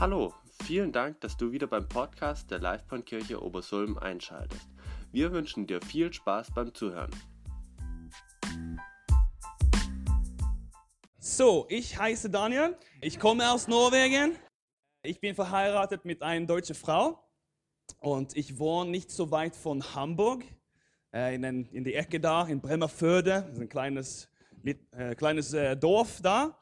Hallo, 0.00 0.32
vielen 0.62 0.92
Dank, 0.92 1.20
dass 1.22 1.36
du 1.36 1.50
wieder 1.50 1.66
beim 1.66 1.88
Podcast 1.88 2.52
der 2.52 2.60
Livebahnkirche 2.60 3.42
Obersulm 3.42 3.98
einschaltest. 3.98 4.68
Wir 5.10 5.32
wünschen 5.32 5.66
dir 5.66 5.82
viel 5.82 6.12
Spaß 6.12 6.52
beim 6.54 6.72
Zuhören. 6.72 7.10
So, 11.18 11.66
ich 11.68 11.98
heiße 11.98 12.30
Daniel, 12.30 12.76
ich 13.00 13.18
komme 13.18 13.50
aus 13.50 13.66
Norwegen. 13.66 14.36
Ich 15.02 15.18
bin 15.18 15.34
verheiratet 15.34 16.04
mit 16.04 16.22
einer 16.22 16.46
deutschen 16.46 16.76
Frau 16.76 17.18
und 17.98 18.36
ich 18.36 18.56
wohne 18.56 18.92
nicht 18.92 19.10
so 19.10 19.32
weit 19.32 19.56
von 19.56 19.82
Hamburg, 19.96 20.44
äh, 21.12 21.34
in, 21.34 21.42
den, 21.42 21.64
in 21.72 21.82
die 21.82 21.94
Ecke 21.94 22.20
da, 22.20 22.46
in 22.46 22.60
Bremerförde, 22.60 23.42
das 23.48 23.54
ist 23.54 23.60
ein 23.60 23.68
kleines, 23.68 24.28
äh, 24.92 25.16
kleines 25.16 25.52
äh, 25.54 25.76
Dorf 25.76 26.20
da. 26.22 26.56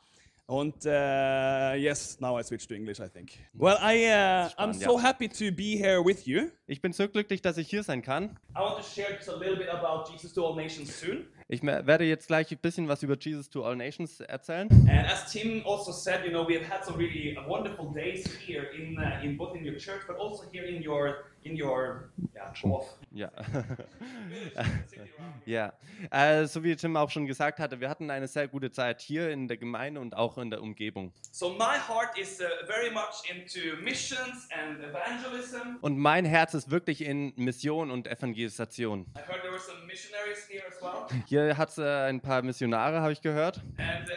Und 0.49 0.87
uh, 0.87 1.75
yes, 1.75 2.21
now 2.21 2.39
I 2.39 2.43
switch 2.43 2.69
to 2.69 2.75
English, 2.75 3.01
I 3.01 3.09
think. 3.09 3.37
Well, 3.53 3.79
I, 3.81 4.07
uh, 4.07 4.49
I'm 4.57 4.73
so 4.73 4.97
happy 4.97 5.29
to 5.29 5.51
be 5.51 5.77
here 5.77 6.01
with 6.01 6.25
you. 6.25 6.53
Ich 6.69 6.81
bin 6.81 6.93
so 6.93 7.09
glücklich, 7.09 7.43
dass 7.43 7.59
ich 7.59 7.69
hier 7.69 7.83
sein 7.83 8.01
kann. 8.01 8.39
I 8.55 8.61
want 8.61 8.77
to 8.77 8.85
share 8.85 9.13
just 9.17 9.29
a 9.29 9.35
little 9.35 9.57
bit 9.57 9.69
about 9.69 10.09
Jesus 10.09 10.33
to 10.35 10.45
all 10.45 10.55
nations 10.55 10.95
soon. 10.95 11.27
Ich 11.49 11.63
werde 11.63 12.05
jetzt 12.05 12.27
gleich 12.27 12.51
ein 12.51 12.59
bisschen 12.59 12.89
was 12.89 13.05
über 13.05 13.17
Jesus 13.17 13.49
to 13.49 13.65
All 13.65 13.77
Nations 13.77 14.19
erzählen. 14.19 14.69
And 14.89 15.07
as 15.07 15.31
Tim 15.31 15.63
also 15.65 15.93
said, 15.93 16.25
you 16.25 16.31
know, 16.31 16.45
we 16.47 16.55
have 16.55 16.69
had 16.69 16.85
some 16.85 16.99
really 16.99 17.39
wonderful 17.47 17.93
days 17.93 18.27
here 18.45 18.65
in, 18.77 18.99
uh, 18.99 19.23
in 19.23 19.37
both 19.37 19.55
in 19.55 19.65
your 19.65 19.77
church, 19.77 20.03
but 20.09 20.17
also 20.19 20.43
here 20.51 20.65
in 20.65 20.83
your 20.83 21.27
in 21.47 21.57
your 21.57 22.11
yeah, 22.35 22.53
dorf. 22.61 22.87
Ja. 23.13 23.31
ja. 25.47 25.73
Äh, 26.11 26.47
so 26.47 26.63
wie 26.65 26.75
Tim 26.77 26.97
auch 26.97 27.11
schon 27.11 27.27
gesagt 27.27 27.61
hatte, 27.61 27.81
wir 27.81 27.89
hatten 27.89 28.11
eine 28.11 28.27
sehr 28.27 28.49
gute 28.49 28.71
Zeit 28.71 29.01
hier 29.01 29.31
in 29.31 29.49
der 29.49 29.57
Gemeinde 29.57 30.01
und 30.01 30.17
auch 30.17 30.39
in 30.39 30.51
der 30.51 30.61
Umgebung. 30.61 31.13
So 31.31 31.51
my 31.51 31.79
heart 31.89 32.19
is 32.19 32.41
uh, 32.41 32.45
very 32.67 32.91
much 32.91 33.23
into 33.31 33.81
missions 33.83 34.49
and 34.51 34.81
evangelism. 34.83 35.79
Und 35.81 35.99
mein 35.99 36.25
Herz 36.25 36.55
ist 36.55 36.71
wirklich 36.71 37.03
in 37.03 37.33
Mission 37.37 37.91
und 37.91 38.09
Evangelisation. 38.09 39.07
I 39.15 39.21
heard 39.21 39.43
there 39.43 39.53
were 39.53 39.61
some 39.61 39.87
missionaries 39.87 40.47
here 40.49 40.65
as 40.69 40.83
well. 40.83 41.07
Hier 41.37 41.59
hat 41.59 41.69
es 41.69 41.77
äh, 41.77 41.85
ein 41.85 42.23
paar 42.23 42.41
Missionare, 42.41 43.03
habe 43.03 43.13
ich 43.13 43.21
gehört. 43.21 43.61
And 43.77 44.09
uh, 44.09 44.13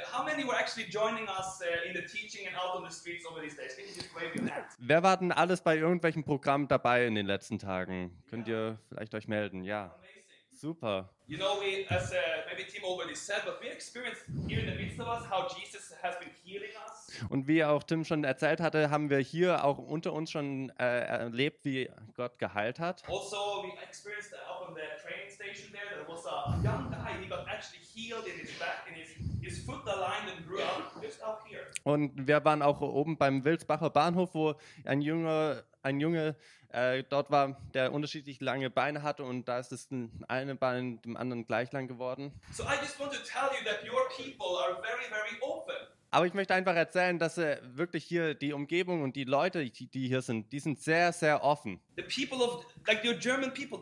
us 1.27 1.61
uh? 1.61 1.65
Wer 4.77 5.03
war 5.03 5.17
denn 5.17 5.33
alles 5.33 5.59
bei 5.59 5.75
irgendwelchen 5.75 6.23
Programmen 6.23 6.69
dabei 6.69 7.05
in 7.07 7.15
den 7.15 7.25
letzten 7.25 7.59
Tagen? 7.59 8.17
Könnt 8.29 8.47
ihr 8.47 8.79
vielleicht 8.87 9.13
euch 9.15 9.27
melden? 9.27 9.65
Ja. 9.65 9.87
Amazing. 9.87 10.18
Super. 10.59 11.07
You 11.25 11.37
know, 11.37 11.57
we, 11.61 11.85
as 11.89 12.11
uh, 12.11 12.15
maybe 12.51 12.69
Tim 12.69 12.83
already 12.83 13.15
said, 13.15 13.43
but 13.45 13.61
we 13.61 13.69
experienced 13.69 14.23
here 14.45 14.59
in 14.59 14.65
the 14.65 14.75
midst 14.75 14.99
of 14.99 15.07
us 15.07 15.23
how 15.25 15.47
Jesus 15.47 15.93
has 16.01 16.15
been 16.19 16.31
healing 16.43 16.75
us. 16.85 17.07
Und 17.29 17.47
wie 17.47 17.63
auch 17.63 17.81
Tim 17.83 18.03
schon 18.03 18.25
erzählt 18.25 18.59
hatte, 18.59 18.89
haben 18.89 19.09
wir 19.09 19.19
hier 19.19 19.63
auch 19.63 19.77
unter 19.77 20.11
uns 20.11 20.31
schon 20.31 20.69
äh, 20.77 20.83
erlebt, 20.83 21.63
wie 21.63 21.89
Gott 22.17 22.37
geheilt 22.39 22.81
hat. 22.81 23.07
Also, 23.07 23.37
we 23.63 23.71
experienced 23.87 24.31
that 24.31 24.41
up 24.49 24.67
on 24.67 24.75
the 24.75 24.81
train 25.01 25.29
station 25.29 25.71
there. 25.71 25.87
There 25.95 26.13
was 26.13 26.25
a 26.25 26.59
young 26.61 26.91
guy. 26.91 27.13
He 27.21 27.29
got 27.29 27.47
actually 27.47 27.79
healed 27.79 28.27
in 28.27 28.37
his 28.37 28.51
back, 28.59 28.83
and 28.85 28.97
his, 28.97 29.15
his 29.41 29.63
foot 29.63 29.87
aligned 29.87 30.29
and 30.35 30.45
grew 30.45 30.61
up 30.61 30.91
just 31.01 31.23
up 31.23 31.41
here. 31.47 31.61
Und 31.83 32.27
wir 32.27 32.43
waren 32.43 32.61
auch 32.61 32.81
oben 32.81 33.17
beim 33.17 33.45
Wilsbacher 33.45 33.89
Bahnhof, 33.91 34.33
wo 34.33 34.55
ein 34.83 35.01
Junge, 35.01 35.63
ein 35.81 35.99
Junge 35.99 36.35
äh, 36.69 37.03
dort 37.09 37.31
war, 37.31 37.59
der 37.73 37.93
unterschiedlich 37.93 38.39
lange 38.41 38.69
Beine 38.69 39.01
hatte 39.03 39.23
und 39.23 39.47
da 39.47 39.59
ist 39.59 39.71
das 39.71 39.89
eine 40.27 40.55
Bein 40.55 41.01
dem 41.01 41.17
anderen 41.17 41.45
gleich 41.45 41.71
lang 41.71 41.87
geworden. 41.87 42.31
So 42.51 42.63
I 42.63 42.75
just 42.81 42.99
want 42.99 43.11
to 43.13 43.19
tell 43.19 43.49
you 43.57 43.65
that 43.65 43.83
your 43.83 44.07
people 44.09 44.57
are 44.59 44.81
very, 44.81 45.09
very 45.09 45.37
open. 45.41 45.75
Aber 46.11 46.25
ich 46.25 46.33
möchte 46.33 46.55
einfach 46.55 46.75
erzählen, 46.75 47.19
dass 47.19 47.37
äh, 47.37 47.59
wirklich 47.63 48.03
hier 48.03 48.33
die 48.33 48.53
Umgebung 48.53 49.03
und 49.03 49.15
die 49.15 49.25
Leute, 49.25 49.63
die, 49.63 49.87
die 49.87 50.07
hier 50.07 50.23
sind, 50.23 50.51
die 50.51 50.59
sind 50.59 50.79
sehr, 50.79 51.13
sehr 51.13 51.43
offen. 51.43 51.79
Of, 51.97 52.65
like 52.87 53.03
people. 53.03 53.79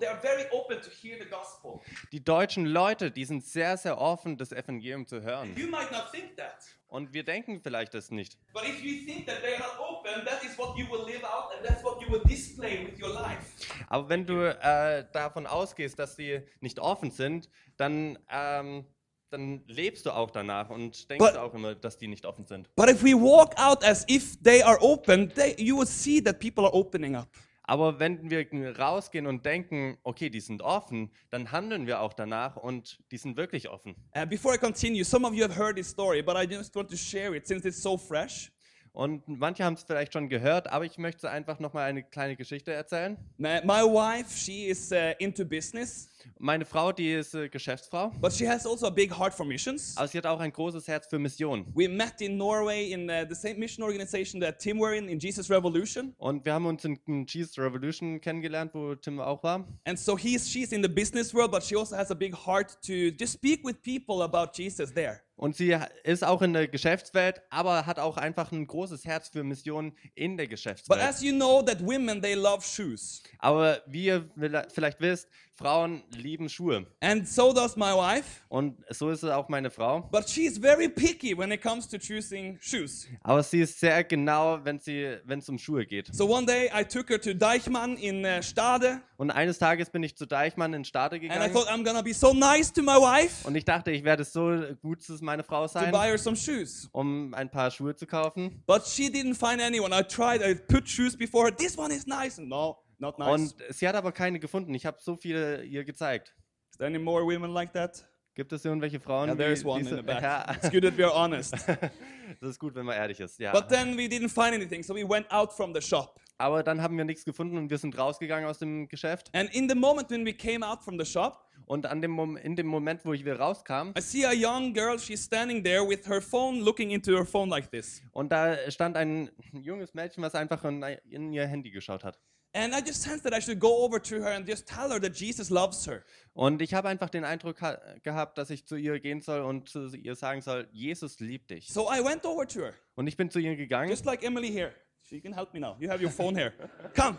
Die 2.11 2.23
deutschen 2.23 2.65
Leute, 2.65 3.11
die 3.11 3.23
sind 3.23 3.45
sehr, 3.45 3.77
sehr 3.77 3.97
offen, 3.97 4.37
das 4.37 4.51
Evangelium 4.51 5.07
zu 5.07 5.21
hören. 5.21 5.55
You 5.55 5.69
might 5.69 5.89
not 5.91 6.11
think 6.11 6.35
that. 6.35 6.65
Und 6.87 7.13
wir 7.13 7.23
denken 7.23 7.59
vielleicht 7.61 7.93
das 7.93 8.11
nicht. 8.11 8.37
But 8.53 8.63
if 8.63 8.81
you 8.81 9.05
think 9.05 9.25
that 9.27 9.41
they 9.41 9.55
are 9.55 9.61
not 9.63 9.79
open, 9.79 10.25
that 10.25 10.41
is 10.43 10.57
what 10.57 10.77
you 10.77 10.85
will 10.89 11.05
live 11.05 11.23
out 11.23 11.51
and 11.55 11.65
that's 11.67 11.83
what 11.83 12.01
you 12.01 12.09
will 12.09 12.21
display 12.27 12.85
with 12.87 12.99
your 13.01 13.13
life. 13.13 13.41
Aber 13.89 14.07
wenn 14.07 14.25
du 14.25 14.49
äh, 14.61 15.05
davon 15.11 15.45
ausgehst, 15.45 15.99
dass 15.99 16.15
die 16.15 16.41
nicht 16.61 16.79
offen 16.79 17.11
sind, 17.11 17.49
dann, 17.75 18.17
ähm, 18.31 18.85
dann 19.29 19.63
lebst 19.67 20.05
du 20.05 20.11
auch 20.11 20.31
danach 20.31 20.69
und 20.69 21.09
denkst 21.09 21.25
But- 21.25 21.35
auch 21.37 21.53
immer, 21.53 21.75
dass 21.75 21.97
die 21.97 22.07
nicht 22.07 22.25
offen 22.25 22.45
sind. 22.45 22.73
But 22.75 22.89
if 22.89 23.03
we 23.03 23.11
walk 23.13 23.53
out 23.59 23.83
as 23.83 24.05
if 24.09 24.37
they 24.41 24.63
are 24.63 24.77
open, 24.81 25.29
they, 25.35 25.55
you 25.57 25.77
will 25.77 25.85
see 25.87 26.21
that 26.21 26.39
people 26.39 26.63
are 26.63 26.73
opening 26.73 27.15
up. 27.17 27.27
Aber 27.67 27.99
wenn 27.99 28.29
wir 28.29 28.79
rausgehen 28.79 29.27
und 29.27 29.45
denken, 29.45 29.97
okay, 30.03 30.29
die 30.29 30.39
sind 30.39 30.61
offen, 30.61 31.11
dann 31.29 31.51
handeln 31.51 31.85
wir 31.85 31.99
auch 31.99 32.13
danach 32.13 32.55
und 32.55 33.03
die 33.11 33.17
sind 33.17 33.35
wirklich 33.35 33.67
offen. 33.69 33.93
Uh, 34.15 34.25
before 34.25 34.55
I 34.55 34.57
continue, 34.57 35.03
some 35.03 35.27
of 35.27 35.33
you 35.33 35.43
have 35.43 35.53
heard 35.53 35.75
this 35.75 35.89
story, 35.89 36.21
but 36.21 36.37
I 36.37 36.47
just 36.51 36.73
want 36.75 36.89
to 36.89 36.95
share 36.95 37.35
it 37.35 37.45
since 37.45 37.67
it's 37.67 37.81
so 37.81 37.97
fresh. 37.97 38.51
Und 38.97 39.27
manche 39.27 39.63
haben 39.63 39.75
es 39.75 39.83
vielleicht 39.83 40.13
schon 40.13 40.27
gehört, 40.27 40.71
aber 40.71 40.83
ich 40.83 40.97
möchte 40.97 41.29
einfach 41.29 41.59
nochmal 41.59 41.87
eine 41.87 42.01
kleine 42.01 42.35
Geschichte 42.35 42.73
erzählen. 42.73 43.15
My, 43.37 43.61
my 43.63 43.83
wife, 43.83 44.35
she 44.35 44.69
is 44.69 44.91
uh, 44.91 45.13
into 45.19 45.45
business, 45.45 46.09
Meine 46.39 46.65
Frau, 46.65 46.91
die 46.91 47.13
ist 47.13 47.35
äh, 47.35 47.47
Geschäftsfrau, 47.47 48.09
but 48.19 48.33
she 48.33 48.49
has 48.49 48.65
also 48.65 48.87
a 48.87 48.89
big 48.89 49.15
heart 49.15 49.35
for 49.35 49.45
missions. 49.45 49.95
aber 49.95 50.07
sie 50.07 50.17
hat 50.17 50.25
auch 50.25 50.39
ein 50.39 50.51
großes 50.51 50.87
Herz 50.87 51.05
für 51.07 51.19
Mission. 51.19 51.65
We 51.75 51.87
met 51.87 52.19
in 52.21 52.37
Norway 52.37 52.91
in 52.91 53.07
uh, 53.07 53.23
the 53.29 53.35
same 53.35 53.59
mission 53.59 53.83
organization 53.83 54.41
that 54.41 54.57
Tim 54.57 54.79
were 54.79 54.95
in, 54.95 55.07
in 55.07 55.19
Jesus 55.19 55.47
Revolution. 55.47 56.15
Und 56.17 56.43
wir 56.43 56.53
haben 56.53 56.65
uns 56.65 56.83
in, 56.83 56.99
in 57.05 57.27
Jesus 57.27 57.59
Revolution 57.59 58.19
kennengelernt, 58.19 58.73
wo 58.73 58.95
Tim 58.95 59.19
auch 59.19 59.43
war. 59.43 59.63
And 59.85 59.99
so 59.99 60.17
he's, 60.17 60.49
she's 60.49 60.71
in 60.71 60.81
the 60.81 60.89
business 60.89 61.35
world, 61.35 61.51
but 61.51 61.63
she 61.63 61.75
also 61.75 61.95
has 61.95 62.09
a 62.09 62.15
big 62.15 62.33
heart 62.35 62.75
to 62.81 63.11
just 63.15 63.33
speak 63.33 63.63
with 63.63 63.75
people 63.83 64.23
about 64.23 64.53
Jesus 64.55 64.91
there. 64.91 65.21
Und 65.37 65.55
sie 65.55 65.77
ist 66.03 66.23
auch 66.23 66.41
in 66.41 66.53
der 66.53 66.67
Geschäftswelt, 66.67 67.43
aber 67.51 67.85
hat 67.85 67.99
auch 67.99 68.17
einfach 68.17 68.51
ein 68.51 68.65
großes 68.65 69.05
Herz 69.05 69.29
für 69.29 69.43
Missionen 69.43 69.95
in 70.15 70.35
der 70.35 70.45
But 70.45 70.51
Geschäftswelt. 70.51 70.99
as 70.99 71.21
you 71.21 71.31
know, 71.31 71.61
that 71.61 71.79
women, 71.79 72.21
they 72.21 72.33
love 72.33 72.63
shoes. 72.63 73.21
Aber 73.37 73.81
wie 73.85 74.05
ihr 74.05 74.29
vielleicht 74.73 74.99
wisst, 74.99 75.29
Frauen 75.53 76.03
lieben 76.11 76.49
Schuhe. 76.49 76.85
And 77.01 77.27
so 77.27 77.51
does 77.51 77.75
my 77.75 77.93
wife. 77.93 78.41
Und 78.47 78.77
so 78.89 79.09
ist 79.09 79.23
es 79.23 79.29
auch 79.29 79.49
meine 79.49 79.71
Frau. 79.71 80.01
But 80.11 80.29
she's 80.29 80.57
very 80.57 80.87
picky 80.87 81.35
when 81.35 81.51
it 81.51 81.61
comes 81.63 81.87
to 81.89 81.97
choosing 81.97 82.57
shoes. 82.61 83.07
Aber 83.21 83.41
sie 83.41 83.61
ist 83.61 83.79
sehr 83.79 84.03
genau, 84.03 84.59
wenn 84.63 84.79
sie, 84.79 85.17
wenn 85.25 85.39
es 85.39 85.49
um 85.49 85.57
Schuhe 85.57 85.85
geht. 85.85 86.13
So 86.13 86.27
one 86.27 86.45
day 86.45 86.69
I 86.71 86.83
took 86.83 87.09
her 87.09 87.19
to 87.19 87.33
Deichmann 87.33 87.97
in 87.97 88.23
uh, 88.23 88.41
Stade, 88.43 89.01
Und 89.17 89.31
eines 89.31 89.57
Tages 89.57 89.89
bin 89.89 90.03
ich 90.03 90.15
zu 90.15 90.27
Deichmann 90.27 90.73
in 90.73 90.85
Stade 90.85 91.15
and 91.15 91.23
I 91.25 91.27
gegangen. 91.27 91.51
thought 91.53 91.67
I'm 91.69 91.83
gonna 91.83 92.03
be 92.03 92.13
so 92.13 92.33
nice 92.33 92.71
to 92.71 92.83
my 92.83 92.93
wife 92.97 93.47
Und 93.47 93.55
ich 93.55 93.65
dachte, 93.65 93.89
ich 93.91 94.03
werde 94.03 94.23
so 94.23 94.55
gut 94.81 95.01
zu 95.01 95.13
meiner 95.21 95.43
Frau 95.43 95.63
to 95.65 95.73
sein, 95.73 95.91
buy 95.91 96.07
her 96.07 96.17
some 96.19 96.35
shoes. 96.35 96.87
um 96.91 97.33
ein 97.33 97.49
paar 97.49 97.71
Schuhe 97.71 97.95
zu 97.95 98.05
kaufen. 98.05 98.63
But 98.67 98.85
she 98.85 99.07
didn't 99.07 99.33
find 99.35 99.59
anyone. 99.61 99.91
I 99.93 100.03
tried, 100.03 100.41
I 100.43 100.53
put 100.53 100.87
shoes 100.87 101.17
before 101.17 101.45
her. 101.47 101.55
This 101.55 101.75
one 101.77 101.91
is 101.93 102.05
nice. 102.05 102.37
No, 102.37 102.77
not 102.99 103.17
nice. 103.17 103.29
Und 103.29 103.55
sie 103.69 103.87
hat 103.87 103.95
aber 103.95 104.11
keine 104.11 104.39
gefunden. 104.39 104.73
Ich 104.75 104.85
habe 104.85 104.97
so 105.01 105.15
viele 105.15 105.63
ihr 105.63 105.83
gezeigt. 105.83 106.35
is 106.71 106.77
there 106.77 106.87
any 106.87 106.99
more 106.99 107.23
women 107.25 107.51
like 107.51 107.73
that? 107.73 108.05
Gibt 108.35 108.53
es 108.53 108.63
irgendwelche 108.65 108.99
Frauen? 108.99 109.29
Yeah, 109.29 109.35
die 109.35 109.39
there's 109.43 109.65
one 109.65 109.79
diese- 109.81 109.95
in 109.95 109.97
the 109.97 110.03
back. 110.03 110.57
It's 110.57 110.69
good 110.69 110.83
that 110.83 110.95
we 110.95 111.03
are 111.03 111.11
honest. 111.15 111.53
das 112.39 112.49
ist 112.51 112.59
gut, 112.59 112.75
wenn 112.75 112.85
man 112.85 112.95
ehrlich 112.95 113.19
ist. 113.19 113.39
Ja. 113.39 113.51
But 113.51 113.67
then 113.67 113.97
we 113.97 114.03
didn't 114.03 114.29
find 114.29 114.53
anything, 114.53 114.83
so 114.83 114.93
we 114.93 115.03
went 115.09 115.25
out 115.31 115.51
from 115.51 115.73
the 115.73 115.81
shop. 115.81 116.19
Aber 116.39 116.61
dann 116.63 116.81
haben 116.81 116.97
wir 116.97 117.05
nichts 117.05 117.25
gefunden 117.25 117.57
und 117.57 117.69
wir 117.69 117.77
sind 117.77 117.97
rausgegangen 117.97 118.47
aus 118.47 118.59
dem 118.59 118.87
Geschäft. 118.87 119.29
And 119.33 119.53
in 119.53 119.67
the 119.69 119.75
moment 119.75 120.09
when 120.09 120.25
we 120.25 120.33
came 120.33 120.65
out 120.65 120.83
from 120.83 120.99
the 120.99 121.05
shop, 121.05 121.43
Und 121.65 121.85
an 121.85 122.01
dem 122.01 122.11
Mom 122.11 122.37
in 122.37 122.55
dem 122.55 122.67
Moment, 122.67 123.03
wo 123.03 123.13
ich 123.13 123.25
wieder 123.25 123.39
rauskam, 123.39 123.93
I 123.97 124.01
see 124.01 124.25
a 124.25 124.31
young 124.33 124.73
girl. 124.73 124.97
She's 124.99 125.23
standing 125.23 125.63
there 125.63 125.81
with 125.87 126.07
her 126.07 126.21
phone, 126.21 126.61
looking 126.61 126.91
into 126.91 127.11
her 127.17 127.25
phone 127.25 127.49
like 127.49 127.71
this. 127.71 128.01
und 128.11 128.31
da 128.31 128.55
stand 128.69 128.95
ein 128.95 129.29
junges 129.51 129.93
Mädchen, 129.93 130.23
was 130.23 130.35
einfach 130.35 130.63
in, 130.63 130.81
in 131.09 131.33
ihr 131.33 131.45
Handy 131.47 131.71
geschaut 131.71 132.03
hat. 132.03 132.19
And 132.53 132.73
I 132.73 132.79
just 132.79 133.03
sensed 133.03 133.23
that 133.25 133.33
I 133.37 133.41
should 133.41 133.59
go 133.59 133.83
over 133.83 134.01
to 134.01 134.15
her 134.15 134.33
and 134.33 134.47
just 134.47 134.67
tell 134.67 134.89
her 134.89 134.99
that 135.01 135.15
Jesus 135.15 135.49
loves 135.49 135.85
her. 135.85 136.03
Und 136.33 136.61
ich 136.61 136.73
habe 136.73 136.87
einfach 136.87 137.09
den 137.09 137.25
Eindruck 137.25 137.61
ha 137.61 137.77
gehabt, 138.03 138.37
dass 138.37 138.49
ich 138.49 138.65
zu 138.65 138.75
ihr 138.77 138.99
gehen 138.99 139.21
soll 139.21 139.41
und 139.41 139.67
zu 139.69 139.93
ihr 139.95 140.15
sagen 140.15 140.41
soll, 140.41 140.67
Jesus 140.71 141.19
liebt 141.19 141.49
dich. 141.51 141.67
So 141.67 141.89
I 141.91 142.03
went 142.03 142.25
over 142.25 142.47
to 142.47 142.61
her, 142.61 142.73
Und 142.95 143.07
ich 143.07 143.17
bin 143.17 143.29
zu 143.29 143.39
ihr 143.39 143.55
gegangen, 143.55 143.89
just 143.89 144.05
like 144.05 144.23
Emily 144.23 144.49
here. 144.51 144.71
She 145.09 145.21
can 145.21 145.31
help 145.33 145.53
me 145.53 145.59
now. 145.59 145.77
You 145.79 145.89
have 145.89 146.01
your 146.01 146.11
phone 146.11 146.35
here. 146.35 146.53
Come. 146.93 147.17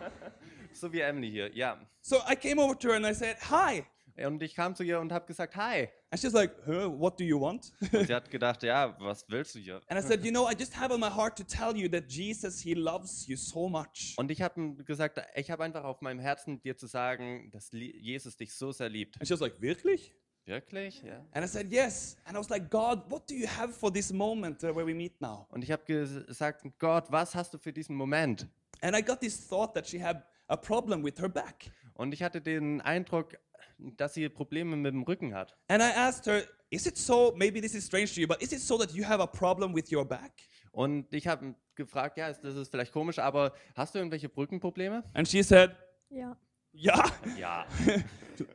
so 0.74 0.92
wie 0.92 1.00
Emily 1.00 1.30
hier, 1.30 1.50
ja. 1.56 1.78
So 2.02 2.18
I 2.28 2.36
came 2.36 2.60
over 2.60 2.78
to 2.78 2.88
her 2.88 2.96
and 2.96 3.06
I 3.06 3.14
said, 3.14 3.36
Hi. 3.50 3.84
Und 4.26 4.42
ich 4.42 4.54
kam 4.54 4.74
zu 4.74 4.82
ihr 4.82 4.98
und 4.98 5.12
habe 5.12 5.26
gesagt, 5.26 5.54
hi. 5.54 5.88
And 6.10 6.20
she's 6.20 6.32
like, 6.32 6.50
huh, 6.66 6.90
What 6.90 7.20
do 7.20 7.24
you 7.24 7.40
want? 7.40 7.72
Und 7.92 8.06
sie 8.08 8.14
hat 8.14 8.28
gedacht, 8.30 8.64
ja, 8.64 8.96
was 8.98 9.24
willst 9.28 9.54
du 9.54 9.60
hier? 9.60 9.80
and 9.86 9.98
I 9.98 10.02
said, 10.02 10.24
You 10.24 10.32
know, 10.32 10.50
I 10.50 10.54
just 10.58 10.76
have 10.76 10.92
on 10.92 11.00
my 11.00 11.08
heart 11.08 11.38
to 11.38 11.44
tell 11.44 11.76
you 11.76 11.88
that 11.90 12.10
Jesus, 12.10 12.60
He 12.60 12.74
loves 12.74 13.26
you 13.28 13.36
so 13.36 13.68
much. 13.68 14.14
Und 14.16 14.30
ich 14.30 14.42
habe 14.42 14.74
gesagt, 14.84 15.20
ich 15.36 15.50
habe 15.50 15.62
einfach 15.62 15.84
auf 15.84 16.00
meinem 16.00 16.18
Herzen 16.18 16.60
dir 16.60 16.76
zu 16.76 16.86
sagen, 16.88 17.50
dass 17.52 17.70
Jesus 17.72 18.36
dich 18.36 18.52
so 18.54 18.72
sehr 18.72 18.88
liebt. 18.88 19.16
And 19.20 19.26
she 19.28 19.32
was 19.32 19.40
like, 19.40 19.60
Wirklich? 19.60 20.14
Wirklich? 20.48 21.02
Ja. 21.02 21.24
And 21.32 21.44
I 21.44 21.48
said, 21.48 21.70
Yes. 21.70 22.16
And 22.24 22.34
I 22.36 22.38
was 22.38 22.48
like, 22.48 22.70
God, 22.70 23.02
what 23.10 23.28
do 23.28 23.34
you 23.34 23.46
have 23.46 23.72
for 23.72 23.92
this 23.92 24.12
moment 24.12 24.64
uh, 24.64 24.74
where 24.74 24.86
we 24.86 24.94
meet 24.94 25.20
now? 25.20 25.46
Und 25.50 25.62
ich 25.62 25.70
habe 25.70 25.84
gesagt, 25.84 26.62
Gott, 26.78 27.04
was 27.12 27.34
hast 27.34 27.52
du 27.54 27.58
für 27.58 27.72
diesen 27.72 27.94
Moment? 27.94 28.46
And 28.80 28.96
I 28.96 29.02
got 29.02 29.20
this 29.20 29.46
thought 29.48 29.74
that 29.74 29.86
she 29.86 30.02
had 30.02 30.22
a 30.48 30.56
problem 30.56 31.04
with 31.04 31.18
her 31.20 31.28
back. 31.28 31.70
Und 31.94 32.12
ich 32.14 32.22
hatte 32.22 32.40
den 32.40 32.80
Eindruck, 32.80 33.36
dass 33.78 34.14
sie 34.14 34.28
Probleme 34.28 34.74
mit 34.76 34.92
dem 34.94 35.02
Rücken 35.02 35.34
hat. 35.34 35.56
And 35.68 35.82
I 35.82 35.90
asked 35.94 36.26
her, 36.26 36.42
Is 36.70 36.86
it 36.86 36.96
so? 36.98 37.32
Maybe 37.36 37.60
this 37.60 37.74
is 37.74 37.86
strange 37.86 38.14
to 38.14 38.20
you, 38.20 38.26
but 38.26 38.42
is 38.42 38.52
it 38.52 38.60
so 38.60 38.76
that 38.78 38.92
you 38.92 39.04
have 39.06 39.22
a 39.22 39.26
problem 39.26 39.74
with 39.74 39.90
your 39.92 40.04
back? 40.04 40.32
Und 40.72 41.12
ich 41.14 41.26
habe 41.26 41.54
gefragt, 41.74 42.16
ja, 42.18 42.28
ist- 42.28 42.42
das 42.44 42.54
ist 42.56 42.70
vielleicht 42.70 42.92
komisch, 42.92 43.18
aber 43.18 43.52
hast 43.74 43.94
du 43.94 43.98
irgendwelche 43.98 44.28
Brückenprobleme? 44.28 45.02
And 45.14 45.26
she 45.28 45.42
said, 45.42 45.70
Ja. 46.10 46.16
Yeah. 46.28 46.36
Ja. 46.78 47.66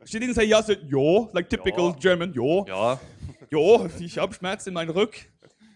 She 0.06 0.18
didn't 0.18 0.34
say 0.34 0.44
yes, 0.44 0.66
she 0.66 0.74
said, 0.74 0.90
Jo, 0.90 1.28
like 1.34 1.50
typical 1.50 1.90
Ja. 1.90 1.96
German, 1.98 2.32
Jo. 2.32 2.64
Ja. 2.66 2.98
Jo, 3.50 3.86
ich 3.98 4.16
habe 4.16 4.32
Schmerz 4.34 4.66
in 4.66 4.74
meinem 4.74 4.90
Rücken. 4.90 5.26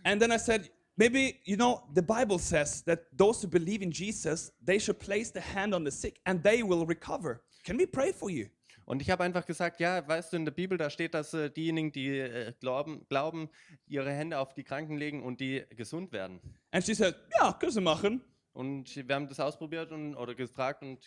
And 0.03 0.21
then 0.21 0.33
I 0.33 0.39
said, 0.39 0.71
maybe, 0.97 1.41
you 1.45 1.57
know, 1.57 1.83
the 1.95 2.01
Bible 2.01 2.39
says 2.39 2.83
that 2.85 3.01
those 3.17 3.43
who 3.43 3.49
believe 3.49 3.83
in 3.83 3.91
Jesus, 3.91 4.53
they 4.65 4.81
should 4.81 4.99
place 4.99 5.31
the 5.31 5.41
hand 5.41 5.75
on 5.75 5.85
the 5.85 5.91
sick 5.91 6.21
and 6.25 6.43
they 6.43 6.63
will 6.63 6.87
recover. 6.87 7.43
Can 7.65 7.77
we 7.77 7.87
pray 7.87 8.13
for 8.13 8.31
you? 8.31 8.47
Und 8.87 9.03
ich 9.03 9.11
habe 9.11 9.23
einfach 9.23 9.45
gesagt, 9.45 9.81
ja, 9.81 10.09
weißt 10.09 10.33
du, 10.33 10.39
in 10.39 10.47
der 10.47 10.53
Bibel, 10.53 10.79
da 10.79 10.89
steht, 10.89 11.13
dass 11.13 11.35
äh, 11.35 11.51
diejenigen, 11.51 11.93
die 11.93 12.19
äh, 12.21 12.55
glauben, 12.59 13.05
glauben, 13.11 13.51
ihre 13.87 14.11
Hände 14.11 14.39
auf 14.39 14.55
die 14.55 14.65
Kranken 14.65 14.97
legen 14.97 15.23
und 15.23 15.41
die 15.41 15.63
gesund 15.77 16.11
werden. 16.13 16.41
And 16.71 16.83
she 16.83 16.95
said, 16.95 17.15
ja, 17.39 17.53
können 17.53 17.73
Sie 17.73 17.83
machen. 17.83 18.23
Und 18.59 18.97
wir 18.97 19.15
haben 19.15 19.29
das 19.29 19.39
ausprobiert 19.39 19.93
und, 19.93 20.17
oder 20.17 20.35
gefragt 20.35 20.83
und 20.83 20.99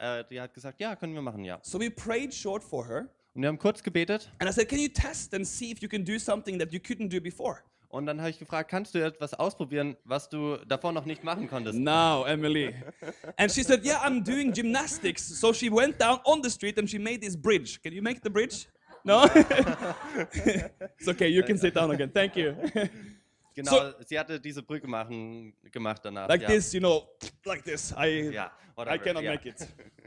äh, 0.00 0.24
die 0.28 0.40
hat 0.40 0.52
gesagt, 0.52 0.80
ja, 0.80 0.96
können 0.96 1.14
wir 1.14 1.22
machen, 1.22 1.44
ja. 1.44 1.60
So 1.62 1.78
we 1.78 1.88
prayed 1.92 2.34
short 2.34 2.64
for 2.64 2.84
her. 2.88 3.08
Und 3.34 3.42
wir 3.42 3.48
haben 3.48 3.58
kurz 3.58 3.84
gebetet 3.84 4.32
And 4.40 4.50
I 4.50 4.52
said, 4.52 4.68
can 4.68 4.80
you 4.80 4.88
test 4.88 5.32
and 5.32 5.46
see 5.46 5.70
if 5.70 5.80
you 5.80 5.88
can 5.88 6.04
do 6.04 6.18
something 6.18 6.58
that 6.58 6.72
you 6.72 6.80
couldn't 6.80 7.08
do 7.08 7.20
before? 7.20 7.58
und 7.90 8.06
dann 8.06 8.18
habe 8.20 8.30
ich 8.30 8.38
gefragt, 8.40 8.68
kannst 8.68 8.96
du 8.96 8.98
etwas 8.98 9.32
ausprobieren, 9.32 9.96
was 10.04 10.28
du 10.28 10.56
davor 10.66 10.90
noch 10.92 11.04
nicht 11.04 11.22
machen 11.22 11.48
konntest? 11.48 11.78
Now, 11.78 12.24
Emily. 12.26 12.74
And 13.36 13.50
she 13.50 13.62
said, 13.62 13.84
yeah, 13.84 14.04
I'm 14.04 14.24
doing 14.24 14.52
gymnastics. 14.52 15.24
So 15.40 15.52
she 15.52 15.70
went 15.70 16.00
down 16.00 16.18
on 16.24 16.42
the 16.42 16.50
street 16.50 16.78
and 16.78 16.90
she 16.90 16.98
made 16.98 17.20
this 17.22 17.36
bridge. 17.36 17.80
Can 17.80 17.92
you 17.92 18.02
make 18.02 18.22
the 18.24 18.30
bridge? 18.30 18.66
No? 19.04 19.24
it's 20.98 21.06
okay, 21.06 21.28
you 21.28 21.44
can 21.44 21.58
sit 21.58 21.74
down 21.74 21.92
again. 21.92 22.10
Thank 22.10 22.34
you. 22.36 22.56
Genau, 23.58 23.72
So- 23.72 24.04
sie 24.06 24.16
hatte 24.16 24.38
diese 24.38 24.62
Brücke 24.62 24.86
machen, 24.86 25.52
gemacht 25.72 26.00
danach. 26.04 26.28
like 26.28 26.42
ja. 26.42 26.48
this, 26.48 26.72
you 26.72 26.78
know, 26.78 27.08
like 27.44 27.64
this. 27.64 27.92
I, 27.98 28.30
Ja, 28.32 28.52
I 28.78 28.98
cannot 28.98 29.24
ja. 29.24 29.32
make 29.32 29.48
it. 29.48 29.66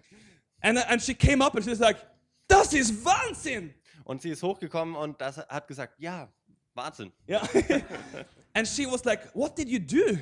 And, 0.61 0.77
and 0.77 1.01
she 1.01 1.13
came 1.13 1.43
up 1.43 1.53
and 1.55 1.65
she's 1.65 1.79
like, 1.79 1.97
das 2.47 2.71
ist 2.71 3.03
Wahnsinn. 3.03 3.73
Und 4.05 4.21
sie 4.21 4.29
ist 4.29 4.41
hochgekommen 4.41 4.95
und 4.95 5.19
das 5.19 5.37
hat 5.37 5.67
gesagt, 5.67 5.95
ja, 5.99 6.31
Wahnsinn. 6.75 7.11
Yeah. 7.27 7.41
and 8.53 8.65
she 8.65 8.85
was 8.85 9.03
like, 9.03 9.35
what 9.35 9.57
did 9.57 9.67
you 9.67 9.79
do? 9.79 10.17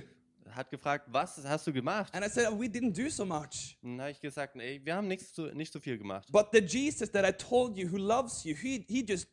Hat 0.50 0.72
gefragt, 0.72 1.06
was 1.12 1.40
hast 1.46 1.68
du 1.68 1.74
gemacht? 1.74 2.12
And 2.16 2.26
I 2.26 2.30
said, 2.30 2.48
we 2.58 2.66
didn't 2.66 2.94
do 2.94 3.10
so 3.10 3.26
much. 3.26 3.78
Und 3.84 3.98
dann 3.98 4.02
habe 4.02 4.12
ich 4.12 4.20
gesagt, 4.20 4.56
nee, 4.56 4.82
wir 4.84 4.96
haben 4.96 5.08
nichts 5.08 5.34
zu, 5.34 5.44
nicht 5.54 5.72
so 5.72 5.80
viel 5.80 6.00
gemacht. 6.00 6.28
But 6.32 6.48
the 6.52 6.60
Jesus 6.60 7.12
that 7.12 7.24
I 7.24 7.32
told 7.32 7.78
you 7.78 7.92
who 7.92 7.98
loves 7.98 8.44
you, 8.44 8.56
he, 8.56 8.84
he 8.88 9.06
just 9.08 9.28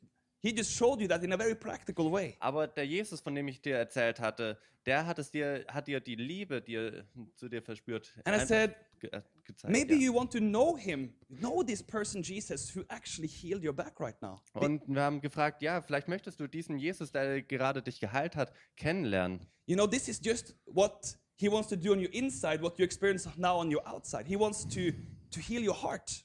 he 0.46 0.52
just 0.52 0.72
showed 0.72 1.00
you 1.00 1.08
that 1.08 1.24
in 1.24 1.32
a 1.32 1.36
very 1.36 1.54
practical 1.54 2.10
way. 2.10 2.36
Aber 2.38 2.68
der 2.68 2.84
Jesus, 2.84 3.20
von 3.20 3.34
dem 3.34 3.48
ich 3.48 3.60
dir 3.60 3.76
erzählt 3.76 4.20
hatte, 4.20 4.56
der 4.84 5.04
hat 5.04 5.18
es 5.18 5.30
dir, 5.30 5.64
hat 5.68 5.88
dir 5.88 6.00
die 6.00 6.14
Liebe 6.14 6.62
dir, 6.62 7.04
zu 7.34 7.48
dir 7.48 7.62
verspürt. 7.62 8.14
And 8.24 8.40
I 8.40 8.46
said, 8.46 8.76
ge 9.00 9.10
äh, 9.10 9.22
gezeigt. 9.44 9.72
maybe 9.72 9.94
ja. 9.94 10.00
you 10.00 10.14
want 10.14 10.30
to 10.32 10.38
know 10.38 10.76
him, 10.76 11.12
know 11.28 11.64
this 11.64 11.82
person 11.82 12.22
Jesus 12.22 12.74
who 12.74 12.84
actually 12.88 13.28
healed 13.28 13.64
your 13.64 13.72
back 13.72 13.98
right 13.98 14.20
now. 14.22 14.40
Und 14.54 14.82
wir 14.86 15.02
haben 15.02 15.20
gefragt, 15.20 15.62
ja, 15.62 15.82
vielleicht 15.82 16.06
möchtest 16.06 16.38
du 16.38 16.46
diesen 16.46 16.78
Jesus, 16.78 17.10
der 17.10 17.42
gerade 17.42 17.82
dich 17.82 17.98
geheilt 17.98 18.36
hat, 18.36 18.52
kennenlernen. 18.76 19.40
You 19.66 19.74
know, 19.74 19.88
this 19.88 20.06
is 20.06 20.20
just 20.24 20.54
what 20.66 21.18
he 21.34 21.50
wants 21.50 21.68
to 21.70 21.76
do 21.76 21.92
on 21.92 21.98
your 21.98 22.12
inside, 22.12 22.62
what 22.62 22.78
you 22.78 22.84
experience 22.84 23.28
now 23.36 23.58
on 23.58 23.72
your 23.72 23.84
outside. 23.84 24.28
He 24.28 24.38
wants 24.38 24.64
to 24.68 24.92
to 25.32 25.40
heal 25.40 25.62
your 25.62 25.74
heart. 25.74 26.24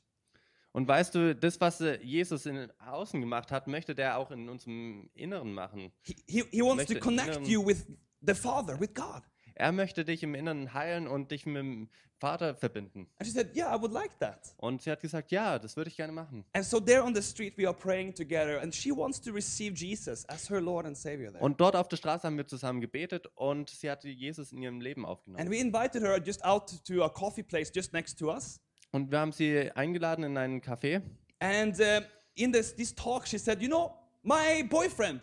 Und 0.74 0.88
weißt 0.88 1.16
du, 1.16 1.36
das, 1.36 1.60
was 1.60 1.82
äh, 1.82 2.00
Jesus 2.02 2.46
in 2.46 2.72
außen 2.80 3.20
gemacht 3.20 3.52
hat, 3.52 3.68
möchte 3.68 3.94
der 3.94 4.18
auch 4.18 4.32
in 4.32 4.48
unserem 4.48 5.10
Inneren 5.14 5.54
machen. 5.54 5.92
He, 6.02 6.16
he, 6.28 6.44
he 6.50 6.62
wants 6.62 6.86
to 6.86 6.98
connect 7.00 7.48
you 7.48 7.66
with 7.66 7.86
the 8.22 8.34
Father, 8.34 8.80
with 8.80 8.94
God. 8.94 9.22
Er 9.56 9.72
möchte 9.72 10.06
dich 10.06 10.24
im 10.24 10.34
Inneren 10.34 10.74
heilen 10.74 11.08
und 11.08 11.32
dich 11.32 11.46
mit 11.46 11.58
dem 11.58 11.90
Vater 12.22 12.56
verbinden. 12.56 13.08
And 13.18 13.28
she 13.28 13.32
said, 13.32 13.56
Yeah, 13.56 13.76
I 13.76 13.82
would 13.82 13.92
like 13.92 14.18
that. 14.20 14.54
Und 14.58 14.82
sie 14.82 14.92
hat 14.92 15.02
gesagt, 15.02 15.32
ja, 15.32 15.60
das 15.60 15.76
würde 15.76 15.90
ich 15.90 15.98
gerne 15.98 16.14
machen. 16.14 16.46
And 16.54 16.64
so 16.64 16.80
there 16.80 17.04
on 17.04 17.14
the 17.14 17.22
street, 17.22 17.58
we 17.58 17.68
are 17.68 17.78
praying 17.78 18.14
together, 18.14 18.62
and 18.62 18.74
she 18.74 18.92
wants 18.92 19.20
to 19.22 19.32
receive 19.32 19.76
Jesus 19.76 20.28
as 20.30 20.50
her 20.50 20.62
Lord 20.62 20.86
and 20.86 20.96
Savior 20.96 21.32
there. 21.32 21.44
Und 21.44 21.60
dort 21.60 21.76
auf 21.76 21.90
der 21.90 21.98
Straße 21.98 22.28
haben 22.28 22.38
wir 22.38 22.48
zusammen 22.48 22.80
gebetet 22.80 23.28
und 23.36 23.70
sie 23.70 23.90
hatte 23.90 24.08
Jesus 24.08 24.52
in 24.52 24.62
ihrem 24.62 24.80
Leben 24.80 25.06
aufgenommen. 25.06 25.42
And 25.42 25.52
we 25.52 25.60
invited 25.60 26.02
her 26.04 26.18
just 26.24 26.46
out 26.46 26.72
to 26.86 27.04
a 27.04 27.10
coffee 27.10 27.44
place 27.44 27.72
just 27.74 27.92
next 27.92 28.18
to 28.20 28.32
us. 28.32 28.62
Und 28.92 29.12
wir 29.12 29.20
haben 29.20 29.32
sie 29.32 29.72
eingeladen 29.72 30.24
in 30.24 30.38
einen 30.38 30.62
Café. 30.62 31.02
And 31.40 31.80
uh, 31.80 32.02
in 32.36 32.52
this, 32.52 32.76
this 32.76 32.94
talk, 32.94 33.26
she 33.26 33.38
said, 33.38 33.62
You 33.62 33.68
know, 33.68 33.94
my 34.24 34.64
boyfriend, 34.70 35.22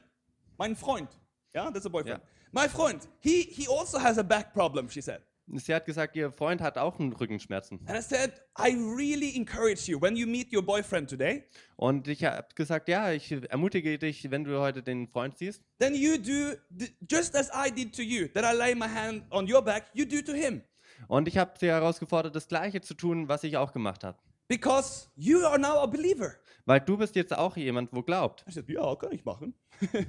mein 0.58 0.74
Freund, 0.74 1.08
yeah, 1.54 1.70
that's 1.70 1.86
a 1.86 1.90
boyfriend. 1.90 2.20
Yeah. 2.20 2.28
My 2.52 2.66
friend, 2.66 3.06
he, 3.20 3.42
he 3.42 3.68
also 3.68 3.98
has 3.98 4.18
a 4.18 4.24
back 4.24 4.54
problem, 4.54 4.88
she 4.88 5.02
said. 5.02 5.20
Sie 5.56 5.74
hat 5.74 5.86
gesagt, 5.86 6.14
ihr 6.14 6.30
Freund 6.30 6.60
hat 6.60 6.76
auch 6.76 6.98
einen 6.98 7.12
Rückenschmerzen. 7.12 7.80
And 7.86 7.98
I 7.98 8.02
said, 8.02 8.32
I 8.58 8.74
really 8.74 9.34
encourage 9.34 9.88
you 9.88 9.98
when 9.98 10.14
you 10.14 10.26
meet 10.26 10.52
your 10.52 10.62
boyfriend 10.62 11.08
today, 11.08 11.44
Und 11.76 12.06
ich 12.08 12.24
habe 12.24 12.48
gesagt, 12.54 12.88
ja, 12.88 13.12
ich 13.12 13.32
ermutige 13.32 13.98
dich, 13.98 14.30
wenn 14.30 14.44
du 14.44 14.58
heute 14.60 14.82
den 14.82 15.08
Freund 15.08 15.38
siehst, 15.38 15.62
then 15.78 15.94
you 15.94 16.18
do 16.18 16.54
just 17.08 17.34
as 17.34 17.50
I 17.54 17.70
did 17.70 17.94
to 17.94 18.02
you, 18.02 18.28
that 18.28 18.44
I 18.44 18.56
lay 18.56 18.74
my 18.74 18.88
hand 18.88 19.22
on 19.30 19.50
your 19.50 19.62
back, 19.62 19.84
you 19.94 20.04
do 20.04 20.20
to 20.20 20.32
him. 20.32 20.62
Und 21.06 21.28
ich 21.28 21.38
habe 21.38 21.52
sie 21.58 21.68
herausgefordert, 21.68 22.34
das 22.34 22.48
Gleiche 22.48 22.80
zu 22.80 22.94
tun, 22.94 23.28
was 23.28 23.44
ich 23.44 23.56
auch 23.56 23.72
gemacht 23.72 24.04
habe. 24.04 24.18
Because 24.48 25.08
you 25.14 25.44
are 25.44 25.58
now 25.58 25.82
a 25.82 25.86
believer. 25.86 26.34
Weil 26.64 26.80
du 26.80 26.96
bist 26.96 27.14
jetzt 27.16 27.36
auch 27.36 27.56
jemand, 27.56 27.92
wo 27.92 28.02
glaubt. 28.02 28.44
I 28.48 28.52
said, 28.52 28.68
ja, 28.68 28.94
kann 28.96 29.12
ich 29.12 29.24
machen. 29.24 29.54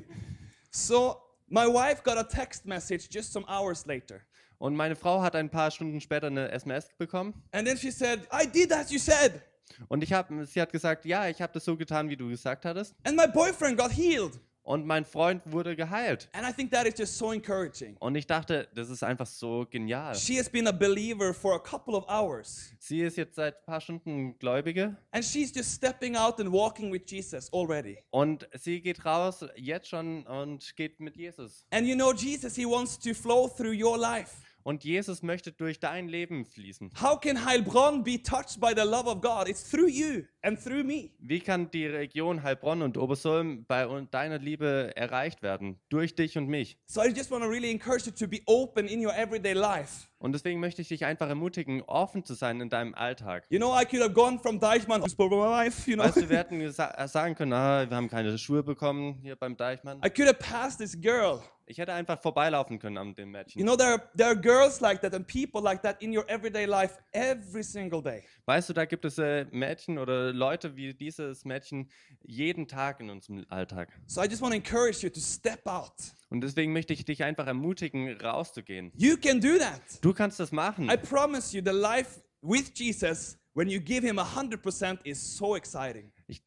so 0.72 1.18
my 1.48 1.66
wife 1.66 2.02
got 2.04 2.18
a 2.18 2.24
text 2.24 2.66
message 2.66 3.08
just 3.12 3.32
some 3.34 3.46
hours 3.48 3.86
later. 3.86 4.22
Und 4.58 4.76
meine 4.76 4.96
Frau 4.96 5.22
hat 5.22 5.36
ein 5.36 5.50
paar 5.50 5.72
Stunden 5.72 6.02
später 6.02 6.28
eine 6.28 6.52
SMS 6.52 6.90
bekommen. 6.98 7.34
And 7.52 7.68
then 7.68 7.78
she 7.78 7.92
said, 7.92 8.28
I 8.32 8.46
did 8.46 8.74
as 8.74 8.92
you 8.92 9.00
said. 9.00 9.42
Und 9.88 10.04
ich 10.04 10.12
hab, 10.12 10.30
sie 10.46 10.62
hat 10.62 10.72
gesagt, 10.72 11.06
ja, 11.06 11.28
ich 11.30 11.42
habe 11.42 11.54
das 11.54 11.64
so 11.64 11.78
getan, 11.78 12.10
wie 12.10 12.18
du 12.18 12.28
gesagt 12.30 12.66
hattest. 12.66 12.96
And 13.04 13.16
my 13.16 13.28
boyfriend 13.28 13.78
got 13.78 13.92
healed. 13.92 14.40
Und 14.64 14.86
mein 14.86 15.04
Freund 15.04 15.42
wurde 15.46 15.76
geheilt. 15.76 16.30
And 16.34 16.48
I 16.48 16.54
think 16.54 16.72
that 16.72 16.86
is 16.86 16.94
just 16.98 17.18
so 17.18 17.32
encouraging. 17.32 17.98
Und 18.00 18.16
ich 18.16 18.28
dachte, 18.28 18.68
das 18.76 18.90
ist 18.90 19.04
einfach 19.04 19.26
so 19.26 19.66
genial. 19.70 20.14
She 20.16 20.38
has 20.38 20.50
been 20.50 20.68
a 20.68 20.72
believer 20.72 21.34
for 21.34 21.56
a 21.56 21.60
couple 21.60 21.96
of 21.96 22.06
hours. 22.08 22.72
Sie 22.78 23.02
ist 23.02 23.18
jetzt 23.18 23.36
seit 23.36 23.56
ein 23.58 23.66
paar 23.66 23.82
Stunden 23.82 24.38
Gläubige 24.38 24.96
And 25.12 25.24
she's 25.26 25.54
just 25.56 25.74
stepping 25.74 26.16
out 26.16 26.40
and 26.40 26.52
walking 26.52 26.92
with 26.92 27.02
Jesus 27.08 27.52
already. 27.52 27.98
und 28.12 28.48
sie 28.54 28.82
geht 28.82 29.04
raus 29.06 29.44
jetzt 29.56 29.88
schon 29.90 30.24
und 30.28 30.76
geht 30.76 31.00
mit 31.00 31.16
Jesus. 31.18 31.66
And 31.72 31.88
you 31.88 31.96
know, 31.96 32.14
Jesus, 32.14 32.56
He 32.56 32.66
wants 32.66 33.00
to 33.00 33.14
flow 33.14 33.48
through 33.48 33.74
your 33.74 33.98
life. 33.98 34.36
Und 34.64 34.84
Jesus 34.84 35.24
möchte 35.24 35.52
durch 35.52 35.80
dein 35.80 36.08
Leben 36.08 36.46
fließen. 36.46 36.92
How 37.02 37.20
can 37.20 37.46
Heilbronn 37.46 38.04
be 38.04 38.22
touched 38.22 38.60
by 38.60 38.74
the 38.76 38.88
love 38.88 39.08
of 39.08 39.22
God? 39.22 39.48
It's 39.48 39.70
through 39.70 39.90
you 39.90 40.24
and 40.42 40.62
through 40.62 40.84
me. 40.84 41.12
Wie 41.20 41.40
kann 41.40 41.72
die 41.72 41.86
Region 41.86 42.44
Heilbronn 42.44 42.82
und 42.82 42.98
Obersulm 42.98 43.66
bei 43.68 43.86
deiner 44.12 44.38
Liebe 44.40 44.92
erreicht 44.96 45.42
werden? 45.42 45.80
Durch 45.90 46.16
dich 46.16 46.38
und 46.38 46.48
mich. 46.48 46.78
So 46.86 47.02
I 47.02 47.08
just 47.08 47.32
want 47.32 47.44
to 47.44 47.50
really 47.50 47.72
encourage 47.72 48.06
you 48.06 48.12
to 48.12 48.28
be 48.28 48.42
open 48.46 48.88
in 48.88 49.06
your 49.06 49.16
everyday 49.16 49.54
life. 49.54 50.08
Und 50.20 50.34
deswegen 50.34 50.60
möchte 50.60 50.82
ich 50.82 50.90
dich 50.90 51.06
einfach 51.06 51.30
ermutigen, 51.30 51.82
offen 51.84 52.26
zu 52.26 52.34
sein 52.34 52.60
in 52.60 52.70
deinem 52.70 52.94
Alltag. 52.94 53.46
You 53.50 53.58
know, 53.58 53.74
I 53.74 53.86
could 53.86 54.02
have 54.02 54.12
gone 54.12 54.38
from 54.38 54.60
Deichmann 54.60 55.02
to 55.02 55.30
my 55.30 55.30
wife, 55.30 55.90
you 55.90 55.96
know. 55.96 56.04
Weißt 56.04 56.18
du, 56.18 56.30
wir 56.30 56.38
hätten 56.40 56.72
sagen 56.72 57.36
können, 57.36 57.54
ah, 57.54 57.90
wir 57.90 57.96
haben 57.96 58.10
keine 58.10 58.38
Schuhe 58.38 58.62
bekommen 58.62 59.18
hier 59.22 59.38
beim 59.38 59.56
Deichmann. 59.56 60.00
I 60.06 60.10
could 60.10 60.28
have 60.28 60.40
passed 60.40 60.80
this 60.80 61.00
girl. 61.00 61.42
Ich 61.70 61.78
hätte 61.78 61.94
einfach 61.94 62.20
vorbeilaufen 62.20 62.80
können 62.80 62.98
an 62.98 63.14
dem 63.14 63.28
You 63.28 63.32
Mädchen. 63.32 63.62
know, 63.64 63.76
there 63.78 63.90
are, 63.92 64.10
there 64.18 64.30
are 64.30 64.36
girls 64.36 64.82
like 64.82 65.02
that 65.02 65.14
and 65.14 65.28
people 65.28 65.62
like 65.62 65.84
that 65.84 66.02
in 66.02 66.12
your 66.18 66.28
everyday 66.28 66.66
life 66.66 66.98
every 67.12 67.62
single 67.64 68.02
day. 68.02 68.24
Weißt 68.48 68.70
du, 68.70 68.74
da 68.74 68.86
gibt 68.86 69.06
es 69.06 69.20
äh, 69.20 69.46
Mädchen 69.52 70.00
oder 70.00 70.34
Leute 70.34 70.76
wie 70.76 70.96
dieses 70.96 71.46
Mädchen 71.46 71.92
jeden 72.24 72.68
Tag 72.68 73.00
in 73.02 73.12
unserem 73.12 73.46
Alltag. 73.50 73.90
So 74.08 74.20
I 74.24 74.26
just 74.26 74.42
want 74.42 74.54
to 74.54 74.58
encourage 74.58 75.04
you 75.04 75.12
to 75.12 75.20
step 75.20 75.62
out. 75.68 75.94
Und 76.30 76.42
deswegen 76.42 76.74
möchte 76.74 76.94
ich 76.94 77.06
dich 77.06 77.24
einfach 77.24 77.46
ermutigen, 77.46 78.20
rauszugehen. 78.20 78.92
You 78.96 79.16
can 79.18 79.40
do 79.40 79.60
that. 79.60 79.80
Du 80.02 80.12
kannst 80.12 80.40
das 80.40 80.52
machen. 80.52 80.90
I 80.90 80.98
promise 80.98 81.56
you, 81.56 81.64
the 81.64 81.72
life 81.72 82.20
with 82.42 82.72
Jesus, 82.74 83.38
when 83.54 83.70
you 83.70 83.80
give 83.80 84.02
Him 84.04 84.18
100%, 84.18 85.06
is 85.06 85.38
so 85.38 85.56
exciting. 85.56 86.12
Ich, 86.30 86.44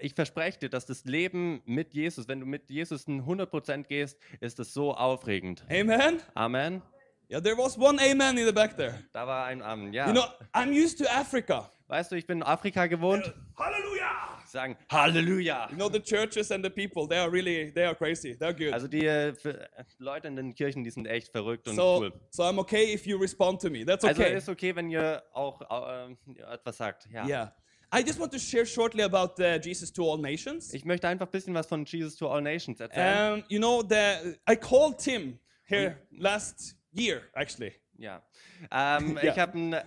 ich 0.00 0.14
verspreche 0.14 0.58
dir, 0.58 0.68
dass 0.68 0.86
das 0.86 1.04
Leben 1.04 1.62
mit 1.64 1.94
Jesus, 1.94 2.26
wenn 2.26 2.40
du 2.40 2.46
mit 2.46 2.68
Jesus 2.68 3.06
ein 3.06 3.24
100% 3.24 3.84
gehst, 3.84 4.18
ist 4.40 4.58
es 4.58 4.74
so 4.74 4.92
aufregend. 4.92 5.64
Amen? 5.70 6.20
Amen. 6.34 6.82
Yeah, 7.30 7.40
there 7.40 7.56
was 7.56 7.78
one 7.78 7.96
amen 8.00 8.36
in 8.38 8.44
the 8.44 8.52
back 8.52 8.76
there. 8.76 9.04
Da 9.12 9.24
war 9.24 9.46
ein 9.46 9.62
Amen. 9.62 9.92
Ja. 9.92 10.08
You 10.08 10.12
know, 10.12 10.24
I'm 10.52 10.72
used 10.72 10.98
to 10.98 11.04
Africa. 11.08 11.70
weißt 11.86 12.10
du, 12.10 12.16
ich 12.16 12.26
bin 12.26 12.38
in 12.38 12.42
Afrika 12.42 12.86
gewohnt. 12.86 13.32
Hallelujah! 13.56 14.40
sagen 14.50 14.76
Halleluja. 14.90 15.68
You 15.70 15.76
know, 15.76 15.88
the 15.88 16.00
churches 16.00 16.50
and 16.50 16.64
the 16.64 16.70
people, 16.70 17.06
they 17.06 17.18
are 17.18 17.30
really, 17.30 17.70
they 17.72 17.84
are 17.84 17.94
crazy. 17.94 18.36
They're 18.36 18.52
good. 18.52 18.72
Also 18.72 18.88
die 18.88 19.06
äh, 19.06 19.32
für- 19.32 19.68
Leute 19.98 20.26
in 20.26 20.34
den 20.34 20.54
Kirchen, 20.56 20.82
die 20.82 20.90
sind 20.90 21.06
echt 21.06 21.28
verrückt 21.28 21.68
und 21.68 21.76
so, 21.76 21.98
cool. 22.00 22.12
so 22.30 22.42
I'm 22.42 22.58
okay 22.58 22.92
if 22.92 23.06
you 23.06 23.16
respond 23.16 23.60
to 23.62 23.70
me. 23.70 23.84
That's 23.84 24.04
Also 24.04 24.20
okay. 24.20 24.36
ist 24.36 24.48
okay, 24.48 24.74
wenn 24.74 24.90
ihr 24.90 25.22
auch 25.32 25.60
äh, 25.60 26.16
etwas 26.52 26.76
sagt. 26.76 27.08
Ja. 27.12 27.26
yeah. 27.26 27.54
I 27.92 28.02
just 28.02 28.20
want 28.20 28.30
to 28.32 28.38
share 28.38 28.64
shortly 28.64 29.02
about 29.02 29.38
uh, 29.40 29.58
Jesus 29.58 29.90
to 29.92 30.02
all 30.02 30.16
nations. 30.16 30.72
Ich 30.72 30.84
möchte 30.84 31.08
einfach 31.08 31.26
ein 31.26 31.30
bisschen 31.32 31.54
was 31.54 31.66
von 31.66 31.84
Jesus 31.84 32.14
to 32.16 32.28
All 32.28 32.40
Nations 32.40 32.78
erzählen. 32.80 33.34
Um, 33.38 33.44
you 33.48 33.58
know, 33.58 33.82
the, 33.82 34.36
I 34.46 34.54
called 34.54 34.98
Tim 34.98 35.38
here 35.64 35.96
last 36.16 36.76
year, 36.92 37.22
actually. 37.34 37.72
ja. 37.98 38.22
Ähm, 38.70 39.18
Ja. 39.22 39.32
Ich 39.32 39.38
habe 39.38 39.84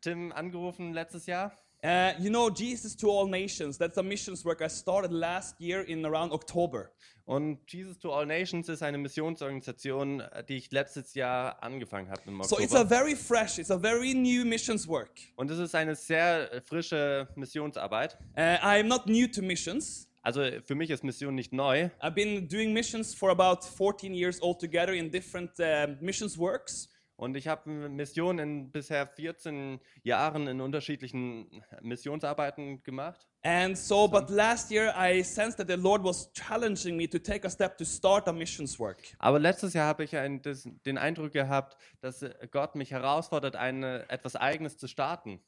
Tim 0.00 0.30
angerufen 0.32 0.92
letztes 0.92 1.26
Jahr. 1.26 1.52
Uh, 1.84 2.14
you 2.18 2.30
know, 2.30 2.48
Jesus 2.48 2.96
to 2.96 3.10
all 3.10 3.26
nations, 3.26 3.76
that's 3.76 3.98
a 3.98 4.02
missions 4.02 4.42
work 4.42 4.62
I 4.62 4.68
started 4.68 5.12
last 5.12 5.60
year 5.60 5.82
in 5.82 6.06
around 6.06 6.32
October. 6.32 6.90
Und 7.26 7.58
Jesus 7.66 7.98
to 7.98 8.10
All 8.10 8.24
Nations 8.24 8.70
ist 8.70 8.82
eine 8.82 8.96
Missionsorganisation, 8.96 10.22
die 10.48 10.56
ich 10.56 10.72
letztes 10.72 11.14
Jahr 11.14 11.62
angefangen 11.62 12.10
habe 12.10 12.22
im 12.26 12.42
So 12.42 12.58
it's 12.58 12.74
a 12.74 12.80
Oktober. 12.80 12.88
very 12.88 13.14
fresh, 13.14 13.58
it's 13.58 13.70
a 13.70 13.78
very 13.78 14.14
new 14.14 14.46
missions 14.46 14.88
work. 14.88 15.10
Und 15.36 15.50
es 15.50 15.58
ist 15.58 15.74
eine 15.74 15.94
sehr 15.94 16.50
äh, 16.52 16.60
frische 16.62 17.28
Missionsarbeit. 17.34 18.16
Uh, 18.34 18.40
I'm 18.62 18.84
not 18.84 19.06
new 19.06 19.26
to 19.26 19.42
missions. 19.42 20.08
Also 20.22 20.42
für 20.64 20.74
mich 20.74 20.88
ist 20.88 21.04
Mission 21.04 21.34
nicht 21.34 21.52
neu. 21.52 21.90
I've 22.00 22.14
been 22.14 22.48
doing 22.48 22.72
missions 22.72 23.14
for 23.14 23.30
about 23.30 23.62
14 23.62 24.14
years 24.14 24.40
altogether 24.40 24.94
in 24.94 25.10
different 25.10 25.50
uh, 25.58 25.94
missions 26.00 26.38
works. 26.38 26.88
Und 27.16 27.36
ich 27.36 27.46
habe 27.46 27.70
Missionen 27.70 28.38
in 28.38 28.72
bisher 28.72 29.06
14 29.06 29.80
Jahren 30.02 30.48
in 30.48 30.60
unterschiedlichen 30.60 31.62
Missionsarbeiten 31.80 32.82
gemacht. 32.82 33.28
And 33.42 33.78
so, 33.78 34.08
but 34.08 34.30
last 34.30 34.70
year 34.70 34.92
I 34.98 35.22
sensed 35.22 35.58
that 35.58 35.68
the 35.68 35.76
Lord 35.76 36.02
was 36.02 36.32
challenging 36.32 36.96
me 36.96 37.08
to 37.08 37.18
take 37.18 37.46
a 37.46 37.50
step 37.50 37.78
to 37.78 37.84
start 37.84 38.26
a 38.26 38.32
missions 38.32 38.80
work. 38.80 38.98
Aber 39.18 39.38
letztes 39.38 39.74
Jahr 39.74 39.86
habe 39.86 40.04
ich 40.04 40.16
ein, 40.16 40.42
das, 40.42 40.68
den 40.86 40.98
Eindruck 40.98 41.32
gehabt, 41.32 41.76
dass 42.00 42.22
äh, 42.22 42.34
Gott 42.50 42.74
mich 42.74 42.90
herausfordert, 42.90 43.54
eine, 43.54 44.08
etwas 44.08 44.34
Eigenes 44.34 44.76
zu 44.76 44.88
starten. 44.88 45.40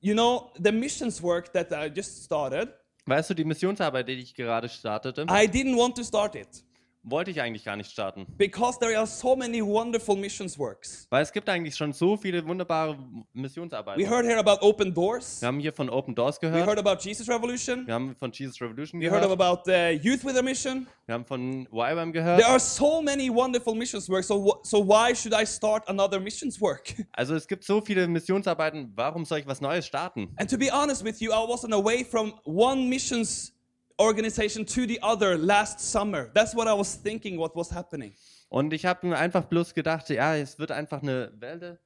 You 0.00 0.14
know, 0.14 0.52
the 0.62 0.70
missions 0.70 1.20
work 1.20 1.52
that 1.52 1.72
I 1.72 1.90
just 1.92 2.24
started, 2.24 2.68
Weißt 3.06 3.30
du, 3.30 3.34
die 3.34 3.44
Missionsarbeit, 3.44 4.06
die 4.06 4.12
ich 4.12 4.34
gerade 4.34 4.68
startete, 4.68 5.22
I 5.22 5.48
didn't 5.48 5.78
want 5.78 5.96
to 5.96 6.04
start 6.04 6.34
it 6.34 6.62
wollte 7.10 7.30
ich 7.30 7.40
eigentlich 7.40 7.64
gar 7.64 7.76
nicht 7.76 7.90
starten. 7.90 8.26
because 8.36 8.78
there 8.78 8.96
are 8.96 9.06
so 9.06 9.34
many 9.36 9.62
wonderful 9.62 10.16
missions 10.16 10.58
works. 10.58 11.06
Weil 11.10 11.22
es 11.22 11.32
gibt 11.32 11.48
eigentlich 11.48 11.74
schon 11.76 11.92
so 11.92 12.16
viele 12.16 12.46
wunderbare 12.46 12.96
Missionsarbeiten. 13.32 14.02
We 14.02 14.08
heard 14.08 14.24
here 14.26 14.38
about 14.38 14.58
open 14.66 14.92
doors. 14.92 15.40
Wir 15.40 15.48
haben 15.48 15.60
hier 15.60 15.72
von 15.72 15.88
Open 15.90 16.14
Doors 16.14 16.36
We 16.40 16.48
gehört. 16.50 16.66
heard 16.68 16.78
about 16.78 17.00
Jesus 17.02 17.28
Revolution. 17.28 17.86
Wir 17.86 17.94
haben 17.94 18.14
von 18.16 18.30
Jesus 18.32 18.60
Revolution 18.60 19.00
We 19.00 19.10
heard 19.10 19.22
gehört. 19.22 19.40
about 19.40 19.70
uh, 19.70 19.90
Youth 19.90 20.24
with 20.24 20.36
a 20.36 20.42
Mission. 20.42 20.86
Wir 21.06 21.14
haben 21.14 21.24
von 21.24 21.66
YWAM 21.72 22.12
There 22.12 22.22
gehört. 22.24 22.44
are 22.44 22.60
so 22.60 23.00
many 23.00 23.30
wonderful 23.30 23.74
missions 23.74 24.08
work. 24.08 24.24
So, 24.24 24.60
so 24.62 24.78
why 24.86 25.14
should 25.14 25.32
I 25.34 25.44
start 25.46 25.88
another 25.88 26.20
missions 26.20 26.60
work? 26.60 26.94
Also 27.12 27.34
es 27.34 27.46
gibt 27.48 27.64
so 27.64 27.80
viele 27.80 28.06
Missionsarbeiten. 28.08 28.92
Warum 28.94 29.24
soll 29.24 29.38
ich 29.38 29.46
was 29.46 29.60
Neues 29.60 29.86
starten? 29.86 30.28
and 30.36 30.48
to 30.50 30.56
be 30.58 30.70
honest 30.72 31.04
with 31.04 31.20
you, 31.20 31.30
I 31.32 31.46
was 31.48 31.64
on 31.64 31.70
the 31.70 31.82
way 31.82 32.04
from 32.04 32.34
one 32.44 32.88
missions 32.88 33.52
organization 33.98 34.64
to 34.66 34.86
the 34.86 34.98
other 35.02 35.36
last 35.36 35.80
summer. 35.80 36.30
That's 36.34 36.54
what 36.54 36.66
I 36.66 36.78
was 36.78 37.00
thinking. 37.00 37.38
What 37.38 37.54
was 37.56 37.70
happening? 37.72 38.14
Und 38.48 38.72
ich 38.72 38.86
habe 38.86 39.06
mir 39.06 39.18
einfach 39.18 39.44
bloß 39.44 39.74
gedacht, 39.74 40.08
ja, 40.08 40.34
es 40.36 40.58
wird 40.58 40.70
einfach 40.70 41.02
eine 41.02 41.32
Welle 41.38 41.78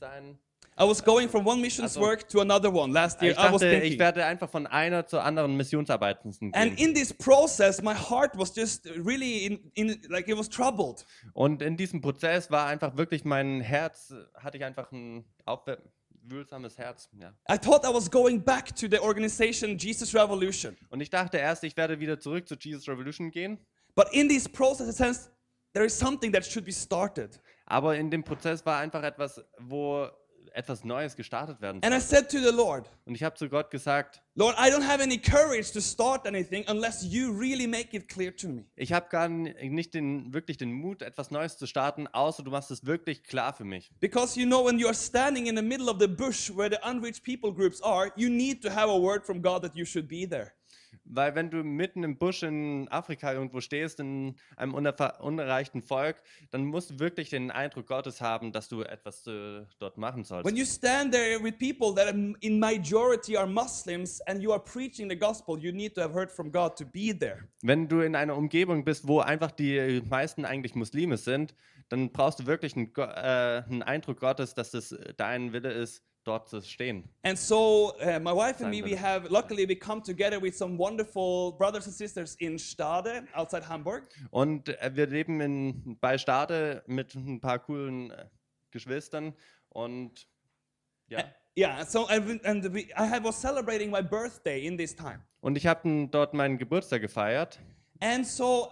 sein. 0.00 0.38
I 0.78 0.82
was 0.86 1.02
going 1.02 1.26
from 1.30 1.46
one 1.46 1.60
missions 1.62 1.96
Also- 1.96 2.02
work 2.02 2.28
to 2.28 2.40
another 2.40 2.70
one 2.72 2.92
last 2.92 3.22
year. 3.22 3.32
Ich 3.32 3.38
I 3.38 3.44
was 3.44 3.62
dachte, 3.62 3.74
ich 3.76 3.80
thinking. 3.80 3.98
werde 3.98 4.24
einfach 4.26 4.50
von 4.50 4.66
einer 4.66 5.06
zur 5.06 5.24
anderen 5.24 5.56
Missionsarbeit 5.56 6.22
gehen. 6.22 6.52
And 6.54 6.78
in 6.78 6.94
this 6.94 7.14
process, 7.14 7.80
my 7.80 7.94
heart 7.94 8.32
was 8.36 8.54
just 8.54 8.86
really 9.04 9.46
in, 9.46 9.70
in 9.74 10.02
like 10.10 10.28
it 10.28 10.36
was 10.36 10.50
troubled. 10.50 11.06
Und 11.32 11.62
in 11.62 11.78
diesem 11.78 12.02
Prozess 12.02 12.50
war 12.50 12.66
einfach 12.66 12.94
wirklich 12.98 13.24
mein 13.24 13.62
Herz, 13.62 14.12
hatte 14.34 14.58
ich 14.58 14.64
einfach 14.64 14.92
ein 14.92 15.24
aufwühlsames 16.26 16.78
Herz. 16.78 17.08
Ja. 17.18 17.32
I 17.48 17.58
thought 17.58 17.84
I 17.84 17.92
was 17.92 18.10
going 18.10 18.40
back 18.40 18.74
to 18.76 18.88
the 18.88 19.00
organization 19.00 19.78
Jesus 19.78 20.14
Revolution. 20.14 20.76
Und 20.90 21.00
ich 21.00 21.10
dachte 21.10 21.38
erst, 21.38 21.64
ich 21.64 21.76
werde 21.76 22.00
wieder 22.00 22.18
zurück 22.18 22.48
zu 22.48 22.56
Jesus 22.58 22.88
Revolution 22.88 23.30
gehen. 23.30 23.58
But 23.94 24.12
in 24.12 24.28
this 24.28 24.48
process, 24.48 24.88
it 24.88 24.96
says 24.96 25.30
there 25.72 25.86
is 25.86 25.96
something 25.96 26.32
that 26.32 26.44
should 26.44 26.64
be 26.64 26.72
started. 26.72 27.40
Aber 27.66 27.96
in 27.96 28.10
dem 28.10 28.22
Prozess 28.22 28.64
war 28.66 28.78
einfach 28.78 29.02
etwas, 29.02 29.42
wo 29.58 30.08
etwas 30.56 30.84
Neues 30.84 31.16
gestartet 31.16 31.60
werden 31.60 31.82
And 31.84 31.94
I 31.94 32.00
said 32.00 32.30
to 32.30 32.38
the 32.38 32.50
Lord, 32.54 32.88
Und 33.04 33.14
ich 33.14 33.22
habe 33.22 33.36
zu 33.36 33.48
Gott 33.48 33.70
gesagt, 33.70 34.22
Lord, 34.34 34.56
I 34.58 34.70
don't 34.70 34.86
have 34.86 35.02
any 35.02 35.18
courage 35.18 35.72
to 35.72 35.80
start 35.80 36.26
anything 36.26 36.64
unless 36.68 37.04
you 37.04 37.30
really 37.32 37.66
make 37.66 37.96
it 37.96 38.08
clear 38.08 38.34
to 38.36 38.48
me. 38.48 38.64
ich 38.74 38.92
habe 38.92 39.06
gar 39.10 39.28
nicht 39.28 39.94
den, 39.94 40.32
wirklich 40.32 40.56
den 40.56 40.72
Mut, 40.72 41.02
etwas 41.02 41.30
Neues 41.30 41.56
zu 41.58 41.66
starten, 41.66 42.06
außer 42.08 42.42
du 42.42 42.50
machst 42.50 42.70
es 42.70 42.84
wirklich 42.86 43.22
klar 43.22 43.52
für 43.52 43.64
mich. 43.64 43.90
Because 44.00 44.38
you 44.38 44.46
know, 44.46 44.64
when 44.66 44.78
you 44.78 44.86
are 44.86 44.94
standing 44.94 45.46
in 45.46 45.56
the 45.56 45.62
middle 45.62 45.88
of 45.90 45.98
the 46.00 46.08
bush 46.08 46.50
where 46.50 46.70
the 46.70 46.78
unreached 46.88 47.22
people 47.22 47.52
groups 47.52 47.80
are, 47.82 48.10
you 48.16 48.28
need 48.28 48.62
to 48.62 48.70
have 48.70 48.88
a 48.90 48.98
word 48.98 49.24
from 49.24 49.42
God 49.42 49.62
that 49.62 49.74
you 49.76 49.84
should 49.84 50.08
be 50.08 50.26
there. 50.28 50.52
Weil 51.08 51.34
wenn 51.34 51.50
du 51.50 51.62
mitten 51.62 52.02
im 52.04 52.18
Busch 52.18 52.42
in 52.42 52.88
Afrika 52.88 53.32
irgendwo 53.32 53.60
stehst, 53.60 54.00
in 54.00 54.34
einem 54.56 54.74
unerreichten 54.74 55.82
Volk, 55.82 56.16
dann 56.50 56.64
musst 56.64 56.90
du 56.90 56.98
wirklich 56.98 57.30
den 57.30 57.50
Eindruck 57.50 57.86
Gottes 57.86 58.20
haben, 58.20 58.52
dass 58.52 58.68
du 58.68 58.82
etwas 58.82 59.26
äh, 59.26 59.64
dort 59.78 59.98
machen 59.98 60.24
sollst. 60.24 60.46
When 60.46 60.56
you 60.56 60.64
stand 60.64 61.12
there 61.12 61.42
with 61.42 61.54
people 61.58 61.94
that 61.94 62.14
in 62.40 62.58
majority 62.58 63.36
are 63.36 63.46
Muslims 63.46 64.20
and 64.22 64.42
you 64.42 64.52
are 64.52 64.62
preaching 64.62 65.08
the 65.08 65.16
gospel, 65.16 65.58
you 65.58 65.72
need 65.72 65.94
to 65.94 66.00
have 66.00 66.12
heard 66.12 66.30
from 66.30 66.50
God 66.50 66.76
to 66.76 66.84
be 66.84 67.16
there. 67.16 67.48
Wenn 67.62 67.88
du 67.88 68.00
in 68.00 68.16
einer 68.16 68.36
Umgebung 68.36 68.84
bist, 68.84 69.06
wo 69.06 69.20
einfach 69.20 69.50
die 69.50 70.02
meisten 70.08 70.44
eigentlich 70.44 70.74
Muslime 70.74 71.16
sind, 71.16 71.54
dann 71.88 72.10
brauchst 72.10 72.40
du 72.40 72.46
wirklich 72.46 72.76
einen, 72.76 72.92
äh, 72.96 73.00
einen 73.00 73.82
Eindruck 73.82 74.20
Gottes, 74.20 74.54
dass 74.54 74.72
das 74.72 74.92
äh, 74.92 75.14
dein 75.16 75.52
Wille 75.52 75.70
ist, 75.70 76.02
dort 76.26 76.48
zu 76.48 76.60
stehen. 76.60 77.04
And 77.22 77.38
so, 77.38 77.94
uh, 78.00 78.18
my 78.18 78.32
wife 78.32 78.62
and 78.62 78.70
me, 78.70 78.82
we 78.82 78.98
have 78.98 79.30
luckily 79.30 79.68
we 79.68 79.76
come 79.76 80.02
together 80.02 80.40
with 80.40 80.56
some 80.56 80.76
wonderful 80.78 81.52
brothers 81.56 81.86
and 81.86 81.94
sisters 81.94 82.34
in 82.36 82.58
Stade 82.58 83.26
outside 83.34 83.68
Hamburg. 83.68 84.08
Und 84.30 84.68
äh, 84.68 84.90
wir 84.94 85.06
leben 85.06 85.40
in, 85.40 85.96
bei 86.00 86.18
Stade 86.18 86.82
mit 86.86 87.14
ein 87.14 87.40
paar 87.40 87.58
coolen 87.60 88.10
äh, 88.10 88.26
Geschwistern 88.70 89.34
und 89.68 90.28
ja. 91.08 91.24
Yeah, 91.58 91.86
so 91.86 92.06
I've, 92.08 92.44
and 92.44 92.74
we, 92.74 92.88
I 92.98 93.08
had, 93.08 93.24
was 93.24 93.40
celebrating 93.40 93.90
my 93.90 94.02
birthday 94.02 94.66
in 94.66 94.76
this 94.76 94.94
time. 94.94 95.20
Und 95.40 95.56
ich 95.56 95.66
habe 95.66 96.08
dort 96.10 96.34
meinen 96.34 96.58
Geburtstag 96.58 97.00
gefeiert 97.00 97.58
And 98.00 98.26
so 98.26 98.70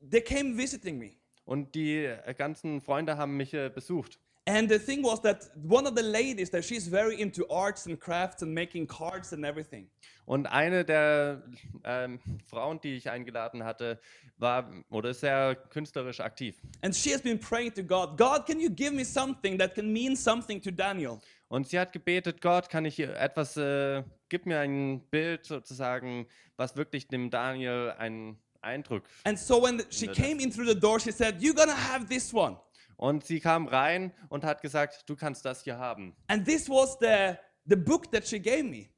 they 0.00 0.20
came 0.20 0.56
visiting 0.56 0.98
me. 0.98 1.12
und 1.44 1.74
die 1.74 2.04
äh, 2.04 2.34
ganzen 2.34 2.80
Freunde 2.80 3.16
haben 3.16 3.36
mich 3.36 3.52
besucht. 3.74 4.18
And 4.44 4.68
the 4.68 4.78
thing 4.78 5.04
was 5.04 5.20
that 5.22 5.50
one 5.62 5.86
of 5.86 5.94
the 5.94 6.02
ladies 6.02 6.50
that 6.50 6.64
she's 6.64 6.88
very 6.88 7.20
into 7.20 7.46
arts 7.48 7.86
and 7.86 7.98
crafts 7.98 8.42
and 8.42 8.52
making 8.52 8.88
cards 8.88 9.32
and 9.32 9.44
everything. 9.44 9.88
Und 10.24 10.46
eine 10.46 10.84
der 10.84 11.42
ähm, 11.84 12.18
Frauen, 12.48 12.80
die 12.80 12.96
ich 12.96 13.08
eingeladen 13.08 13.62
hatte, 13.64 14.00
war 14.38 14.68
oder 14.90 15.10
ist 15.10 15.20
sehr 15.20 15.54
künstlerisch 15.70 16.20
aktiv. 16.20 16.56
And 16.80 16.94
she 16.94 17.12
has 17.12 17.22
been 17.22 17.38
praying 17.38 17.72
to 17.74 17.84
God, 17.84 18.16
God, 18.18 18.44
can 18.46 18.58
you 18.58 18.68
give 18.68 18.92
me 18.92 19.04
something 19.04 19.56
that 19.58 19.74
can 19.76 19.92
mean 19.92 20.16
something 20.16 20.60
to 20.60 20.72
Daniel? 20.72 21.20
Und 21.48 21.68
sie 21.68 21.78
hat 21.78 21.92
gebetet, 21.92 22.40
Gott, 22.40 22.68
kann 22.68 22.84
ich 22.84 22.98
etwas, 22.98 23.56
äh, 23.56 24.02
gib 24.28 24.46
mir 24.46 24.58
ein 24.58 25.00
Bild 25.10 25.44
sozusagen, 25.44 26.26
was 26.56 26.76
wirklich 26.76 27.06
dem 27.06 27.30
Daniel 27.30 27.92
einen 27.98 28.38
Eindruck. 28.60 29.04
And 29.24 29.38
so 29.38 29.62
when 29.62 29.78
the- 29.78 29.84
she 29.90 30.08
came 30.08 30.42
in 30.42 30.50
through 30.50 30.66
the 30.68 30.78
door, 30.78 30.98
she 30.98 31.12
said, 31.12 31.40
You're 31.40 31.54
gonna 31.54 31.76
have 31.76 32.06
this 32.08 32.32
one. 32.34 32.56
Und 33.02 33.24
sie 33.24 33.40
kam 33.40 33.66
rein 33.66 34.12
und 34.28 34.44
hat 34.44 34.62
gesagt, 34.62 35.10
du 35.10 35.16
kannst 35.16 35.44
das 35.44 35.64
hier 35.64 35.76
haben. 35.76 36.14
And 36.28 36.46
this 36.46 36.68
was 36.68 36.96
the, 37.00 37.34
the 37.64 37.74
book 37.74 38.12
that 38.12 38.24
she 38.24 38.38
gave 38.38 38.62
me. 38.62 38.90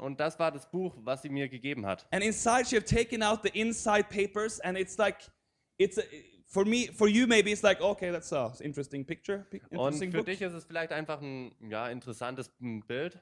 Und 0.00 0.18
das 0.18 0.38
war 0.38 0.50
das 0.50 0.70
Buch, 0.70 0.96
was 1.02 1.20
sie 1.20 1.28
mir 1.28 1.50
gegeben 1.50 1.84
hat. 1.84 2.06
And 2.10 2.24
inside, 2.24 2.64
she 2.64 2.74
have 2.74 2.86
taken 2.86 3.22
out 3.22 3.40
the 3.42 3.50
inside 3.50 4.04
papers, 4.08 4.60
and 4.60 4.78
it's 4.78 4.96
like, 4.96 5.30
it's 5.76 5.98
a, 5.98 6.02
for 6.46 6.64
me, 6.64 6.88
for 6.94 7.06
you, 7.06 7.26
maybe 7.26 7.50
it's 7.50 7.62
like, 7.62 7.82
okay, 7.82 8.10
that's 8.10 8.32
a 8.32 8.50
interesting 8.60 9.04
picture, 9.04 9.44
pic- 9.50 9.62
Und 9.72 9.72
interesting 9.72 10.10
für 10.10 10.18
book. 10.18 10.26
dich 10.26 10.40
ist 10.40 10.54
es 10.54 10.64
vielleicht 10.64 10.92
einfach 10.92 11.20
ein 11.20 11.54
ja, 11.68 11.90
interessantes 11.90 12.50
mm, 12.60 12.80
Bild. 12.86 13.20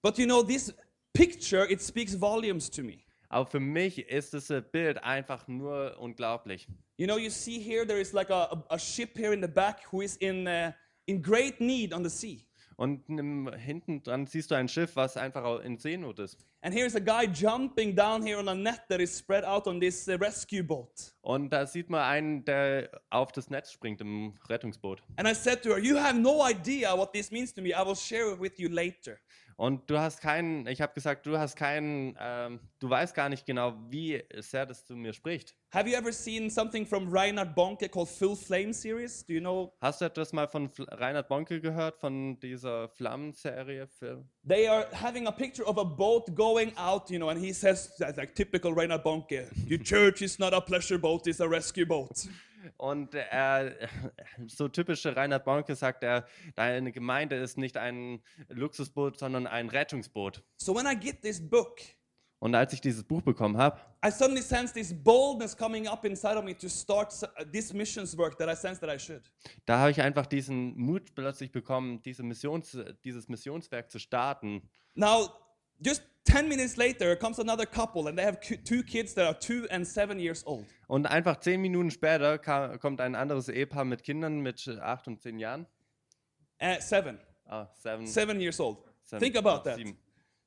But 0.00 0.16
you 0.16 0.24
know, 0.24 0.42
this 0.42 0.72
picture, 1.12 1.70
it 1.70 1.82
speaks 1.82 2.18
volumes 2.18 2.70
to 2.70 2.82
me. 2.82 3.04
Aber 3.28 3.46
für 3.46 3.60
mich 3.60 3.98
ist 4.08 4.32
das 4.32 4.52
Bild 4.72 5.02
einfach 5.02 5.46
nur 5.48 5.96
unglaublich. 5.98 6.66
You 6.96 7.06
know, 7.06 7.18
you 7.18 7.30
see 7.30 7.58
here, 7.58 7.86
there 7.86 8.00
is 8.00 8.12
like 8.12 8.30
a, 8.30 8.64
a, 8.70 8.78
ship 8.78 9.16
here 9.16 9.32
in 9.32 9.42
the 9.42 9.48
back 9.48 9.80
who 9.92 10.00
is 10.00 10.16
in, 10.16 10.46
uh, 10.46 10.72
in 11.06 11.22
great 11.22 11.60
need 11.60 11.92
on 11.92 12.02
the 12.02 12.10
sea. 12.10 12.48
Und 12.76 13.08
im, 13.08 13.52
hinten 13.54 14.04
dran 14.04 14.26
siehst 14.26 14.52
du 14.52 14.54
ein 14.54 14.68
Schiff, 14.68 14.94
was 14.94 15.16
einfach 15.16 15.60
in 15.64 15.78
Seenot 15.78 16.20
ist. 16.20 16.38
And 16.60 16.72
here's 16.72 16.94
a 16.94 17.00
guy 17.00 17.26
jumping 17.26 17.94
down 17.94 18.22
here 18.22 18.38
on 18.38 18.48
a 18.48 18.54
net 18.54 18.82
that 18.88 19.00
is 19.00 19.16
spread 19.16 19.44
out 19.44 19.66
on 19.66 19.80
this 19.80 20.08
uh, 20.08 20.12
rescue 20.12 20.62
boat. 20.62 21.12
Und 21.20 21.50
da 21.50 21.66
sieht 21.66 21.90
man 21.90 22.02
einen, 22.02 22.44
der 22.44 22.88
auf 23.10 23.32
das 23.32 23.50
Netz 23.50 23.72
springt 23.72 24.00
im 24.00 24.34
Rettungsboot. 24.48 25.02
And 25.16 25.28
I 25.28 25.34
said 25.34 25.62
to 25.64 25.70
her, 25.70 25.78
You 25.78 25.96
have 25.96 26.18
no 26.18 26.48
idea 26.48 26.96
what 26.96 27.12
this 27.12 27.32
means 27.32 27.52
to 27.54 27.62
me. 27.62 27.70
I 27.70 27.84
will 27.84 27.96
share 27.96 28.32
it 28.32 28.40
with 28.40 28.58
you 28.58 28.68
later. 28.68 29.18
Und 29.58 29.90
du 29.90 29.98
hast 29.98 30.20
keinen, 30.20 30.68
ich 30.68 30.80
habe 30.80 30.94
gesagt, 30.94 31.26
du 31.26 31.36
hast 31.36 31.56
keinen, 31.56 32.16
ähm, 32.20 32.60
du 32.78 32.88
weißt 32.88 33.12
gar 33.12 33.28
nicht 33.28 33.44
genau, 33.44 33.74
wie 33.90 34.22
sehr 34.36 34.66
das 34.66 34.84
zu 34.84 34.94
mir 34.94 35.12
spricht. 35.12 35.56
Have 35.74 35.88
you 35.90 35.96
ever 35.96 36.12
seen 36.12 36.48
something 36.48 36.86
from 36.86 37.08
Reinhard 37.12 37.56
Bonke 37.56 37.88
called 37.88 38.08
Full 38.08 38.36
Flame 38.36 38.72
series? 38.72 39.26
Do 39.26 39.32
you 39.32 39.40
know? 39.40 39.72
Hast 39.80 40.00
du 40.00 40.04
etwas 40.04 40.32
mal 40.32 40.46
von 40.46 40.68
Fl- 40.68 40.86
Reinhard 40.92 41.26
Bonke 41.26 41.60
gehört, 41.60 41.98
von 41.98 42.38
dieser 42.38 42.88
Flammenserie? 42.90 43.88
Film? 43.88 44.28
They 44.46 44.68
are 44.68 44.86
having 44.92 45.26
a 45.26 45.32
picture 45.32 45.66
of 45.66 45.76
a 45.76 45.84
boat 45.84 46.32
going 46.36 46.72
out, 46.76 47.10
you 47.10 47.18
know, 47.18 47.28
and 47.28 47.44
he 47.44 47.52
says, 47.52 47.90
like 47.98 48.36
typical 48.36 48.72
Reinhard 48.72 49.02
Bonke, 49.02 49.48
your 49.68 49.82
church 49.82 50.22
is 50.22 50.38
not 50.38 50.54
a 50.54 50.60
pleasure 50.60 50.98
boat, 50.98 51.26
it's 51.26 51.40
a 51.40 51.48
rescue 51.48 51.84
boat. 51.84 52.28
Und 52.76 53.14
er, 53.14 53.74
so 54.46 54.68
typische 54.68 55.16
Reinhard 55.16 55.44
Bonke 55.44 55.74
sagt 55.74 56.02
er, 56.02 56.26
deine 56.54 56.92
Gemeinde 56.92 57.36
ist 57.36 57.58
nicht 57.58 57.76
ein 57.76 58.22
Luxusboot, 58.48 59.18
sondern 59.18 59.46
ein 59.46 59.68
Rettungsboot. 59.68 60.42
So 60.56 60.74
when 60.74 60.86
I 60.86 60.98
get 60.98 61.22
this 61.22 61.40
book, 61.40 61.80
Und 62.40 62.54
als 62.54 62.72
ich 62.72 62.80
dieses 62.80 63.02
Buch 63.02 63.22
bekommen 63.22 63.56
habe, 63.56 63.80
I 64.04 64.10
suddenly 64.10 64.42
sense 64.42 64.72
this 64.72 64.94
boldness 64.94 65.56
coming 65.56 65.88
up 65.88 66.04
inside 66.04 66.36
of 66.36 66.44
me 66.44 66.56
to 66.56 66.68
start 66.68 67.12
uh, 67.22 67.44
this 67.52 67.72
missions 67.72 68.16
work 68.16 68.38
that 68.38 68.48
I 68.48 68.54
sense 68.54 68.80
that 68.80 68.94
I 68.94 68.98
should. 68.98 69.22
da 69.66 69.78
habe 69.78 69.90
ich 69.90 70.00
einfach 70.00 70.26
diesen 70.26 70.76
Mut 70.76 71.14
plötzlich 71.16 71.50
bekommen, 71.50 72.00
diese 72.02 72.22
Missions, 72.22 72.78
dieses 73.02 73.28
Missionswerk 73.28 73.90
zu 73.90 73.98
starten. 73.98 74.70
Now, 74.94 75.28
just 75.80 76.02
10 76.28 76.48
minutes 76.48 76.76
later 76.76 77.16
comes 77.16 77.38
another 77.38 77.64
couple, 77.66 78.06
and 78.08 78.16
they 78.18 78.24
have 78.24 78.38
two 78.40 78.82
kids 78.82 79.14
that 79.14 79.26
are 79.26 79.38
two 79.38 79.66
and 79.70 79.86
seven 79.86 80.18
years 80.20 80.44
old. 80.46 80.66
Und 80.86 81.06
einfach 81.06 81.40
zehn 81.40 81.60
Minuten 81.60 81.90
später 81.90 82.38
ka- 82.38 82.76
kommt 82.78 83.00
ein 83.00 83.14
anderes 83.14 83.48
Ehepaar 83.48 83.84
mit 83.84 84.02
Kindern 84.02 84.40
mit 84.40 84.66
acht 84.82 85.06
und 85.08 85.20
zehn 85.22 85.38
Jahren. 85.38 85.66
Uh, 86.62 86.76
seven, 86.80 87.18
Ah, 87.46 87.66
seven, 87.74 88.06
seven 88.06 88.40
years 88.40 88.60
old. 88.60 88.78
seven, 89.04 89.20
Think 89.22 89.36
about 89.36 89.62
that. 89.64 89.76
Sieben. 89.76 89.96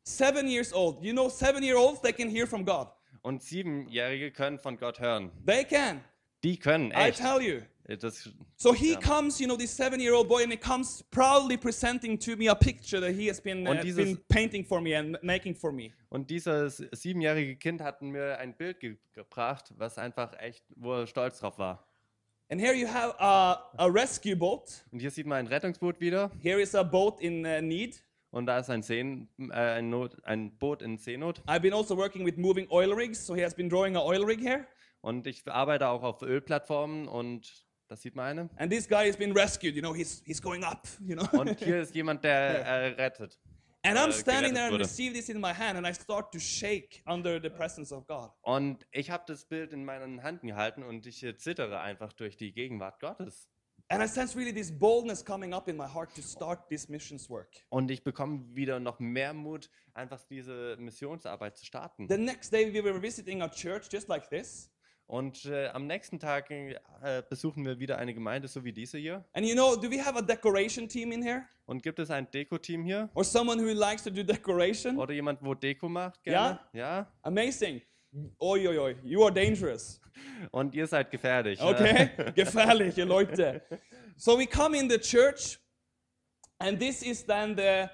Seven 0.04 0.48
years 0.48 0.72
old. 0.74 1.02
You 1.04 1.14
know, 1.14 1.30
seven 1.30 1.64
year 1.64 1.78
olds, 1.78 2.02
they 2.02 2.12
can 2.14 2.30
hear 2.30 2.46
from 2.46 2.64
God. 2.66 2.88
Und 3.24 3.42
Siebenjährige 3.42 4.32
können 4.32 4.60
von 4.60 4.78
Gott 4.78 5.00
hören. 5.00 5.32
They 5.46 5.64
can. 5.64 6.02
Die 6.44 6.58
können 6.58 6.92
I 6.92 7.10
echt. 7.10 7.20
tell 7.20 7.42
you. 7.42 7.62
Das, 7.98 8.30
So 8.58 8.74
he 8.74 8.92
Yeah. 8.92 9.00
comes, 9.00 9.40
you 9.40 9.48
know, 9.48 9.58
this 9.58 9.76
seven-year-old 9.76 10.28
boy, 10.28 10.44
and 10.44 10.52
he 10.52 10.58
comes 10.58 11.04
proudly 11.12 11.58
presenting 11.58 12.20
to 12.20 12.36
me 12.36 12.48
a 12.50 12.56
picture 12.56 13.00
that 13.02 13.12
he 13.16 13.28
has 13.30 13.42
been, 13.42 13.66
uh, 13.68 13.72
Und 13.72 13.84
dieses- 13.84 13.96
been 14.06 14.18
painting 14.28 14.66
for 14.66 14.80
me 14.82 14.96
and 14.98 15.18
making 15.24 15.56
for 15.56 15.72
me. 15.72 15.92
und 16.10 16.30
dieses 16.30 16.78
siebenjährige 16.92 17.56
Kind 17.58 17.82
hat 17.82 18.02
mir 18.02 18.38
ein 18.38 18.56
Bild 18.56 18.80
ge 18.80 18.98
gebracht, 19.14 19.74
was 19.78 19.98
einfach 19.98 20.34
echt, 20.40 20.64
wo 20.76 20.94
er 20.94 21.08
stolz 21.08 21.40
drauf 21.40 21.58
war. 21.58 21.88
And 22.50 22.60
here 22.60 22.74
you 22.74 22.88
have 22.88 23.16
a, 23.20 23.72
a 23.78 23.86
rescue 23.86 24.36
boat. 24.36 24.84
Und 24.92 25.00
hier 25.00 25.10
sieht 25.12 25.26
man 25.26 25.38
ein 25.40 25.48
Rettungsboot 25.48 26.00
wieder. 26.02 26.32
Here 26.42 26.60
is 26.62 26.76
a 26.76 26.84
boat 26.84 27.22
in 27.22 27.46
uh, 27.46 27.62
need. 27.62 28.04
Und 28.30 28.46
da 28.46 28.60
ist 28.60 28.70
ein, 28.70 28.82
Seen, 28.82 29.28
äh, 29.38 29.54
ein, 29.54 29.90
Not, 29.90 30.18
ein 30.26 30.58
Boot 30.58 30.82
in 30.82 30.98
Seenot. 30.98 31.42
I've 31.48 31.60
been 31.62 31.74
also 31.74 31.98
working 31.98 32.26
with 32.26 32.38
moving 32.38 32.68
oil 32.70 32.94
rigs, 32.94 33.26
so 33.26 33.36
he 33.36 33.44
has 33.44 33.54
been 33.54 33.70
drawing 33.70 33.96
a 33.98 34.02
oil 34.02 34.24
rig 34.24 34.40
here. 34.42 34.66
Und 35.02 35.28
ich 35.28 35.46
arbeite 35.48 35.88
auch 35.88 36.04
auf 36.04 36.22
Ölplattformen 36.22 37.08
und 37.08 37.66
das 37.92 38.02
sieht 38.02 38.16
man 38.16 38.26
eine. 38.26 38.50
And 38.56 38.72
this 38.72 38.88
guy 38.88 39.08
has 39.08 39.18
been 39.18 39.34
rescued. 39.34 39.76
You 39.76 39.82
know, 39.82 39.94
he's 39.94 40.24
he's 40.26 40.42
going 40.42 40.64
up. 40.64 40.88
You 41.06 41.16
know. 41.16 41.28
Und 41.38 41.60
hier 41.60 41.82
ist 41.82 41.94
jemand, 41.94 42.24
der 42.24 42.32
äh, 42.66 42.88
rettet. 43.02 43.38
and 43.84 43.98
I'm 43.98 44.10
äh, 44.10 44.14
standing 44.14 44.54
there 44.54 44.68
and 44.68 44.80
receive 44.80 45.14
this 45.14 45.28
in 45.28 45.42
my 45.42 45.54
hand, 45.54 45.78
and 45.78 45.86
I 45.86 45.94
start 45.94 46.32
to 46.32 46.40
shake 46.40 47.04
under 47.06 47.42
the 47.42 47.50
presence 47.50 47.92
of 47.92 48.08
God. 48.08 48.32
Und 48.44 48.88
ich 48.92 49.12
habe 49.12 49.24
das 49.28 49.44
Bild 49.44 49.74
in 49.74 49.84
meinen 49.84 50.20
Händen 50.20 50.48
gehalten 50.48 50.84
und 50.84 51.06
ich 51.06 51.26
zittere 51.38 51.82
einfach 51.82 52.14
durch 52.14 52.38
die 52.38 52.54
Gegenwart 52.54 53.02
Gottes. 53.02 53.50
And 53.90 54.02
I 54.02 54.08
sense 54.08 54.38
really 54.38 54.54
this 54.54 54.72
boldness 54.72 55.22
coming 55.22 55.54
up 55.54 55.68
in 55.68 55.76
my 55.76 55.86
heart 55.86 56.16
to 56.16 56.22
start 56.22 56.70
this 56.70 56.88
missions 56.88 57.30
work. 57.30 57.50
Und 57.68 57.92
ich 57.92 58.06
bekomme 58.06 58.46
wieder 58.56 58.80
noch 58.80 59.00
mehr 59.00 59.34
Mut, 59.34 59.70
einfach 59.94 60.24
diese 60.30 60.78
Missionsarbeit 60.80 61.58
zu 61.58 61.66
starten. 61.66 62.08
The 62.08 62.18
next 62.18 62.54
day 62.54 62.74
we 62.74 62.82
were 62.82 63.02
visiting 63.02 63.42
a 63.42 63.50
church 63.50 63.90
just 63.92 64.08
like 64.08 64.30
this. 64.30 64.71
Und 65.12 65.44
äh, 65.44 65.68
am 65.74 65.88
nächsten 65.88 66.22
Tag 66.22 66.50
äh, 66.52 66.72
besuchen 67.30 67.66
wir 67.66 67.78
wieder 67.80 67.98
eine 67.98 68.14
Gemeinde, 68.14 68.48
so 68.48 68.64
wie 68.64 68.72
diese 68.72 68.98
hier. 68.98 69.26
And 69.34 69.46
you 69.46 69.54
know, 69.54 69.76
do 69.76 69.92
we 69.92 70.02
have 70.02 70.18
a 70.18 70.22
decoration 70.22 70.88
team 70.88 71.12
in 71.12 71.22
here? 71.22 71.44
Und 71.66 71.84
gibt 71.84 72.00
es 72.00 72.10
ein 72.10 72.32
Deko-Team 72.32 72.86
hier? 72.86 73.10
Or 73.14 73.26
someone 73.26 73.62
who 73.62 73.74
likes 73.74 74.06
to 74.06 74.10
do 74.10 74.24
decoration? 74.24 74.98
Oder 74.98 75.14
jemand, 75.14 75.44
wo 75.44 75.54
Deko 75.54 75.90
macht 75.90 76.24
gerne? 76.24 76.62
Ja. 76.72 77.12
Amazing. 77.24 77.82
Oi, 78.40 78.66
oi, 78.70 78.80
oi. 78.80 78.96
You 79.04 79.22
are 79.26 79.34
dangerous. 79.34 80.00
Und 80.52 80.74
ihr 80.74 80.88
seid 80.88 81.12
gefährlich. 81.12 81.60
ja. 81.60 81.68
Okay? 81.68 82.32
Gefährliche 82.34 83.04
Leute. 83.04 83.62
So 84.16 84.40
we 84.40 84.48
come 84.48 84.78
in 84.78 84.90
the 84.90 84.98
church, 84.98 85.60
and 86.58 86.80
this 86.80 87.02
is 87.02 87.26
then 87.26 87.58
the 87.58 87.90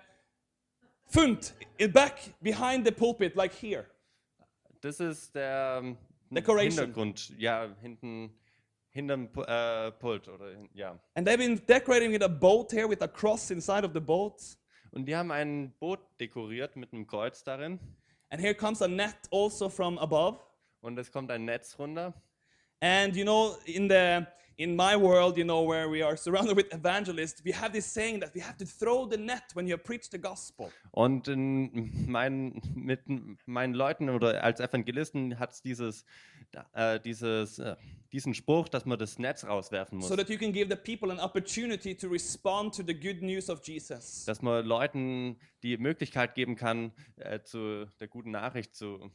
in 1.79 1.91
back 1.91 2.19
behind 2.41 2.85
the 2.85 2.91
pulpit, 2.91 3.35
like 3.35 3.53
here. 3.53 3.87
Das 4.81 4.99
ist 4.99 5.33
der 5.33 5.79
ähm, 5.81 5.97
Decoration. 6.29 6.85
Hintergrund. 6.85 7.33
Ja, 7.37 7.75
hinten, 7.81 8.31
hinterm 8.89 9.29
äh, 9.47 9.91
Pult. 9.91 10.27
Oder, 10.27 10.53
ja. 10.73 10.99
And 11.15 11.27
they've 11.27 11.37
been 11.37 11.61
decorating 11.65 12.11
with 12.11 12.23
a 12.23 12.27
boat 12.27 12.71
here 12.71 12.89
with 12.89 13.01
a 13.01 13.07
cross 13.07 13.51
inside 13.51 13.85
of 13.85 13.91
the 13.93 13.99
boat. 13.99 14.41
Und 14.91 15.05
die 15.05 15.15
haben 15.15 15.31
ein 15.31 15.73
Boot 15.79 15.99
dekoriert 16.19 16.75
mit 16.75 16.93
einem 16.93 17.05
Kreuz 17.05 17.43
darin. 17.43 17.79
And 18.29 18.41
here 18.41 18.55
comes 18.55 18.81
a 18.81 18.87
net 18.87 19.15
also 19.31 19.69
from 19.69 19.97
above. 19.99 20.39
Und 20.81 20.97
es 20.97 21.11
kommt 21.11 21.31
ein 21.31 21.45
Netz 21.45 21.77
runter. 21.77 22.13
And 22.79 23.15
you 23.15 23.23
know, 23.23 23.57
in 23.65 23.89
the 23.89 24.25
in 24.57 24.75
my 24.75 24.95
world, 24.95 25.37
you 25.37 25.43
know, 25.43 25.61
where 25.61 25.87
we 25.87 26.01
are 26.01 26.17
surrounded 26.17 26.57
with 26.57 26.73
evangelists, 26.73 27.43
we 27.45 27.51
have 27.51 27.71
this 27.71 27.85
saying 27.85 28.19
that 28.19 28.33
we 28.33 28.41
have 28.41 28.57
to 28.57 28.65
throw 28.65 29.05
the 29.05 29.17
net 29.17 29.43
when 29.53 29.67
you 29.67 29.77
preach 29.77 30.09
the 30.09 30.17
gospel. 30.17 30.71
Und 30.91 31.27
in 31.27 32.09
meinen, 32.09 32.59
mit 32.75 33.01
meinen 33.45 33.75
Leuten 33.75 34.09
oder 34.09 34.43
als 34.43 34.59
Evangelisten 34.59 35.37
hat 35.37 35.51
es 35.51 35.61
dieses, 35.61 36.05
äh, 36.73 36.99
dieses, 36.99 37.59
äh, 37.59 37.75
diesen 38.11 38.33
Spruch, 38.33 38.67
dass 38.67 38.85
man 38.85 38.97
das 38.97 39.19
Netz 39.19 39.45
rauswerfen 39.45 39.99
muss. 39.99 40.07
So 40.07 40.15
that 40.15 40.29
you 40.29 40.39
can 40.39 40.51
give 40.51 40.69
the 40.69 40.75
people 40.75 41.11
an 41.11 41.19
opportunity 41.19 41.93
to 41.95 42.07
respond 42.07 42.75
to 42.75 42.83
the 42.85 42.95
good 42.95 43.21
news 43.21 43.49
of 43.51 43.61
Jesus. 43.63 44.25
dass 44.25 44.41
man 44.41 44.65
Leuten 44.65 45.37
die 45.61 45.77
Möglichkeit 45.77 46.33
geben 46.33 46.55
kann, 46.55 46.91
äh, 47.17 47.41
zu 47.43 47.85
der 47.99 48.07
guten 48.07 48.31
Nachricht 48.31 48.75
zu. 48.75 49.11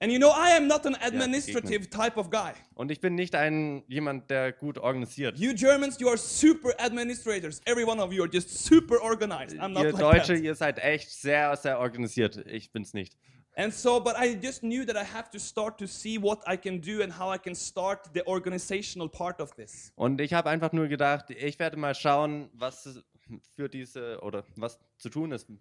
And 0.00 0.12
you 0.12 0.18
know, 0.18 0.30
I 0.30 0.56
am 0.56 0.66
not 0.66 0.86
an 0.86 0.96
administrative 1.00 1.88
type 1.90 2.16
of 2.16 2.30
guy. 2.30 2.52
Und 2.74 2.90
ich 2.90 3.00
bin 3.00 3.14
nicht 3.14 3.34
ein 3.34 3.82
jemand, 3.86 4.30
der 4.30 4.52
gut 4.52 4.78
organisiert. 4.78 5.38
You 5.38 5.54
Germans, 5.54 5.98
you 5.98 6.08
are 6.08 6.18
super 6.18 6.70
administrators. 6.78 7.60
Every 7.64 7.84
one 7.84 8.00
of 8.00 8.12
you 8.12 8.22
are 8.22 8.30
just 8.30 8.50
super 8.50 9.00
organized. 9.02 9.58
I'm 9.58 9.72
not 9.72 9.84
Ihr 9.84 9.92
like 9.92 10.00
Deutsche, 10.00 10.34
that. 10.34 10.42
ihr 10.42 10.54
seid 10.54 10.78
echt 10.78 11.10
sehr, 11.10 11.56
sehr 11.56 11.78
organisiert. 11.78 12.44
Ich 12.46 12.72
bin's 12.72 12.92
nicht. 12.92 13.16
And 13.54 13.72
so, 13.72 14.00
but 14.00 14.14
I 14.16 14.34
just 14.34 14.62
knew 14.62 14.86
that 14.86 14.96
I 14.96 15.04
have 15.04 15.30
to 15.32 15.38
start 15.38 15.78
to 15.78 15.86
see 15.86 16.16
what 16.16 16.40
I 16.46 16.56
can 16.56 16.80
do 16.80 17.02
and 17.02 17.12
how 17.12 17.30
I 17.30 17.38
can 17.38 17.54
start 17.54 18.08
the 18.14 18.26
organizational 18.26 19.10
part 19.10 19.40
of 19.40 19.54
this. 19.56 19.92
Und 19.94 20.20
ich 20.22 20.32
habe 20.32 20.48
einfach 20.48 20.72
nur 20.72 20.88
gedacht, 20.88 21.30
ich 21.30 21.58
werde 21.58 21.76
mal 21.76 21.94
schauen, 21.94 22.48
was 22.54 23.02
für 23.54 23.68
diese 23.68 24.20
oder 24.22 24.44
was 24.56 24.78
zu 24.96 25.10
tun 25.10 25.32
ist. 25.32 25.48
um 25.50 25.58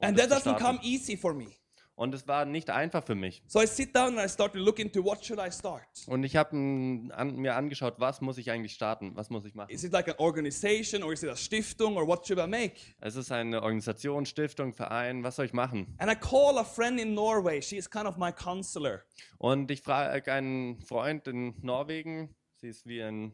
And 0.00 0.18
that 0.18 0.30
doesn't 0.30 0.58
come 0.58 0.78
easy 0.82 1.16
for 1.16 1.32
me. 1.32 1.48
Und 1.96 2.14
es 2.14 2.28
war 2.28 2.44
nicht 2.44 2.68
einfach 2.68 3.02
für 3.02 3.14
mich. 3.14 3.42
So 3.46 3.60
I 3.60 3.66
sit 3.66 3.96
down 3.96 4.18
and 4.18 4.26
I 4.26 4.28
start 4.28 4.52
to 4.52 4.58
look 4.58 4.78
into 4.78 5.02
what 5.02 5.24
should 5.24 5.40
I 5.40 5.50
start? 5.50 5.82
Und 6.06 6.24
ich 6.24 6.36
habe 6.36 6.50
an, 6.50 7.36
mir 7.36 7.56
angeschaut, 7.56 7.94
was 7.98 8.20
muss 8.20 8.36
ich 8.36 8.50
eigentlich 8.50 8.74
starten? 8.74 9.16
Was 9.16 9.30
muss 9.30 9.46
ich 9.46 9.54
machen? 9.54 9.70
Is 9.70 9.82
it 9.82 9.92
like 9.92 10.06
an 10.06 10.14
organization 10.18 11.02
or 11.02 11.14
is 11.14 11.22
it 11.22 11.30
a 11.30 11.36
Stiftung 11.36 11.96
or 11.96 12.06
what 12.06 12.26
should 12.26 12.38
I 12.38 12.46
make? 12.46 12.74
Es 13.00 13.16
ist 13.16 13.32
eine 13.32 13.62
Organisation, 13.62 14.26
Stiftung, 14.26 14.74
Verein. 14.74 15.24
Was 15.24 15.36
soll 15.36 15.46
ich 15.46 15.54
machen? 15.54 15.96
And 15.96 16.12
I 16.12 16.14
call 16.14 16.58
a 16.58 16.64
friend 16.64 17.00
in 17.00 17.14
Norway. 17.14 17.62
She 17.62 17.78
is 17.78 17.88
kind 17.88 18.06
of 18.06 18.18
my 18.18 18.30
counselor. 18.30 19.02
Und 19.38 19.70
ich 19.70 19.80
frage 19.80 20.30
einen 20.30 20.82
Freund 20.82 21.26
in 21.28 21.54
Norwegen, 21.62 22.34
sie 22.56 22.68
ist 22.68 22.86
wie 22.86 23.02
ein 23.02 23.32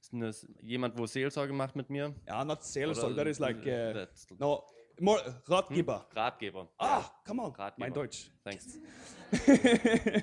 ist 0.00 0.14
eine, 0.14 0.32
jemand, 0.62 0.96
wo 0.96 1.06
Seelsorge 1.06 1.52
macht 1.52 1.76
mit 1.76 1.90
mir. 1.90 2.14
Yeah, 2.26 2.44
not 2.44 2.60
Oder- 2.74 3.16
that 3.16 3.26
is 3.26 3.38
like, 3.38 3.58
uh, 3.66 4.06
no, 4.38 4.64
more 5.00 5.20
Ratgeber. 5.46 6.06
Ratgeber. 6.14 6.68
Ah, 6.78 7.04
come 7.24 7.42
on, 7.42 7.52
Ratgeber. 7.52 7.74
mein 7.78 7.92
Deutsch. 7.92 8.30
Thanks. 8.44 8.78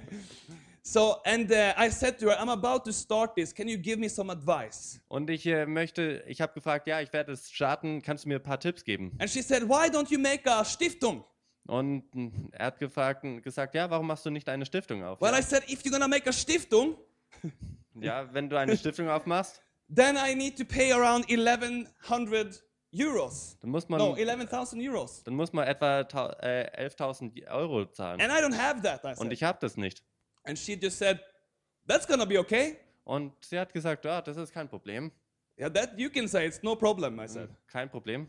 So, 0.87 1.15
and 1.25 1.51
uh, 1.51 1.73
I 1.75 1.89
said 1.89 2.19
to 2.19 2.27
her, 2.27 2.39
I'm 2.39 2.49
about 2.49 2.85
to 2.85 2.93
start 2.93 3.33
this. 3.35 3.51
Can 3.51 3.67
you 3.67 3.75
give 3.75 3.97
me 3.97 4.07
some 4.07 4.29
advice? 4.31 5.01
Und 5.07 5.31
ich 5.31 5.47
äh, 5.47 5.65
möchte, 5.65 6.23
ich 6.27 6.41
habe 6.41 6.53
gefragt, 6.53 6.85
ja, 6.85 7.01
ich 7.01 7.11
werde 7.11 7.31
es 7.31 7.51
starten, 7.51 8.03
kannst 8.03 8.25
du 8.25 8.29
mir 8.29 8.35
ein 8.35 8.43
paar 8.43 8.59
Tipps 8.59 8.83
geben? 8.83 9.11
And 9.17 9.27
she 9.27 9.41
said, 9.41 9.63
Why 9.63 9.89
don't 9.89 10.11
you 10.11 10.19
make 10.19 10.47
a 10.47 10.63
Stiftung? 10.63 11.23
Und 11.65 12.03
mh, 12.13 12.49
er 12.51 12.67
hat 12.67 12.77
gefragt, 12.77 13.23
gesagt, 13.41 13.73
ja, 13.73 13.89
warum 13.89 14.05
machst 14.05 14.27
du 14.27 14.29
nicht 14.29 14.47
eine 14.47 14.63
Stiftung 14.63 15.03
auf? 15.03 15.19
Well, 15.21 15.31
ja, 15.31 15.39
I 15.39 15.41
said, 15.41 15.63
If 15.67 15.81
you're 15.81 15.91
gonna 15.91 16.07
make 16.07 16.29
a 16.29 16.33
Stiftung, 16.33 16.95
ja, 17.99 18.31
wenn 18.31 18.47
du 18.47 18.55
eine 18.55 18.77
Stiftung 18.77 19.09
aufmachst, 19.09 19.63
then 19.93 20.15
I 20.15 20.35
need 20.35 20.55
to 20.55 20.65
pay 20.65 20.93
around 20.93 21.27
1100 21.27 22.61
euros. 22.95 23.57
dann 23.59 23.69
muss 23.69 23.87
man, 23.89 23.99
No, 23.99 24.15
11,000 24.15 24.81
euros. 24.81 25.23
dann 25.23 25.35
muss 25.35 25.53
man 25.53 25.67
etwa 25.67 26.01
äh, 26.41 26.87
11.000 26.87 27.47
Euro 27.49 27.85
zahlen. 27.91 28.21
And 28.21 28.31
I 28.31 28.41
don't 28.41 28.57
have 28.57 28.81
that, 28.81 29.03
I 29.03 29.19
Und 29.19 29.31
ich 29.31 29.43
habe 29.43 29.57
das 29.61 29.77
nicht. 29.77 30.03
And 30.43 30.57
she 30.57 30.73
just 30.73 30.97
said, 30.97 31.19
That's 31.87 32.07
gonna 32.07 32.25
be 32.25 32.39
okay. 32.39 32.77
Und 33.03 33.33
sie 33.45 33.59
hat 33.59 33.71
gesagt, 33.71 34.03
ja, 34.05 34.21
das 34.21 34.37
ist 34.37 34.51
kein 34.51 34.67
Problem. 34.67 35.11
Yeah, 35.57 35.69
that 35.69 35.97
you 35.97 36.09
can 36.09 36.27
say, 36.27 36.47
it's 36.47 36.61
no 36.63 36.75
problem, 36.75 37.19
I 37.19 37.27
said. 37.27 37.49
Kein 37.67 37.89
Problem. 37.89 38.27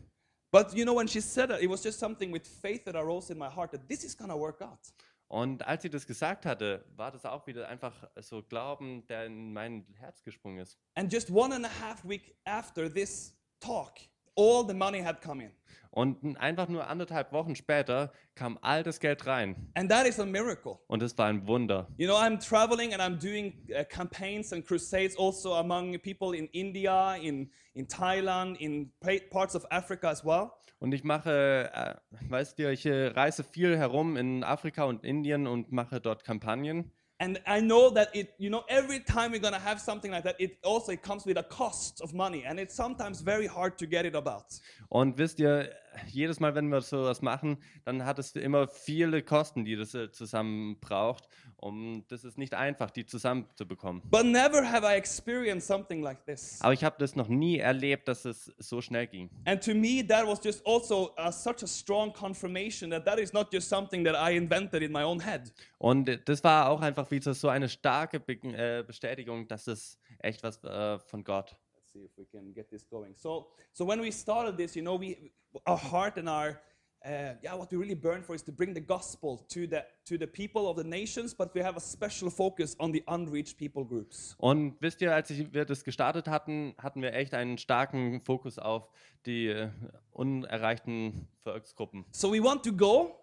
But 0.51 0.73
you 0.73 0.85
know, 0.85 0.95
when 0.95 1.07
she 1.07 1.19
said 1.19 1.49
that, 1.49 1.61
it 1.61 1.69
was 1.69 1.83
just 1.83 1.99
something 1.99 2.31
with 2.31 2.47
faith 2.47 2.85
that 2.85 2.95
arose 2.95 3.31
in 3.31 3.37
my 3.37 3.49
heart 3.49 3.71
that 3.71 3.87
this 3.89 4.03
is 4.03 4.15
to 4.15 4.37
work 4.37 4.61
out. 4.61 4.79
Und 5.27 5.65
als 5.67 5.81
sie 5.81 5.89
das 5.89 6.07
gesagt 6.07 6.45
hatte, 6.45 6.85
war 6.95 7.11
das 7.11 7.25
auch 7.25 7.45
wieder 7.47 7.67
einfach 7.67 7.93
so 8.21 8.41
Glauben, 8.41 9.05
der 9.07 9.25
in 9.25 9.51
mein 9.51 9.85
Herz 9.95 10.23
gesprungen 10.23 10.59
ist. 10.59 10.77
And 10.95 11.11
just 11.11 11.29
one 11.29 11.53
and 11.53 11.65
a 11.65 11.69
half 11.81 12.07
week 12.07 12.33
after 12.45 12.89
this 12.91 13.35
talk, 13.59 13.95
all 14.37 14.65
the 14.65 14.73
money 14.73 15.01
had 15.03 15.21
come 15.21 15.43
in. 15.43 15.51
Und 15.89 16.37
einfach 16.37 16.67
nur 16.67 16.87
anderthalb 16.87 17.31
Wochen 17.33 17.55
später 17.55 18.11
kam 18.35 18.59
all 18.61 18.83
das 18.83 18.99
Geld 18.99 19.25
rein. 19.25 19.55
And 19.73 19.89
that 19.89 20.05
is 20.05 20.19
a 20.19 20.25
miracle. 20.25 20.77
Und 20.87 21.01
es 21.01 21.17
war 21.17 21.25
ein 21.25 21.47
Wunder. 21.47 21.87
You 21.97 22.07
know, 22.07 22.15
I'm 22.15 22.37
traveling 22.39 22.93
and 22.93 23.01
I'm 23.01 23.17
doing 23.19 23.53
uh, 23.71 23.83
campaigns 23.83 24.53
and 24.53 24.63
crusades 24.63 25.17
also 25.17 25.55
among 25.55 25.97
people 25.99 26.37
in 26.37 26.47
India, 26.49 27.15
in, 27.15 27.49
in 27.73 27.87
Thailand, 27.87 28.57
in 28.59 28.91
pa- 28.99 29.23
parts 29.31 29.55
of 29.55 29.65
Africa 29.71 30.09
as 30.09 30.23
well. 30.23 30.51
Und 30.79 30.93
ich 30.93 31.03
mache, 31.03 31.71
äh, 31.73 31.95
weißt 32.29 32.59
du, 32.59 32.71
ich 32.71 32.85
äh, 32.85 33.07
reise 33.07 33.43
viel 33.43 33.75
herum 33.75 34.15
in 34.17 34.43
Afrika 34.43 34.83
und 34.83 35.03
Indien 35.03 35.47
und 35.47 35.71
mache 35.71 35.99
dort 35.99 36.23
Kampagnen. 36.23 36.91
And 37.19 37.39
I 37.47 37.59
know 37.59 37.89
that 37.89 38.15
it, 38.15 38.35
you 38.37 38.49
know, 38.51 38.63
every 38.69 38.99
time 38.99 39.31
we're 39.31 39.39
gonna 39.39 39.57
have 39.57 39.81
something 39.81 40.11
like 40.11 40.23
that, 40.23 40.35
it 40.39 40.59
also 40.63 40.91
it 40.91 41.01
comes 41.01 41.25
with 41.25 41.37
a 41.37 41.43
cost 41.43 41.99
of 42.01 42.13
money, 42.13 42.43
and 42.45 42.59
it's 42.59 42.75
sometimes 42.75 43.21
very 43.21 43.47
hard 43.47 43.77
to 43.79 43.87
get 43.87 44.05
it 44.05 44.15
about. 44.15 44.59
Und 44.89 45.17
wisst 45.17 45.39
ihr, 45.39 45.69
jedes 46.07 46.39
Mal, 46.39 46.55
wenn 46.55 46.69
wir 46.69 46.81
sowas 46.81 47.21
machen, 47.21 47.57
dann 47.85 48.05
hat 48.05 48.19
es 48.19 48.35
immer 48.35 48.67
viele 48.67 49.21
Kosten, 49.23 49.65
die 49.65 49.75
das 49.75 49.93
äh, 49.93 50.11
zusammen 50.11 50.79
braucht. 50.79 51.27
Und 51.55 52.05
das 52.09 52.23
ist 52.23 52.37
nicht 52.37 52.53
einfach, 52.53 52.91
die 52.91 53.05
zusammenzubekommen. 53.05 54.01
But 54.09 54.25
never 54.25 54.69
have 54.69 54.85
I 54.85 54.95
experienced 54.95 55.67
something 55.67 56.01
like 56.01 56.23
this. 56.25 56.59
Aber 56.61 56.73
ich 56.73 56.83
habe 56.83 56.95
das 56.99 57.15
noch 57.15 57.27
nie 57.27 57.57
erlebt, 57.57 58.07
dass 58.07 58.25
es 58.25 58.53
so 58.59 58.81
schnell 58.81 59.07
ging. 59.07 59.29
And 59.45 59.63
to 59.63 59.73
me, 59.73 60.05
that 60.07 60.27
was 60.27 60.39
just 60.43 60.65
also 60.65 61.11
uh, 61.17 61.31
such 61.31 61.63
a 61.63 61.67
strong 61.67 62.13
confirmation 62.13 62.91
that 62.91 63.05
that 63.05 63.19
is 63.19 63.33
not 63.33 63.51
just 63.51 63.69
something 63.69 64.05
that 64.05 64.15
I 64.15 64.35
invented 64.35 64.83
in 64.83 64.91
my 64.91 65.03
own 65.03 65.19
head. 65.19 65.51
Und 65.79 66.09
das 66.25 66.43
war 66.43 66.69
auch 66.69 66.81
einfach 66.81 67.09
wieder 67.11 67.33
so 67.33 67.49
eine 67.49 67.69
starke 67.69 68.17
äh, 68.27 68.83
Bestätigung, 68.83 69.47
dass 69.47 69.67
es 69.67 69.99
echt 70.19 70.43
was 70.43 70.63
äh, 70.63 70.99
von 70.99 71.23
Gott. 71.23 71.55
See 71.97 72.03
if 72.03 72.11
we 72.17 72.25
can 72.25 72.53
get 72.53 72.69
this 72.69 72.83
going. 72.83 73.15
So, 73.15 73.47
so 73.73 73.83
when 73.83 73.99
we 73.99 74.11
started 74.11 74.55
this, 74.55 74.75
you 74.75 74.83
know, 74.83 74.95
we 74.95 75.31
our 75.65 75.77
heart 75.77 76.17
and 76.17 76.29
our 76.29 76.61
uh, 77.03 77.33
yeah, 77.41 77.55
what 77.55 77.71
we 77.71 77.77
really 77.77 77.95
burn 77.95 78.21
for 78.21 78.35
is 78.35 78.43
to 78.43 78.51
bring 78.51 78.73
the 78.73 78.81
gospel 78.81 79.45
to 79.49 79.65
the 79.65 79.83
to 80.05 80.17
the 80.17 80.27
people 80.27 80.69
of 80.69 80.77
the 80.77 80.83
nations, 80.83 81.33
but 81.33 81.53
we 81.55 81.61
have 81.61 81.75
a 81.75 81.79
special 81.79 82.29
focus 82.29 82.75
on 82.79 82.91
the 82.91 83.03
unreached 83.07 83.57
people 83.57 83.83
groups. 83.83 84.35
Und 84.37 84.75
wisst 84.79 85.01
ihr, 85.01 85.13
als 85.13 85.29
wir 85.29 85.65
das 85.65 85.83
gestartet 85.83 86.27
hatten, 86.27 86.75
hatten 86.77 87.01
wir 87.01 87.13
echt 87.13 87.33
einen 87.33 87.57
starken 87.57 88.21
Fokus 88.21 88.59
auf 88.59 88.87
die 89.25 89.47
äh, 89.47 89.69
unerreichten 90.11 91.27
Volksgruppen. 91.41 92.05
So 92.11 92.31
we 92.31 92.43
want 92.43 92.63
to 92.63 92.71
go, 92.71 93.15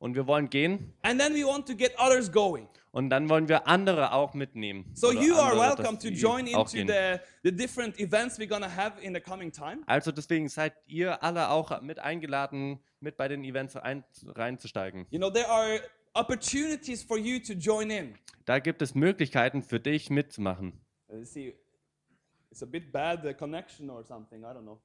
Und 0.00 0.16
wir 0.16 0.26
wollen 0.26 0.50
gehen 0.50 0.92
and 1.02 1.20
then 1.20 1.34
we 1.34 1.46
want 1.46 1.68
to 1.68 1.76
get 1.76 1.92
others 1.98 2.32
going. 2.32 2.66
und 2.90 3.10
dann 3.10 3.28
wollen 3.28 3.48
wir 3.48 3.68
andere 3.68 4.12
auch 4.12 4.34
mitnehmen. 4.34 4.90
So 4.94 5.12
you 5.12 5.36
are 5.36 5.56
welcome 5.56 5.98
to 5.98 6.08
join 6.08 6.46
into 6.46 6.64
gehen. 6.72 6.88
the, 6.88 7.18
the 7.44 7.54
different 7.54 8.00
events 8.00 8.38
we're 8.38 8.48
gonna 8.48 8.74
have 8.74 9.00
in 9.02 9.14
the 9.14 9.20
coming 9.20 9.52
time. 9.52 9.82
Also 9.86 10.10
deswegen 10.10 10.48
seid 10.48 10.72
ihr 10.86 11.22
alle 11.22 11.50
auch 11.50 11.80
mit 11.82 11.98
eingeladen, 11.98 12.80
mit 13.00 13.16
bei 13.16 13.28
den 13.28 13.44
Events 13.44 13.76
ein, 13.76 14.02
reinzusteigen. 14.26 15.06
You 15.10 15.18
know, 15.18 15.30
there 15.30 15.48
are 15.48 15.80
opportunities 16.14 17.02
for 17.02 17.18
you 17.18 17.38
to 17.38 17.52
join 17.52 17.90
in. 17.90 18.14
Da 18.46 18.58
gibt 18.58 18.82
es 18.82 18.94
Möglichkeiten 18.94 19.62
für 19.62 19.80
dich 19.80 20.10
mitzumachen. 20.10 20.80
Let's 21.08 21.32
see, 21.32 21.54
it's 22.50 22.62
a 22.62 22.66
bit 22.66 22.90
bad 22.90 23.22
the 23.22 23.34
connection 23.34 23.90
or 23.90 24.02
something. 24.02 24.40
I 24.42 24.54
don't 24.54 24.62
know. 24.62 24.80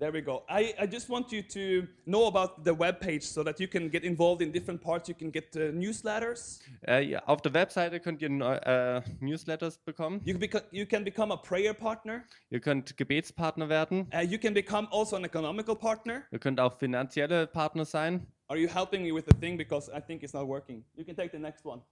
There 0.00 0.12
we 0.12 0.20
go. 0.20 0.44
I, 0.48 0.74
I 0.78 0.86
just 0.86 1.08
want 1.08 1.32
you 1.32 1.42
to 1.42 1.88
know 2.06 2.28
about 2.28 2.62
the 2.64 2.72
web 2.72 3.00
page 3.00 3.24
so 3.24 3.42
that 3.42 3.58
you 3.58 3.66
can 3.66 3.88
get 3.88 4.04
involved 4.04 4.42
in 4.42 4.52
different 4.52 4.80
parts. 4.80 5.08
You 5.08 5.14
can 5.16 5.32
get 5.32 5.56
uh, 5.56 5.72
newsletters. 5.72 6.60
Äh, 6.86 7.02
ja, 7.02 7.24
auf 7.26 7.42
der 7.42 7.52
Webseite 7.52 7.98
könnt 7.98 8.22
ihr 8.22 8.28
neu, 8.28 8.54
äh, 8.58 9.02
Newsletters 9.18 9.78
bekommen. 9.78 10.20
You 10.24 10.36
beco- 10.36 10.62
you 10.70 10.86
can 10.86 11.02
become 11.02 11.32
a 11.34 11.36
prayer 11.36 11.74
partner. 11.74 12.22
Ihr 12.48 12.60
könnt 12.60 12.96
Gebetspartner 12.96 13.68
werden. 13.68 14.06
Uh, 14.14 14.20
you 14.20 14.38
can 14.38 14.54
become 14.54 14.86
also 14.92 15.16
an 15.16 15.24
economical 15.24 15.74
partner. 15.74 16.22
Ihr 16.30 16.38
könnt 16.38 16.60
auch 16.60 16.78
finanzielle 16.78 17.48
Partner 17.48 17.84
sein. 17.84 18.24
Are 18.46 18.56
you 18.58 18.68
helping 18.72 19.02
me 19.02 19.12
with 19.12 19.24
the 19.28 19.36
thing 19.36 19.58
because 19.58 19.90
I 19.90 20.00
think 20.00 20.22
it's 20.22 20.32
not 20.32 20.46
working? 20.46 20.84
You 20.94 21.04
can 21.04 21.16
take 21.16 21.32
the 21.32 21.40
next 21.40 21.64
one. 21.64 21.82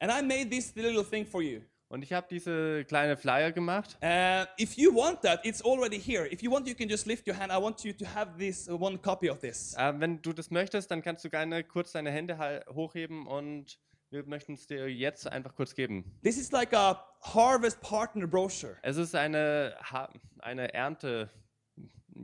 And 0.00 0.12
I 0.12 0.20
made 0.20 0.50
this 0.50 0.74
little 0.76 1.02
thing 1.02 1.24
for 1.24 1.40
you. 1.40 1.62
Und 1.94 2.02
ich 2.02 2.12
habe 2.12 2.26
diese 2.28 2.84
kleine 2.86 3.16
Flyer 3.16 3.52
gemacht. 3.52 3.96
Uh, 4.02 4.46
if 4.60 4.76
you 4.76 4.92
want 4.92 5.22
that, 5.22 5.46
it's 5.46 5.64
already 5.64 5.96
here. 5.96 6.26
If 6.26 6.42
you 6.42 6.50
want, 6.50 6.66
you 6.66 6.74
can 6.74 6.88
just 6.88 7.06
lift 7.06 7.24
your 7.28 7.38
hand. 7.38 7.52
I 7.52 7.62
want 7.62 7.84
you 7.84 7.92
to 7.92 8.04
have 8.04 8.36
this 8.36 8.68
uh, 8.68 8.72
one 8.72 9.00
copy 9.00 9.30
of 9.30 9.38
this. 9.38 9.74
Äh, 9.74 9.92
wenn 10.00 10.20
du 10.20 10.32
das 10.32 10.50
möchtest, 10.50 10.90
dann 10.90 11.02
kannst 11.02 11.24
du 11.24 11.30
gerne 11.30 11.62
kurz 11.62 11.92
deine 11.92 12.10
Hände 12.10 12.64
hochheben 12.74 13.28
und 13.28 13.78
wir 14.10 14.26
möchten 14.26 14.54
es 14.54 14.66
dir 14.66 14.92
jetzt 14.92 15.30
einfach 15.30 15.54
kurz 15.54 15.76
geben. 15.76 16.18
This 16.24 16.36
is 16.36 16.50
like 16.50 16.74
a 16.74 17.00
harvest 17.20 17.80
partner 17.80 18.26
brochure. 18.26 18.76
Es 18.82 18.96
ist 18.96 19.14
eine, 19.14 19.76
ha 19.80 20.12
eine 20.40 20.74
Ernte, 20.74 21.30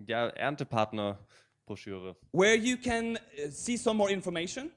ja, 0.09 0.31
Erntepartner-Broschüre, 0.31 2.17
where 2.33 2.57
you 2.57 2.77
can 2.77 3.17
uh, 3.17 3.49
see 3.51 3.77
some 3.77 3.97
more 3.97 4.11
information 4.11 4.73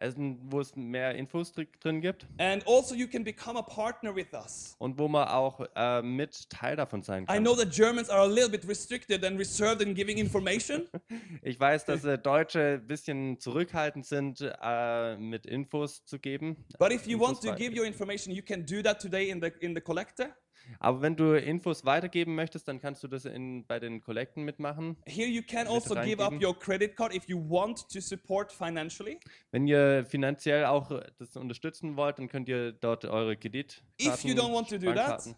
es, 0.00 0.14
wo 0.16 0.60
es 0.60 0.74
mehr 0.74 1.14
Infos 1.14 1.52
dr- 1.52 1.66
drin 1.80 2.00
gibt 2.00 2.26
and 2.38 2.66
also 2.66 2.94
you 2.94 3.06
can 3.06 3.22
become 3.22 3.58
a 3.58 3.62
partner 3.62 4.14
with 4.14 4.32
us. 4.32 4.74
und 4.78 4.98
wo 4.98 5.06
man 5.08 5.28
auch 5.28 5.60
äh, 5.76 6.02
mit 6.02 6.48
Teil 6.50 6.74
davon 6.76 7.02
sein 7.02 7.24
I 7.24 7.26
kann. 7.26 7.44
know 7.44 7.54
that 7.54 7.70
Germans 7.70 8.08
are 8.10 8.22
a 8.22 8.26
little 8.26 8.48
bit 8.48 8.66
restricted 8.66 9.24
and 9.24 9.38
reserved 9.38 9.82
in 9.82 9.94
giving 9.94 10.18
information, 10.18 10.88
Ich 11.42 11.60
weiß, 11.60 11.84
dass 11.84 12.04
äh, 12.04 12.18
Deutsche 12.18 12.80
ein 12.80 12.86
bisschen 12.86 13.38
zurückhaltend 13.38 14.06
sind, 14.06 14.40
äh, 14.62 15.16
mit 15.16 15.46
Infos 15.46 16.04
zu 16.04 16.18
geben. 16.18 16.56
but 16.78 16.90
if 16.92 17.06
you 17.06 17.18
want 17.20 17.38
Infos 17.38 17.40
to 17.42 17.48
wei- 17.50 17.56
give 17.56 17.76
your 17.78 17.86
information, 17.86 18.34
you 18.34 18.42
can 18.42 18.64
do 18.64 18.82
that 18.82 19.00
today 19.00 19.28
in 19.30 19.40
the 19.40 19.52
in 19.60 19.74
the 19.74 19.80
collector. 19.80 20.34
Aber 20.78 21.02
wenn 21.02 21.16
du 21.16 21.34
Infos 21.34 21.84
weitergeben 21.84 22.34
möchtest, 22.34 22.68
dann 22.68 22.80
kannst 22.80 23.02
du 23.02 23.08
das 23.08 23.24
in, 23.24 23.66
bei 23.66 23.80
den 23.80 24.00
Kollekten 24.00 24.44
mitmachen. 24.44 24.96
Here 25.06 25.28
you 25.28 25.42
can 25.42 25.66
also 25.66 25.94
give 25.94 26.22
up 26.22 26.32
your 26.42 26.58
credit 26.58 26.96
card 26.96 27.14
if 27.14 27.28
you 27.28 27.38
want 27.38 27.88
to 27.90 28.00
support 28.00 28.52
financially. 28.52 29.18
Wenn 29.50 29.66
ihr 29.66 30.04
finanziell 30.04 30.64
auch 30.64 30.90
das 31.18 31.36
unterstützen 31.36 31.96
wollt, 31.96 32.18
dann 32.18 32.28
könnt 32.28 32.48
ihr 32.48 32.72
dort 32.72 33.04
eure 33.04 33.36
Kreditkarten, 33.36 33.84
If 34.00 34.24
you 34.24 34.34
don't 34.34 34.52
want 34.52 34.68
to 34.68 34.78
do 34.78 34.92
that, 34.92 35.34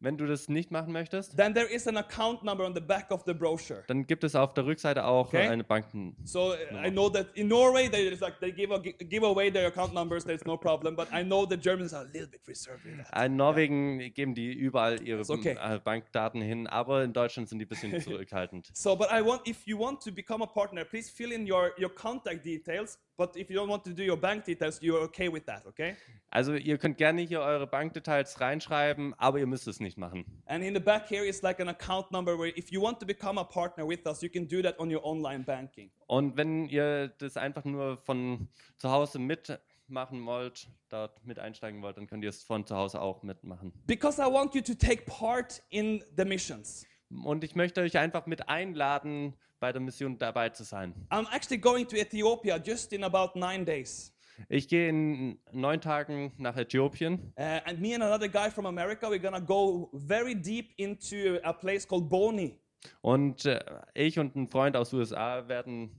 Wenn 0.00 0.16
du 0.16 0.26
das 0.26 0.48
nicht 0.48 0.70
machen 0.70 0.92
möchtest, 0.92 1.36
then 1.36 1.54
there 1.54 1.66
is 1.66 1.86
an 1.88 1.96
account 1.96 2.44
number 2.44 2.64
on 2.64 2.74
the 2.74 2.80
back 2.80 3.10
of 3.10 3.22
the 3.26 3.34
brochure. 3.34 3.82
dann 3.88 4.06
gibt 4.06 4.22
es 4.24 4.34
auf 4.36 4.54
der 4.54 4.64
Rückseite 4.66 5.04
auch 5.04 5.26
Okay. 5.28 5.48
eine 5.48 5.64
Banken. 5.64 6.16
So 6.24 6.52
uh, 6.52 6.54
I 6.84 6.90
know 6.90 7.08
that 7.10 7.26
in 7.34 7.48
Norway 7.48 7.88
they 7.88 8.06
it's 8.08 8.20
like 8.20 8.38
they 8.40 8.52
give, 8.52 8.72
a, 8.72 8.78
give 8.78 9.24
away 9.26 9.50
their 9.50 9.66
account 9.66 9.92
numbers. 9.94 10.24
There's 10.24 10.44
no 10.44 10.56
problem. 10.56 10.94
But 10.96 11.08
I 11.12 11.22
know 11.24 11.44
the 11.46 11.56
Germans 11.56 11.92
are 11.92 12.02
a 12.04 12.08
little 12.12 12.28
bit 12.28 12.42
reserved 12.46 12.84
with 12.84 13.04
that. 13.10 13.24
In 13.26 13.36
Norwegen 13.36 13.98
geben 14.14 14.34
die 14.34 14.52
überall 14.52 15.02
ihre 15.02 15.20
Ist 15.22 15.30
okay. 15.30 15.56
äh, 15.60 15.78
Bankdaten 15.80 16.40
hin, 16.40 16.66
aber 16.68 17.02
in 17.02 17.12
Deutschland 17.12 17.48
sind 17.48 17.58
die 17.58 17.64
ein 17.64 17.68
bisschen 17.68 18.00
zurückhaltend. 18.00 18.70
So, 18.74 18.94
but 18.96 19.08
I 19.10 19.20
want 19.24 19.46
if 19.48 19.66
you 19.66 19.78
want 19.78 20.00
to 20.04 20.12
become 20.12 20.42
a 20.42 20.46
partner, 20.46 20.84
please 20.84 21.10
fill 21.10 21.32
in 21.32 21.50
your 21.50 21.72
your 21.78 21.90
contact 21.92 22.44
details. 22.44 22.98
But 23.18 23.36
if 23.36 23.50
you 23.50 23.56
don't 23.56 23.68
want 23.68 23.84
to 23.84 23.90
do 23.90 24.04
your 24.04 24.16
bank 24.16 24.44
details, 24.44 24.80
you're 24.80 25.02
okay 25.06 25.28
with 25.28 25.44
that, 25.46 25.66
okay? 25.66 25.96
Also 26.30 26.54
ihr 26.54 26.78
könnt 26.78 26.98
gerne 26.98 27.22
hier 27.22 27.40
eure 27.40 27.66
Bankdetails 27.66 28.40
reinschreiben, 28.40 29.12
aber 29.18 29.40
ihr 29.40 29.46
müsst 29.48 29.66
es 29.66 29.80
nicht 29.80 29.98
machen. 29.98 30.24
And 30.46 30.62
in 30.62 30.72
the 30.72 30.80
back 30.80 31.08
here 31.08 31.26
is 31.26 31.42
like 31.42 31.58
an 31.58 31.68
account 31.68 32.12
number 32.12 32.38
where 32.38 32.56
if 32.56 32.70
you 32.70 32.80
want 32.80 33.00
to 33.00 33.06
become 33.06 33.40
a 33.40 33.42
partner 33.42 33.84
with 33.88 34.06
us, 34.06 34.22
you 34.22 34.28
can 34.28 34.46
do 34.46 34.62
that 34.62 34.78
on 34.78 34.88
your 34.88 35.04
online 35.04 35.42
banking. 35.42 35.90
Und 36.06 36.36
wenn 36.36 36.68
ihr 36.68 37.08
das 37.18 37.36
einfach 37.36 37.64
nur 37.64 37.96
von 37.96 38.46
zu 38.76 38.88
Hause 38.88 39.18
mitmachen 39.18 40.24
wollt, 40.24 40.68
dort 40.88 41.26
mit 41.26 41.40
einsteigen 41.40 41.82
wollt, 41.82 41.96
dann 41.96 42.06
könnt 42.06 42.22
ihr 42.22 42.30
es 42.30 42.44
von 42.44 42.66
zu 42.66 42.76
Hause 42.76 43.00
auch 43.00 43.24
mitmachen. 43.24 43.72
Because 43.88 44.22
I 44.22 44.26
want 44.32 44.54
you 44.54 44.62
to 44.62 44.74
take 44.74 45.02
part 45.06 45.60
in 45.70 46.04
the 46.16 46.24
missions. 46.24 46.86
Und 47.10 47.42
ich 47.42 47.56
möchte 47.56 47.80
euch 47.80 47.98
einfach 47.98 48.26
mit 48.26 48.48
einladen, 48.48 49.34
bei 49.60 49.72
der 49.72 49.80
Mission 49.80 50.18
dabei 50.18 50.50
zu 50.50 50.64
sein. 50.64 50.94
I'm 51.10 51.26
actually 51.32 51.58
going 51.58 51.86
to 51.88 51.96
Ethiopia 51.96 52.58
just 52.58 52.92
in 52.92 53.04
about 53.04 53.36
nine 53.38 53.64
days. 53.64 54.12
Ich 54.48 54.68
gehe 54.68 54.88
in 54.88 55.40
neun 55.52 55.80
Tagen 55.80 56.32
nach 56.38 56.56
Äthiopien 56.56 57.32
Uh, 57.36 57.60
and 57.66 57.80
me 57.80 57.94
and 57.94 58.04
another 58.04 58.28
guy 58.28 58.48
from 58.50 58.66
America, 58.66 59.08
we're 59.08 59.18
gonna 59.18 59.40
go 59.40 59.90
very 59.92 60.34
deep 60.34 60.72
into 60.76 61.40
a 61.42 61.52
place 61.52 61.86
called 61.86 62.08
Boni. 62.08 62.58
und 63.00 63.44
äh, 63.46 63.58
ich 63.94 64.18
und 64.20 64.36
ein 64.36 64.48
Freund 64.48 64.76
aus 64.76 64.92
USA 64.92 65.48
werden 65.48 65.90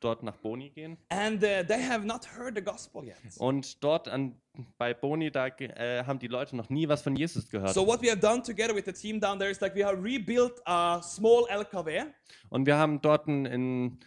dort 0.00 0.22
nach 0.22 0.36
Boni 0.36 0.70
gehen. 0.70 0.96
And 1.08 1.42
uh, 1.42 1.62
they 1.66 1.82
have 1.82 2.04
not 2.04 2.26
heard 2.36 2.56
the 2.56 2.62
gospel 2.62 3.04
yet. 3.04 3.16
Und 3.38 3.82
dort 3.82 4.08
an, 4.08 4.34
bei 4.78 4.94
Boni, 4.94 5.30
da 5.30 5.46
äh, 5.46 6.04
haben 6.04 6.18
die 6.18 6.28
Leute 6.28 6.56
noch 6.56 6.70
nie 6.70 6.88
was 6.88 7.02
von 7.02 7.16
Jesus 7.16 7.48
gehört. 7.48 7.74
So 7.74 7.86
what 7.86 8.02
we 8.02 8.10
have 8.10 8.20
done 8.20 8.42
together 8.42 8.74
with 8.74 8.84
the 8.86 8.92
team 8.92 9.20
down 9.20 9.38
there 9.38 9.50
is 9.50 9.60
like 9.60 9.74
we 9.74 9.84
have 9.84 10.02
rebuilt 10.02 10.60
a 10.66 11.00
small 11.02 11.46
LKW. 11.48 12.06
Und 12.48 12.66
wir 12.66 12.76
haben 12.76 13.00
dort 13.00 13.26
in, 13.28 13.98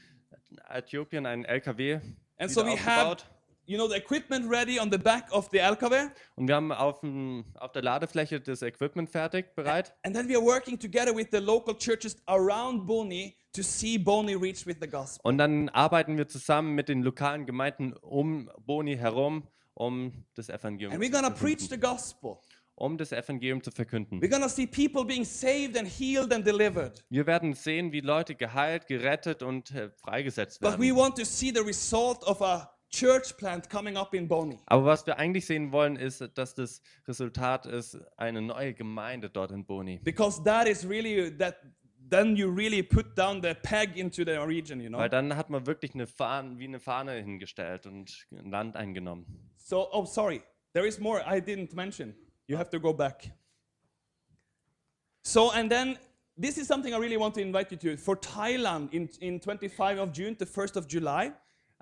Äthiopien 0.70 1.26
einen 1.26 1.46
LKW 1.46 2.00
And 2.38 2.52
so 2.52 2.66
we 2.66 2.76
have. 2.76 3.24
You 3.66 3.78
know, 3.78 3.88
the 3.88 3.96
equipment 3.96 4.50
ready 4.50 4.80
on 4.80 4.92
the 4.92 4.98
back 4.98 5.32
of 5.32 5.50
the 5.52 5.60
LKW. 5.60 6.10
Und 6.36 6.48
wir 6.48 6.56
haben 6.56 6.72
auf, 6.72 7.00
dem, 7.02 7.46
auf 7.56 7.72
der 7.72 7.82
Ladefläche 7.82 8.40
das 8.42 8.62
Equipment 8.62 9.10
fertig, 9.10 9.56
bereit. 9.56 9.94
And 10.04 10.16
then 10.16 10.28
we 10.28 10.36
are 10.36 10.44
working 10.44 10.78
together 10.78 11.16
with 11.16 11.28
the 11.32 11.40
local 11.40 11.76
churches 11.78 12.18
around 12.28 12.86
Boni 12.86 13.36
to 13.54 13.62
see 13.62 13.98
Boni 13.98 14.36
reach 14.36 14.66
with 14.66 14.78
the 14.82 14.88
gospel. 14.88 15.22
Und 15.24 15.38
dann 15.38 15.70
arbeiten 15.70 16.18
wir 16.18 16.28
zusammen 16.28 16.74
mit 16.74 16.90
den 16.90 17.04
lokalen 17.04 17.46
Gemeinden 17.46 17.94
um 17.94 18.50
Boni 18.66 18.98
herum, 18.98 19.48
um 19.74 20.26
das 20.36 20.50
Evangelium, 20.50 20.94
And 20.94 21.02
we're 21.02 21.12
to 21.12 21.30
preach 21.30 21.68
verkünden, 21.68 21.70
the 21.70 21.80
gospel. 21.80 22.38
um 22.76 22.98
das 22.98 23.12
Evangelium 23.12 23.62
zu 23.64 23.72
verkünden. 23.72 24.20
We're 24.22 24.42
to 24.42 24.50
see 24.50 24.68
people 24.68 25.06
being 25.06 25.24
saved 25.24 25.78
and 25.78 25.88
healed 25.88 26.34
and 26.34 26.46
delivered. 26.46 27.04
Wir 27.10 27.26
werden 27.26 27.54
sehen, 27.54 27.92
wie 27.92 28.02
Leute 28.02 28.36
geheilt, 28.36 28.88
gerettet 28.88 29.44
und 29.44 29.72
äh, 29.72 29.90
freigesetzt 29.92 30.60
But 30.60 30.78
we 30.80 30.88
werden. 30.88 30.98
want 30.98 31.18
to 31.18 31.26
see 31.26 31.52
the 31.54 31.62
result 31.62 32.24
of 32.24 32.42
a 32.42 32.70
church 32.94 33.36
plant 33.38 33.70
coming 33.70 33.98
up 33.98 34.14
in 34.14 34.28
Boni. 34.28 34.60
Aber 34.68 34.86
was 34.86 35.06
wir 35.06 35.18
eigentlich 35.18 35.46
sehen 35.46 35.72
wollen, 35.72 35.96
ist, 35.96 36.22
dass 36.36 36.54
das 36.54 36.82
Resultat 37.08 37.66
ist 37.66 38.00
eine 38.18 38.42
neue 38.42 38.74
Gemeinde 38.74 39.30
dort 39.30 39.52
in 39.52 39.66
Boni. 39.66 40.00
Because 40.04 40.42
that 40.44 40.68
is 40.68 40.88
really 40.88 41.36
that 41.38 41.56
then 42.10 42.36
you 42.36 42.50
really 42.50 42.84
put 42.84 43.18
down 43.18 43.42
the 43.42 43.56
peg 43.64 43.98
into 43.98 44.24
the 44.24 44.38
region, 44.38 44.80
you 44.80 44.90
know. 44.90 45.00
Weil 45.00 45.10
dann 45.10 45.36
hat 45.36 45.50
man 45.50 45.66
wirklich 45.66 45.94
eine 45.96 46.08
Fahne, 46.08 46.60
wie 46.60 46.66
eine 46.66 46.80
Fahne 46.80 47.14
hingestellt 47.14 47.86
und 47.86 48.28
ein 48.32 48.52
Land 48.52 48.76
eingenommen. 48.76 49.26
So, 49.58 49.92
oh, 49.92 50.06
sorry. 50.06 50.42
There 50.74 50.88
is 50.88 51.00
more 51.00 51.22
I 51.22 51.40
didn't 51.40 51.74
mention. 51.76 52.16
You 52.48 52.58
have 52.58 52.70
to 52.70 52.80
go 52.80 52.94
back. 52.94 53.32
So, 55.24 55.52
and 55.52 55.72
then 55.72 55.98
this 56.36 56.58
is 56.58 56.68
something 56.68 56.94
I 56.94 56.98
really 56.98 57.18
want 57.18 57.34
to 57.36 57.42
invite 57.42 57.72
you 57.72 57.78
to. 57.78 57.98
For 57.98 58.16
Thailand 58.16 58.92
in, 58.92 59.10
in 59.22 59.40
25 59.40 60.00
of 60.00 60.12
June 60.12 60.36
to 60.36 60.46
1st 60.46 60.76
of 60.76 60.88
July, 60.88 61.32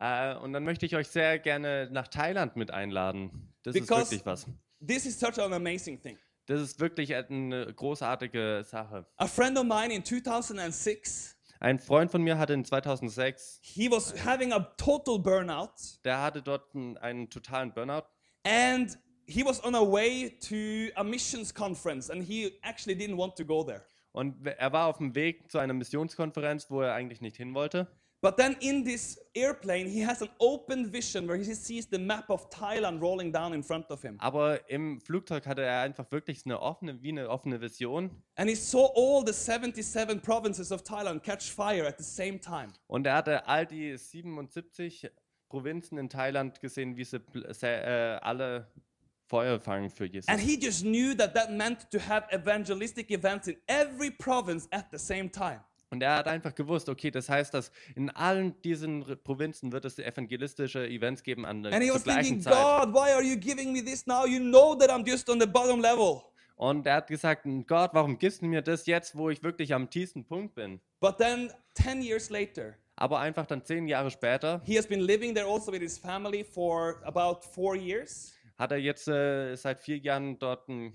Äh, 0.02 0.36
und 0.38 0.52
dann 0.54 0.64
möchte 0.64 0.86
ich 0.88 0.96
euch 0.96 1.08
sehr 1.10 1.38
gerne 1.38 1.88
nach 1.92 2.08
Thailand 2.08 2.56
mit 2.56 2.72
einladen. 2.72 3.54
Das 3.62 3.74
Because- 3.76 4.02
ist 4.02 4.12
wirklich 4.12 4.26
was. 4.26 4.48
this 4.86 5.06
is 5.06 5.20
such 5.20 5.38
an 5.38 5.54
amazing 5.54 6.02
thing. 6.02 6.18
Das 6.48 6.60
ist 6.60 6.80
wirklich 6.80 7.14
eine 7.14 7.72
großartige 7.72 8.64
Sache. 8.68 9.06
A 9.18 9.28
friend 9.28 9.58
of 9.60 9.64
mine 9.64 9.94
in 9.94 10.04
2006, 10.04 11.38
Ein 11.60 11.78
Freund 11.78 12.10
von 12.10 12.24
mir 12.24 12.40
hatte 12.40 12.54
in 12.54 12.66
2006, 12.66 13.60
he 13.62 13.92
was 13.92 14.14
having 14.26 14.52
a 14.52 14.60
total 14.78 15.20
burnout 15.20 16.00
der 16.04 16.20
hatte 16.20 16.42
dort 16.42 16.74
einen, 16.74 16.98
einen 16.98 17.30
totalen 17.30 17.72
Burnout 17.72 18.06
and 18.44 18.98
he 19.28 19.46
was 19.46 19.64
on 19.64 19.76
a 19.76 19.82
way 19.82 20.36
to 20.40 20.92
a 21.00 21.04
missions 21.04 21.54
conference 21.54 22.10
and 22.10 22.24
he 22.24 22.58
actually 22.64 22.96
didn't 23.00 23.18
want 23.18 23.36
to 23.38 23.46
go 23.46 23.64
there. 23.64 23.84
und 24.14 24.48
er 24.48 24.74
war 24.74 24.88
auf 24.88 24.98
dem 24.98 25.14
Weg 25.14 25.52
zu 25.52 25.60
einer 25.60 25.74
Missionskonferenz, 25.74 26.72
wo 26.72 26.82
er 26.82 26.96
eigentlich 26.96 27.22
nicht 27.22 27.38
hin 27.38 27.54
wollte. 27.54 27.88
But 28.22 28.38
then 28.38 28.56
in 28.60 28.84
this 28.84 29.20
airplane, 29.34 29.88
he 29.88 30.06
has 30.06 30.22
an 30.22 30.30
open 30.40 30.86
vision 30.86 31.28
where 31.28 31.38
he 31.38 31.56
sees 31.56 31.88
the 31.88 31.98
map 31.98 32.30
of 32.30 32.52
Thailand 32.52 33.02
rolling 33.02 33.32
down 33.32 33.54
in 33.54 33.64
front 33.64 33.90
of 33.90 34.04
him. 34.04 34.18
Aber 34.20 34.70
im 34.70 35.02
Flugzeug 35.02 35.48
hatte 35.48 35.64
er 35.64 35.82
einfach 35.82 36.12
wirklich 36.12 36.46
eine 36.46 36.62
offene, 36.62 37.02
wie 37.02 37.10
eine 37.10 37.30
offene 37.30 37.60
Vision. 37.60 38.12
And 38.36 38.48
he 38.48 38.56
saw 38.56 38.92
all 38.96 39.26
the 39.26 39.34
77 39.34 40.22
provinces 40.22 40.72
of 40.72 40.84
Thailand 40.84 41.24
catch 41.24 41.52
fire 41.52 41.88
at 41.88 41.98
the 41.98 42.04
same 42.04 42.40
time. 42.40 42.74
Und 42.86 43.08
er 43.08 43.16
hatte 43.16 43.48
all 43.48 43.66
die 43.66 43.98
77 43.98 45.10
Provinzen 45.50 45.98
in 45.98 46.08
Thailand 46.08 46.62
gesehen, 46.62 46.98
wie 46.98 47.04
sie 47.04 47.20
äh, 47.64 48.20
alle 48.22 48.72
Feuer 49.26 49.60
fangen 49.60 49.90
für 49.90 50.06
Jesus. 50.06 50.30
And 50.30 50.40
he 50.40 50.60
just 50.60 50.84
knew 50.84 51.16
that 51.16 51.34
that 51.34 51.52
meant 51.52 51.90
to 51.90 51.98
have 51.98 52.28
evangelistic 52.32 53.10
events 53.10 53.48
in 53.48 53.58
every 53.68 54.12
province 54.12 54.68
at 54.72 54.92
the 54.92 55.00
same 55.00 55.32
time. 55.32 55.62
Und 55.91 56.01
er 56.01 56.15
hat 56.15 56.27
einfach 56.27 56.56
gewusst, 56.56 56.88
okay, 56.88 57.12
das 57.12 57.27
heißt, 57.27 57.54
dass 57.54 57.69
in 57.95 58.10
allen 58.10 58.60
diesen 58.62 59.06
Provinzen 59.23 59.73
wird 59.73 59.84
es 59.84 59.99
evangelistische 59.99 60.88
Events 60.88 61.21
geben 61.21 61.45
an 61.45 61.63
der 61.63 61.73
And 61.73 61.82
he 61.84 61.89
zur 61.89 61.95
was 61.97 62.04
gleichen 62.06 62.23
thinking, 62.23 62.41
Zeit. 62.41 62.54
God, 62.54 62.93
why 62.93 63.12
are 63.12 63.21
you 63.21 63.36
giving 63.36 63.73
me 63.73 63.84
this 63.84 64.08
now? 64.08 64.25
You 64.25 64.39
know 64.39 64.73
that 64.75 64.89
I'm 64.89 65.06
just 65.06 65.30
on 65.30 65.39
the 65.39 65.45
bottom 65.45 65.82
level. 65.82 66.21
Und 66.56 66.88
er 66.88 66.95
hat 66.95 67.08
gesagt, 67.08 67.45
Gott, 67.67 67.89
warum 67.93 68.17
gibst 68.17 68.41
du 68.41 68.45
mir 68.45 68.62
das 68.62 68.86
jetzt, 68.86 69.17
wo 69.17 69.30
ich 69.30 69.43
wirklich 69.43 69.73
am 69.73 69.89
tiefsten 69.89 70.23
Punkt 70.23 70.56
bin? 70.56 70.80
But 71.01 71.17
then 71.17 71.51
10 71.73 72.01
years 72.04 72.30
later, 72.30 72.75
Aber 72.95 73.19
einfach 73.19 73.45
dann 73.47 73.65
zehn 73.65 73.88
Jahre 73.88 74.12
später 74.12 74.62
he 74.63 74.77
has 74.77 74.88
been 74.88 75.01
living 75.01 75.34
there 75.34 75.47
also 75.47 75.71
with 75.71 75.82
his 75.82 75.97
family 75.97 76.43
for 76.43 77.01
about 77.04 77.41
four 77.43 77.75
years. 77.75 78.34
hat 78.58 78.71
er 78.71 78.77
jetzt 78.77 79.08
äh, 79.08 79.56
seit 79.56 79.80
vier 79.82 79.97
Jahren 79.97 80.38
dort 80.39 80.69
ähm, 80.69 80.93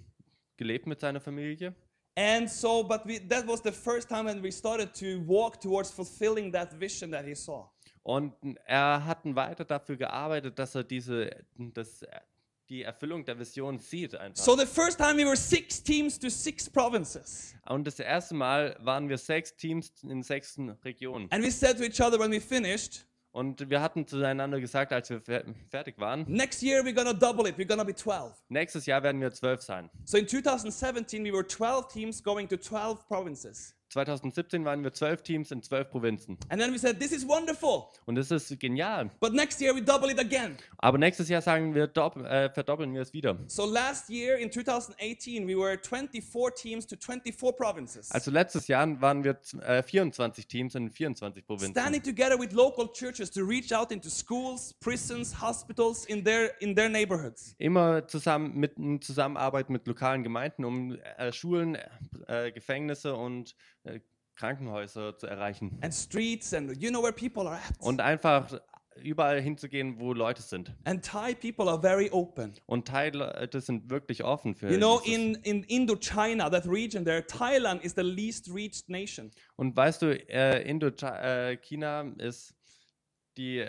gelebt 0.56 0.86
mit 0.86 1.00
seiner 1.00 1.20
Familie. 1.20 1.74
And 2.16 2.48
so, 2.48 2.82
but 2.82 3.04
we, 3.06 3.18
that 3.28 3.46
was 3.46 3.60
the 3.60 3.72
first 3.72 4.08
time 4.08 4.24
when 4.24 4.42
we 4.42 4.50
started 4.50 4.94
to 4.94 5.20
walk 5.26 5.60
towards 5.60 5.90
fulfilling 5.90 6.50
that 6.52 6.72
vision 6.72 7.10
that 7.10 7.26
he 7.26 7.34
saw. 7.34 7.68
Und 8.02 8.32
er 8.64 9.04
hat 9.04 9.18
weiter 9.24 9.64
dafür 9.64 9.96
gearbeitet, 9.96 10.58
dass 10.58 10.74
er 10.74 10.84
diese, 10.84 11.28
das, 11.56 12.04
die 12.68 12.82
Erfüllung 12.82 13.24
der 13.24 13.38
Vision 13.38 13.78
sieht 13.78 14.14
einfach. 14.14 14.42
So 14.42 14.56
the 14.56 14.64
first 14.64 14.98
time 14.98 15.16
we 15.16 15.26
were 15.26 15.36
six 15.36 15.82
teams 15.82 16.18
to 16.18 16.30
six 16.30 16.70
provinces. 16.70 17.54
Und 17.66 17.86
das 17.86 17.98
erste 17.98 18.34
Mal 18.34 18.76
waren 18.80 19.08
wir 19.08 19.18
sechs 19.18 19.54
Teams 19.54 19.92
in 20.02 20.22
sechs 20.22 20.58
Regionen. 20.84 21.30
And 21.30 21.44
we 21.44 21.50
said 21.50 21.76
to 21.78 21.84
each 21.84 22.00
other 22.00 22.18
when 22.18 22.30
we 22.30 22.40
finished, 22.40 23.06
Und 23.36 23.68
wir 23.68 23.82
hatten 23.82 24.06
zueinander 24.06 24.58
gesagt, 24.60 24.94
als 24.94 25.10
wir 25.10 25.20
fer- 25.20 25.44
fertig 25.68 25.98
waren, 25.98 26.24
next 26.26 26.62
year 26.62 26.80
we're 26.82 26.94
to 27.04 27.12
double 27.12 27.46
it. 27.46 27.58
We're 27.58 27.66
to 27.78 27.84
be 27.84 27.94
12. 27.94 28.32
nächstes 28.48 28.86
Jahr 28.86 29.02
werden 29.02 29.20
wir 29.20 29.30
zwölf 29.30 29.60
sein. 29.60 29.90
So 30.06 30.16
in 30.16 30.26
2017, 30.26 31.22
we 31.22 31.30
were 31.30 31.46
12 31.46 31.88
teams 31.88 32.22
going 32.22 32.48
to 32.48 32.56
12 32.56 33.06
provinces. 33.06 33.74
2017 33.96 34.64
waren 34.64 34.84
wir 34.84 34.92
zwölf 34.92 35.22
Teams 35.22 35.50
in 35.50 35.62
zwölf 35.62 35.88
Provinzen. 35.88 36.36
And 36.50 36.60
then 36.60 36.72
we 36.72 36.78
said, 36.78 37.00
this 37.00 37.12
is 37.12 37.26
wonderful. 37.26 37.84
Und 38.04 38.16
das 38.16 38.30
ist 38.30 38.58
genial. 38.60 39.10
But 39.20 39.32
next 39.32 39.60
year 39.60 39.74
we 39.74 39.82
double 39.82 40.10
it 40.10 40.18
again. 40.18 40.56
Aber 40.78 40.98
nächstes 40.98 41.28
Jahr 41.30 41.40
sagen 41.40 41.74
wir, 41.74 41.84
äh, 41.84 42.50
verdoppeln 42.50 42.92
wir 42.92 43.00
es 43.00 43.14
wieder. 43.14 43.38
So 43.46 43.64
last 43.64 44.10
year 44.10 44.36
in 44.36 44.52
2018, 44.52 45.48
we 45.48 45.56
were 45.56 45.78
24 45.78 46.54
teams 46.54 46.86
to 46.86 46.96
24 46.96 47.56
provinces. 47.56 48.10
Also 48.10 48.30
letztes 48.30 48.68
Jahr 48.68 49.00
waren 49.00 49.24
wir 49.24 49.38
äh, 49.66 49.82
24 49.82 50.46
Teams 50.46 50.74
in 50.74 50.90
24 50.90 51.46
Provinzen. 51.46 51.72
Standing 51.72 52.02
together 52.02 52.38
with 52.38 52.52
local 52.52 52.92
churches 52.92 53.30
to 53.30 53.42
reach 53.42 53.72
out 53.72 53.90
into 53.90 54.10
schools, 54.10 54.74
prisons, 54.80 55.40
hospitals 55.40 56.04
in 56.04 56.22
their 56.22 56.50
in 56.60 56.76
their 56.76 56.90
neighborhoods. 56.90 57.54
Immer 57.58 58.06
zusammen 58.06 58.54
mit 58.56 58.76
in 58.76 59.00
Zusammenarbeit 59.00 59.70
mit 59.70 59.86
lokalen 59.86 60.22
Gemeinden, 60.22 60.66
um 60.66 60.98
äh, 61.16 61.32
Schulen, 61.32 61.78
äh, 62.26 62.52
Gefängnisse 62.52 63.14
und 63.14 63.54
äh, 63.86 64.00
Krankenhäuser 64.34 65.16
zu 65.16 65.26
erreichen. 65.26 65.78
And 65.80 65.94
streets 65.94 66.52
and 66.52 66.76
you 66.80 66.90
know 66.90 67.02
where 67.02 67.12
people 67.12 67.48
are 67.48 67.56
at. 67.56 67.80
Und 67.80 68.00
einfach 68.00 68.60
überall 69.02 69.40
hinzugehen, 69.40 69.98
wo 69.98 70.12
Leute 70.12 70.42
sind. 70.42 70.74
And 70.84 71.04
Thai 71.04 71.34
people 71.34 71.68
are 71.68 71.80
very 71.80 72.10
open. 72.10 72.54
Und 72.66 72.88
Thai-Leute 72.88 73.60
sind 73.60 73.90
wirklich 73.90 74.24
offen 74.24 74.54
für 74.54 74.70
You 74.70 74.78
know, 74.78 75.00
Jesus. 75.04 75.14
in, 75.14 75.34
in 75.42 75.62
Indochina, 75.64 76.50
that 76.50 76.66
region 76.66 77.04
there, 77.04 77.26
Thailand 77.26 77.82
is 77.82 77.94
the 77.94 78.02
least 78.02 78.50
reached 78.52 78.88
nation. 78.88 79.30
Und 79.56 79.76
weißt 79.76 80.02
du, 80.02 80.28
äh, 80.28 80.62
Indochina 80.68 82.02
ist 82.18 82.54
die 83.36 83.64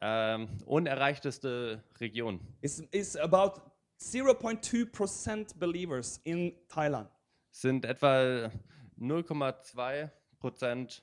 ähm, 0.00 0.48
unerreichteste 0.66 1.82
Region. 2.00 2.40
It's, 2.60 2.82
it's 2.90 3.16
about 3.16 3.60
0.2% 4.00 5.58
believers 5.58 6.20
in 6.24 6.54
Thailand. 6.68 7.08
Sind 7.50 7.84
etwa 7.84 8.50
0,2 9.00 10.10
Prozent 10.38 11.02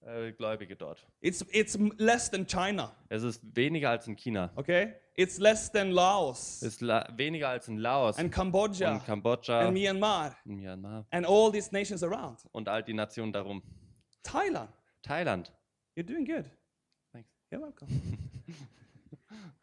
äh, 0.00 0.32
Gläubige 0.32 0.76
dort. 0.76 1.06
It's, 1.20 1.44
it's 1.50 1.78
less 1.98 2.30
than 2.30 2.46
China, 2.46 2.94
Es 3.08 3.22
ist 3.22 3.42
weniger 3.56 3.90
als 3.90 4.06
in 4.06 4.16
China. 4.16 4.50
okay? 4.56 4.94
It's 5.14 5.38
less 5.38 5.72
than 5.72 5.90
Laos 5.92 6.62
Es 6.62 6.74
ist 6.74 6.80
la 6.82 7.08
weniger 7.16 7.48
als 7.48 7.68
in 7.68 7.78
Laos 7.78 8.18
and 8.18 8.30
Cambodia 8.30 8.92
und 8.92 9.04
Kambodscha, 9.06 9.60
and 9.60 9.72
Myanmar 9.72 10.36
Myanmar 10.44 11.06
and 11.10 11.26
all 11.26 11.50
these 11.50 11.70
nations 11.72 12.02
around. 12.02 12.38
und 12.52 12.68
all 12.68 12.82
die 12.82 12.92
Nationen 12.92 13.32
darum. 13.32 13.62
Thailand, 14.22 14.68
Thailand. 15.02 15.52
you're 15.96 16.04
doing 16.06 16.24
good. 16.26 16.44
Thanks. 17.12 17.30
You're 17.50 17.62
welcome. 17.62 17.88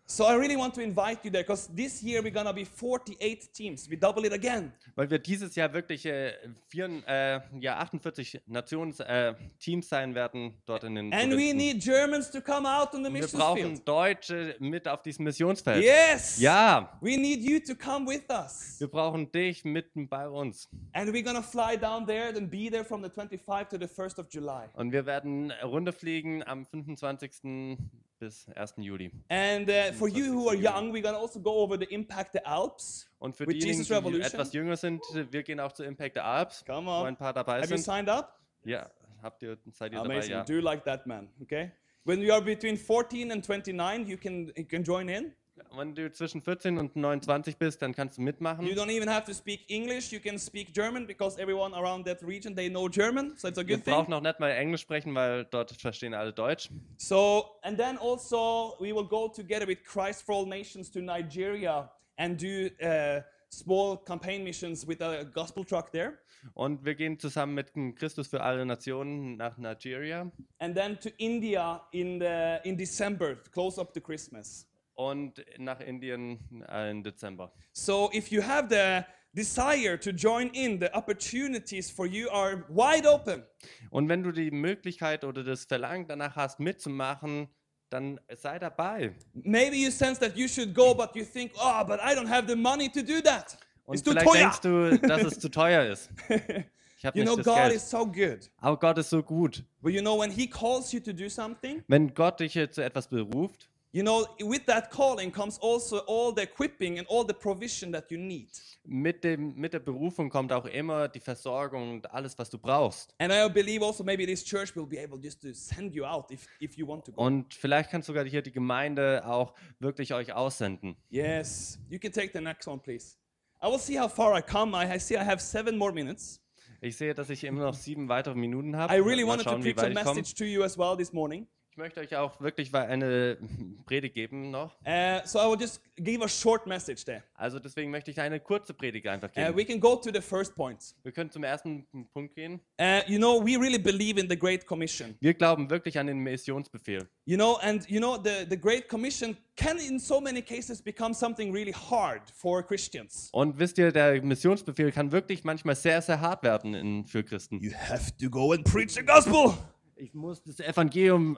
so 0.05 0.25
I 0.25 0.35
really 0.35 0.55
want 0.57 0.73
to 0.75 0.81
invite 0.81 1.19
you 1.23 1.31
there 1.31 1.43
because 1.43 1.67
this 1.73 2.03
year 2.03 2.21
we're 2.21 2.33
gonna 2.33 2.53
be 2.53 2.65
48 2.65 3.53
teams. 3.53 3.89
We 3.89 3.97
double 3.97 4.25
it 4.25 4.33
again. 4.33 4.71
Weil 4.95 5.09
wir 5.09 5.17
dieses 5.19 5.55
Jahr 5.55 5.73
wirklich 5.73 6.05
äh, 6.05 6.33
vier, 6.67 6.89
äh, 7.07 7.39
ja, 7.59 7.77
48 7.77 8.41
Nations 8.47 8.99
äh, 8.99 9.33
Teams 9.59 9.89
sein 9.89 10.13
werden 10.13 10.53
dort 10.65 10.83
in 10.83 10.95
den 10.95 11.13
And 11.13 11.31
we 11.31 11.53
need 11.53 11.81
Germans 11.81 12.29
to 12.31 12.41
come 12.41 12.67
out 12.67 12.93
on 12.93 13.03
the 13.03 13.11
wir 13.11 13.21
mission 13.21 13.39
brauchen. 13.39 13.85
Deutsche 13.85 14.55
mit 14.59 14.87
auf 14.87 15.01
diesem 15.01 15.23
Missionsfeld. 15.25 15.83
Yes. 15.83 16.39
Ja, 16.39 16.97
We 17.01 17.17
need 17.17 17.41
you 17.41 17.59
to 17.59 17.73
come 17.75 18.05
with 18.07 18.23
us. 18.29 18.75
wir 18.79 18.87
brauchen 18.87 19.31
dich 19.31 19.63
mitten 19.63 20.07
bei 20.07 20.27
uns. 20.29 20.69
And 20.91 21.09
we're 21.11 21.23
gonna 21.23 21.41
fly 21.41 21.77
down 21.77 22.05
there, 22.05 22.31
then 22.33 22.49
be 22.49 22.69
there 22.69 22.83
from 22.83 23.01
the 23.01 23.09
25 23.09 23.69
to 23.69 23.77
the 23.79 23.87
1st 23.87 24.19
of 24.19 24.27
July. 24.29 24.67
Und 24.73 24.91
wir 24.91 25.05
werden 25.05 25.51
runterfliegen 25.63 26.43
am 26.43 26.65
25. 26.65 27.77
Bis 28.23 28.47
1. 28.55 28.75
Juli. 28.77 29.11
And 29.29 29.69
uh, 29.69 29.93
for 29.93 30.07
you 30.07 30.33
who 30.33 30.49
are 30.49 30.55
young, 30.55 30.91
we're 30.91 31.01
gonna 31.01 31.17
also 31.17 31.39
go 31.39 31.61
over 31.61 31.77
the 31.77 31.85
Impact 31.93 32.33
the 32.33 32.45
Alps. 32.45 33.09
Und 33.19 33.35
für 33.35 33.45
diejenigen, 33.45 33.67
Jesus 33.67 33.87
die 33.87 33.93
Revolution? 33.93 34.25
etwas 34.25 34.53
jünger 34.53 34.77
sind, 34.77 35.01
wir 35.31 35.43
gehen 35.43 35.59
auch 35.59 35.71
zu 35.71 35.83
Impact 35.83 36.15
the 36.15 36.21
Alps, 36.21 36.63
Come 36.65 36.87
wo 36.87 36.91
on. 36.91 37.07
ein 37.07 37.17
paar 37.17 37.33
dabei 37.33 37.61
Have 37.61 37.69
you 37.69 37.77
signed 37.77 38.09
up? 38.09 38.39
Ja, 38.63 38.89
habt 39.21 39.43
ihr, 39.43 39.57
seid 39.71 39.91
ihr 39.91 39.99
dabei? 39.99 40.15
Amazing. 40.15 40.31
Ja. 40.31 40.43
Do 40.43 40.59
like 40.59 40.83
that, 40.85 41.05
man. 41.05 41.29
Okay. 41.41 41.71
When 42.05 42.21
you 42.21 42.33
are 42.33 42.41
between 42.41 42.77
14 42.77 43.31
and 43.31 43.45
29, 43.45 44.07
you 44.07 44.17
can, 44.17 44.51
you 44.55 44.65
can 44.65 44.83
join 44.83 45.09
in. 45.09 45.33
Wenn 45.75 45.93
du 45.93 46.11
zwischen 46.11 46.41
14 46.41 46.77
und 46.77 46.95
29 46.95 47.57
bist, 47.57 47.81
dann 47.81 47.93
kannst 47.93 48.17
du 48.17 48.21
mitmachen. 48.21 48.65
You 48.65 48.73
don't 48.73 48.89
even 48.89 49.09
have 49.09 49.25
to 49.25 49.33
speak 49.33 49.61
English. 49.69 50.11
You 50.11 50.19
can 50.19 50.37
speak 50.39 50.73
German 50.73 51.05
because 51.05 51.39
everyone 51.39 51.75
around 51.75 52.05
that 52.05 52.21
region 52.23 52.55
they 52.55 52.69
know 52.69 52.87
German, 52.89 53.33
so 53.37 53.47
it's 53.47 53.57
a 53.57 53.61
Wir 53.67 53.75
good 53.77 53.85
thing. 53.85 53.93
brauchen 53.93 54.11
noch 54.11 54.21
nicht 54.21 54.39
mal 54.39 54.49
Englisch 54.51 54.81
sprechen, 54.81 55.13
weil 55.13 55.45
dort 55.45 55.71
verstehen 55.71 56.13
alle 56.13 56.33
Deutsch. 56.33 56.69
So, 56.97 57.45
and 57.61 57.77
then 57.77 57.97
also 57.97 58.75
we 58.79 58.93
will 58.93 59.07
go 59.07 59.27
together 59.27 59.67
with 59.67 59.83
Christ 59.83 60.23
for 60.23 60.35
All 60.35 60.45
Nations 60.47 60.91
to 60.91 61.01
Nigeria 61.01 61.91
and 62.17 62.41
do 62.41 62.69
uh, 62.83 63.21
small 63.49 63.97
campaign 63.97 64.43
missions 64.43 64.87
with 64.87 65.01
a 65.01 65.23
gospel 65.23 65.63
truck 65.63 65.91
there. 65.91 66.17
Und 66.55 66.83
wir 66.83 66.95
gehen 66.95 67.19
zusammen 67.19 67.53
mit 67.53 67.73
Christus 67.95 68.27
für 68.27 68.41
alle 68.41 68.65
Nationen 68.65 69.37
nach 69.37 69.57
Nigeria 69.57 70.29
And 70.59 70.75
then 70.75 70.99
to 70.99 71.09
India 71.17 71.81
in, 71.91 72.19
the, 72.19 72.57
in 72.67 72.75
December, 72.77 73.35
close 73.53 73.79
up 73.79 73.93
to 73.93 74.01
Christmas. 74.01 74.67
Und 74.95 75.43
nach 75.57 75.79
Indien 75.79 76.39
äh, 76.69 76.91
im 76.91 77.03
Dezember. 77.03 77.51
So 77.71 78.11
if 78.13 78.29
you 78.29 78.41
have 78.41 78.67
the 78.69 79.03
desire 79.33 79.99
to 79.99 80.11
join 80.11 80.49
in, 80.49 80.79
the 80.79 80.87
opportunities 80.93 81.89
for 81.89 82.05
you 82.05 82.29
are 82.29 82.63
wide 82.69 83.07
open. 83.07 83.43
Und 83.89 84.09
wenn 84.09 84.23
du 84.23 84.31
die 84.31 84.51
Möglichkeit 84.51 85.23
oder 85.23 85.43
das 85.43 85.65
Verlangen 85.65 86.07
danach 86.07 86.35
hast, 86.35 86.59
mitzumachen, 86.59 87.47
dann 87.89 88.19
sei 88.35 88.59
dabei. 88.59 89.15
Maybe 89.33 89.75
you 89.75 89.91
sense 89.91 90.19
that 90.19 90.35
you 90.35 90.47
should 90.47 90.73
go, 90.73 90.93
but 90.95 91.15
you 91.15 91.23
think, 91.23 91.51
oh, 91.55 91.83
but 91.85 91.99
I 91.99 92.15
don't 92.15 92.27
have 92.27 92.47
the 92.47 92.55
money 92.55 92.89
to 92.89 93.01
do 93.01 93.21
that. 93.21 93.57
Und 93.85 93.95
It's 93.95 94.03
too 94.03 94.11
vielleicht 94.11 94.33
denkst 94.33 94.61
du, 94.61 94.97
dass 95.07 95.23
es 95.23 95.39
zu 95.39 95.49
teuer 95.49 95.91
ist. 95.91 96.09
Ich 97.03 97.05
habe 97.05 97.19
You 97.19 97.25
know, 97.25 97.35
nicht 97.35 97.45
das 97.45 97.53
God 97.53 97.63
Geld. 97.63 97.75
is 97.75 97.89
so 97.89 98.05
good. 98.05 98.51
Aber 98.61 98.79
Gott 98.79 98.97
ist 98.97 99.09
so 99.09 99.21
gut. 99.21 99.61
But 99.81 99.91
you 99.91 99.99
know, 99.99 100.17
when 100.17 100.31
He 100.31 100.47
calls 100.47 100.93
you 100.93 101.01
to 101.01 101.11
do 101.11 101.27
something, 101.27 101.83
Wenn 101.89 102.13
Gott 102.13 102.39
dich 102.39 102.53
zu 102.71 102.81
etwas 102.81 103.09
beruft, 103.09 103.69
you 103.93 104.03
know, 104.03 104.25
with 104.41 104.65
that 104.65 104.89
calling 104.89 105.31
comes 105.31 105.57
also 105.59 105.99
all 105.99 106.33
the 106.33 106.41
equipping 106.41 106.97
and 106.97 107.07
all 107.07 107.23
the 107.23 107.33
provision 107.33 107.91
that 107.91 108.11
you 108.11 108.17
need. 108.17 108.49
mit, 108.85 109.23
dem, 109.23 109.53
mit 109.55 109.73
der 109.73 109.79
Berufung 109.79 110.29
kommt 110.29 110.51
auch 110.51 110.65
immer 110.65 111.07
die 111.07 111.19
Versorgung 111.19 111.91
und 111.91 112.11
alles, 112.11 112.37
was 112.37 112.49
du 112.49 112.57
brauchst. 112.57 113.13
And 113.19 113.31
I 113.31 113.47
believe 113.47 113.85
also 113.85 114.03
maybe 114.03 114.25
this 114.25 114.43
church 114.43 114.75
will 114.75 114.85
be 114.85 114.99
able 115.01 115.17
just 115.17 115.41
to 115.41 115.53
send 115.53 115.93
you 115.93 116.03
out 116.03 116.29
if, 116.31 116.45
if 116.59 116.75
you 116.77 116.85
want 116.87 117.05
to 117.05 117.11
go. 117.11 117.21
Und 117.21 117.53
vielleicht 117.53 117.91
kann 117.91 118.01
sogar 118.01 118.25
hier 118.25 118.41
die 118.41 118.51
Gemeinde 118.51 119.23
auch 119.25 119.53
wirklich 119.79 120.13
euch 120.13 120.33
aussenden. 120.33 120.95
Yes, 121.09 121.79
you 121.89 121.99
can 121.99 122.11
take 122.11 122.31
the 122.33 122.41
next 122.41 122.67
one, 122.67 122.79
please. 122.79 123.15
I 123.61 123.67
will 123.67 123.79
see 123.79 123.97
how 123.97 124.11
far 124.11 124.37
I 124.37 124.41
come. 124.41 124.75
I, 124.75 124.99
see 124.99 125.15
I 125.15 125.23
have 125.23 125.39
seven 125.39 125.77
more 125.77 125.93
minutes. 125.93 126.41
Ich 126.81 126.97
sehe, 126.97 127.13
dass 127.13 127.29
ich 127.29 127.45
immer 127.45 127.61
noch 127.61 127.75
sieben 127.75 128.09
weitere 128.09 128.35
Minuten 128.35 128.75
habe. 128.75 128.93
I 128.93 128.97
really 128.97 129.25
wanted 129.25 129.45
to 129.45 129.51
schauen, 129.51 129.63
wie 129.63 129.73
preach 129.73 129.85
a 129.85 129.89
ich 129.89 129.95
komme. 129.95 130.15
message 130.15 130.35
to 130.35 130.43
you 130.43 130.63
as 130.63 130.77
well 130.77 130.97
this 130.97 131.13
morning. 131.13 131.47
Ich 131.73 131.77
möchte 131.77 132.01
euch 132.01 132.15
auch 132.15 132.39
wirklich 132.39 132.71
eine 132.75 133.35
Predigt 133.87 134.13
geben 134.13 134.51
noch. 134.51 134.75
Uh, 134.85 135.21
so 135.25 135.39
I 135.39 135.49
will 135.49 135.59
just 135.59 135.81
give 135.97 136.23
a 136.23 136.27
short 136.27 136.67
message 136.67 137.03
there. 137.03 137.23
Also 137.33 137.57
deswegen 137.57 137.89
möchte 137.89 138.11
ich 138.11 138.21
eine 138.21 138.39
kurze 138.39 138.75
Predigt 138.75 139.07
einfach 139.07 139.29
Uh, 139.29 139.47
geben. 139.47 139.57
we 139.57 139.65
can 139.65 139.79
go 139.79 139.95
to 139.95 140.11
the 140.13 140.21
first 140.21 140.53
point. 140.53 140.93
Wir 141.01 141.11
können 141.11 141.31
zum 141.31 141.43
ersten 141.43 141.87
Punkt 142.13 142.35
gehen. 142.35 142.59
Uh, 142.79 142.99
you 143.07 143.17
know, 143.17 143.43
we 143.43 143.57
really 143.59 143.79
believe 143.79 144.19
in 144.21 144.29
the 144.29 144.37
Great 144.37 144.67
Commission. 144.67 145.15
Wir 145.19 145.33
glauben 145.33 145.67
wirklich 145.71 145.97
an 145.97 146.05
den 146.05 146.19
Missionsbefehl. 146.19 147.09
You 147.25 147.37
know, 147.37 147.55
and 147.63 147.89
you 147.89 147.99
know, 147.99 148.21
the, 148.23 148.45
the 148.47 148.57
Great 148.57 148.87
Commission 148.87 149.35
can 149.55 149.79
in 149.79 149.97
so 149.97 150.21
many 150.21 150.43
cases 150.43 150.79
become 150.79 151.15
something 151.15 151.51
really 151.51 151.73
hard 151.73 152.21
for 152.35 152.61
Christians. 152.61 153.29
Und 153.31 153.57
wisst 153.57 153.79
ihr, 153.79 153.91
der 153.91 154.21
Missionsbefehl 154.21 154.91
kann 154.91 155.11
wirklich 155.11 155.43
manchmal 155.43 155.75
sehr, 155.75 156.03
sehr 156.03 156.21
hart 156.21 156.43
werden 156.43 156.75
in, 156.75 157.07
für 157.07 157.23
Christen. 157.23 157.59
You 157.59 157.71
have 157.73 158.15
to 158.21 158.29
go 158.29 158.51
and 158.51 158.63
preach 158.63 158.91
the 158.91 159.03
gospel. 159.03 159.55
Ich 160.03 160.13
muss 160.13 160.43
das 160.43 160.59
Evangelium 160.59 161.37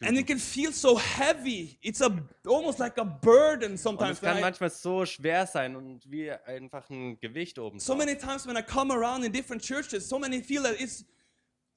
And 0.00 0.16
it 0.16 0.26
can 0.26 0.38
feel 0.38 0.72
so 0.72 0.96
heavy. 0.98 1.76
It's 1.82 2.00
a 2.00 2.10
almost 2.46 2.78
like 2.78 2.96
a 2.98 3.02
burden 3.04 3.72
Und 3.72 3.78
sometimes. 3.78 4.18
es 4.18 4.20
kann 4.20 4.40
manchmal 4.40 4.70
so 4.70 5.04
schwer 5.04 5.46
sein 5.46 5.74
und 5.74 6.08
wie 6.08 6.30
einfach 6.30 6.88
ein 6.90 7.18
Gewicht 7.18 7.58
oben. 7.58 7.80
so 7.80 7.96
many 7.96 8.16
times 8.16 8.46
when 8.46 8.56
I 8.56 8.62
come 8.62 8.92
around 8.94 9.24
in 9.24 9.32
different 9.32 9.62
churches, 9.62 10.08
so 10.08 10.18
many 10.18 10.40
feel 10.42 10.62
that 10.62 10.80
it's 10.80 11.04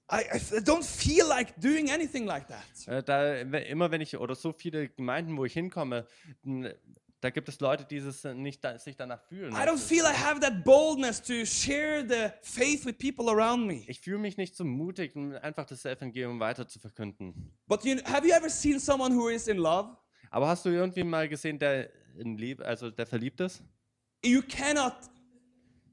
I, 0.09 0.21
I 0.31 0.59
don't 0.61 0.83
feel 0.85 1.27
like 1.27 1.59
doing 1.59 1.89
anything 1.91 2.25
like 2.25 2.47
that. 2.47 2.87
Äh, 2.87 3.03
Da, 3.03 3.33
immer 3.33 3.89
wenn 3.91 3.99
ich, 4.01 4.15
oder 4.17 4.35
so 4.35 4.53
viele 4.53 4.89
Gemeinden, 4.89 5.35
wo 5.35 5.43
ich 5.43 5.53
hinkomme, 5.53 6.05
da 7.21 7.29
gibt 7.31 7.49
es 7.49 7.59
Leute, 7.59 7.85
die 7.85 7.97
es 7.97 8.23
nicht 8.23 8.63
da, 8.63 8.77
sich 8.77 8.95
danach 8.95 9.21
fühlen. 9.23 9.51
I 9.53 9.65
don't 9.65 9.77
feel 9.79 10.03
I 10.03 10.13
have 10.13 10.39
that 10.41 10.63
boldness 10.63 11.21
to 11.23 11.45
share 11.45 12.07
the 12.07 12.31
faith 12.41 12.85
with 12.85 12.97
people 12.97 13.29
around 13.29 13.65
me. 13.65 13.83
Ich 13.87 14.01
fühle 14.01 14.19
mich 14.19 14.37
nicht 14.37 14.55
so 14.55 14.63
mutig, 14.63 15.15
einfach 15.15 15.65
das 15.65 15.83
Evangelium 15.85 16.39
weiter 16.39 16.67
zu 16.67 16.79
verkünden. 16.79 17.51
But 17.67 17.83
you, 17.85 17.97
have 18.05 18.27
you 18.27 18.33
ever 18.33 18.49
seen 18.49 18.79
someone 18.79 19.15
who 19.15 19.29
is 19.29 19.47
in 19.47 19.57
love? 19.57 19.97
Aber 20.29 20.47
hast 20.47 20.65
du 20.65 20.69
irgendwie 20.69 21.03
mal 21.03 21.27
gesehen, 21.27 21.57
der 21.57 21.89
in 22.17 22.37
Liebe, 22.37 22.65
also 22.65 22.91
der 22.91 23.05
verliebt 23.05 23.39
ist? 23.41 23.63
You 24.23 24.41
cannot, 24.41 24.93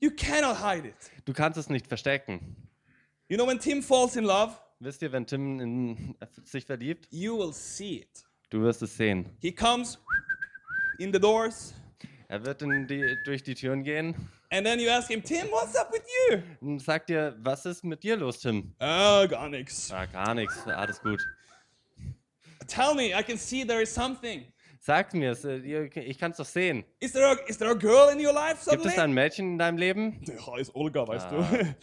you 0.01 0.11
cannot 0.11 0.59
hide 0.59 0.89
it. 0.89 0.95
Du 1.25 1.33
kannst 1.33 1.59
es 1.59 1.71
nicht 1.71 1.87
verstecken. 1.87 2.57
You 3.29 3.37
know 3.37 3.47
when 3.47 3.59
Tim 3.59 3.83
falls 3.83 4.17
in 4.17 4.25
love, 4.25 4.55
Wisst 4.81 5.01
ihr, 5.01 5.13
wenn 5.13 5.25
Tim 5.27 5.61
in, 5.61 6.15
sich 6.45 6.67
verliebt, 6.67 7.09
you 7.11 7.39
will 7.39 7.55
see 7.55 8.01
it. 8.01 8.27
du 8.51 8.61
wirst 8.61 8.83
es 8.83 8.95
sehen. 8.97 9.31
He 9.41 9.51
comes 9.51 9.99
in 10.99 11.13
the 11.13 11.19
doors, 11.21 11.75
Er 12.29 12.45
wird 12.45 12.61
die, 12.63 13.17
durch 13.25 13.43
die 13.43 13.55
Türen 13.55 13.83
gehen 13.85 14.15
and 14.51 14.65
then 14.67 14.79
you 14.81 14.89
ask 14.91 15.09
him, 15.11 15.23
Tim, 15.23 15.49
what's 15.51 15.75
up 15.77 15.93
with 15.93 16.03
you? 16.31 16.39
und 16.61 16.81
sagt 16.81 17.09
dir, 17.09 17.37
was 17.41 17.67
ist 17.67 17.85
mit 17.85 18.03
dir 18.03 18.17
los, 18.17 18.41
Tim? 18.41 18.75
Oh, 18.81 19.27
gar 19.29 19.49
nix. 19.49 19.91
Ah, 19.93 20.07
gar 20.07 20.35
nichts, 20.35 20.67
alles 20.67 21.01
gut. 21.01 21.21
Tell 22.67 22.95
me, 22.95 23.09
I 23.19 23.23
can 23.23 23.37
see 23.37 23.65
there 23.65 23.83
is 23.83 23.93
something. 23.93 24.45
Sag 24.81 25.13
mir, 25.15 25.33
äh, 25.45 25.87
ich 26.01 26.19
kann 26.19 26.31
es 26.33 26.37
doch 26.39 26.47
sehen. 26.47 26.85
Is 27.01 27.13
there 27.13 27.27
a, 27.27 27.35
is 27.49 27.57
there 27.59 27.71
a 27.71 27.75
girl 27.75 28.11
in 28.11 28.19
your 28.25 28.33
life 28.35 28.57
Gibt 28.57 28.83
suddenly? 28.83 28.93
es 28.93 28.99
ein 28.99 29.13
Mädchen 29.13 29.53
in 29.53 29.59
deinem 29.59 29.79
Leben? 29.79 30.21
Ja, 30.25 30.57
ist 30.59 30.75
Olga, 30.75 31.07
weißt 31.09 31.27
Ah, 31.27 31.31
du. 31.31 31.77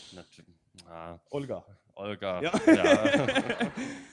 ah, 0.89 1.19
Olga. 1.31 1.65
Olga. 1.95 2.41
Ja. 2.41 2.51
Ja. 2.67 3.71